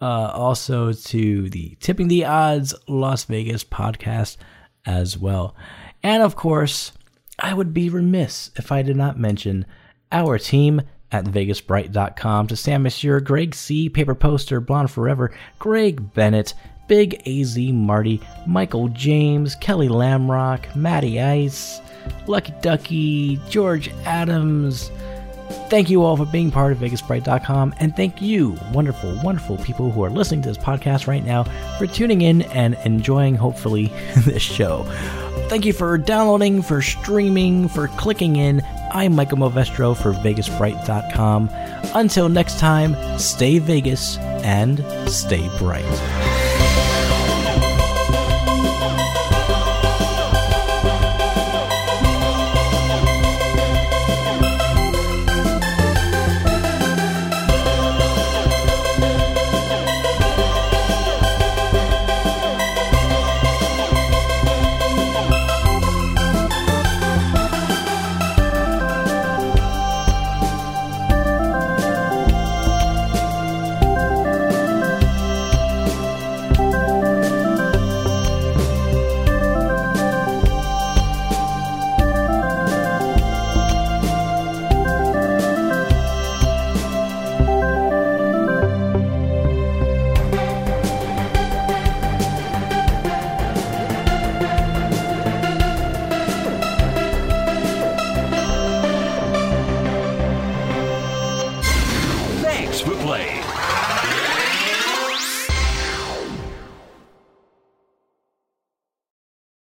Uh, 0.00 0.30
also 0.34 0.92
to 0.92 1.48
the 1.50 1.76
Tipping 1.80 2.08
the 2.08 2.24
Odds 2.24 2.74
Las 2.88 3.24
Vegas 3.24 3.64
podcast 3.64 4.36
as 4.84 5.16
well. 5.16 5.54
And 6.02 6.22
of 6.22 6.34
course, 6.34 6.92
I 7.38 7.54
would 7.54 7.72
be 7.72 7.88
remiss 7.88 8.50
if 8.56 8.72
I 8.72 8.82
did 8.82 8.96
not 8.96 9.18
mention 9.18 9.66
our 10.10 10.38
team 10.38 10.82
at 11.12 11.24
vegasbright.com 11.26 12.46
to 12.48 12.56
Sam 12.56 12.82
Monsieur, 12.82 13.20
Greg 13.20 13.54
C., 13.54 13.88
Paper 13.88 14.14
Poster, 14.14 14.60
Blonde 14.60 14.90
Forever, 14.90 15.32
Greg 15.58 16.14
Bennett, 16.14 16.54
Big 16.88 17.22
AZ 17.28 17.56
Marty, 17.58 18.20
Michael 18.46 18.88
James, 18.88 19.54
Kelly 19.56 19.88
Lamrock, 19.88 20.74
Matty 20.74 21.20
Ice, 21.20 21.80
Lucky 22.26 22.54
Ducky, 22.60 23.36
George 23.48 23.90
Adams. 24.04 24.90
Thank 25.68 25.90
you 25.90 26.02
all 26.02 26.16
for 26.16 26.26
being 26.26 26.50
part 26.50 26.72
of 26.72 26.78
VegasBright.com, 26.78 27.74
and 27.78 27.96
thank 27.96 28.20
you, 28.20 28.58
wonderful, 28.72 29.14
wonderful 29.22 29.56
people 29.58 29.90
who 29.90 30.04
are 30.04 30.10
listening 30.10 30.42
to 30.42 30.48
this 30.48 30.58
podcast 30.58 31.06
right 31.06 31.24
now, 31.24 31.44
for 31.78 31.86
tuning 31.86 32.22
in 32.22 32.42
and 32.42 32.76
enjoying, 32.84 33.34
hopefully, 33.34 33.86
this 34.18 34.42
show. 34.42 34.84
Thank 35.48 35.66
you 35.66 35.72
for 35.72 35.98
downloading, 35.98 36.62
for 36.62 36.80
streaming, 36.80 37.68
for 37.68 37.88
clicking 37.88 38.36
in. 38.36 38.62
I'm 38.92 39.14
Michael 39.14 39.38
Movestro 39.38 39.96
for 39.96 40.12
VegasBright.com. 40.12 41.50
Until 41.94 42.28
next 42.28 42.58
time, 42.58 42.96
stay 43.18 43.58
Vegas 43.58 44.18
and 44.18 44.84
stay 45.10 45.48
bright. 45.58 46.31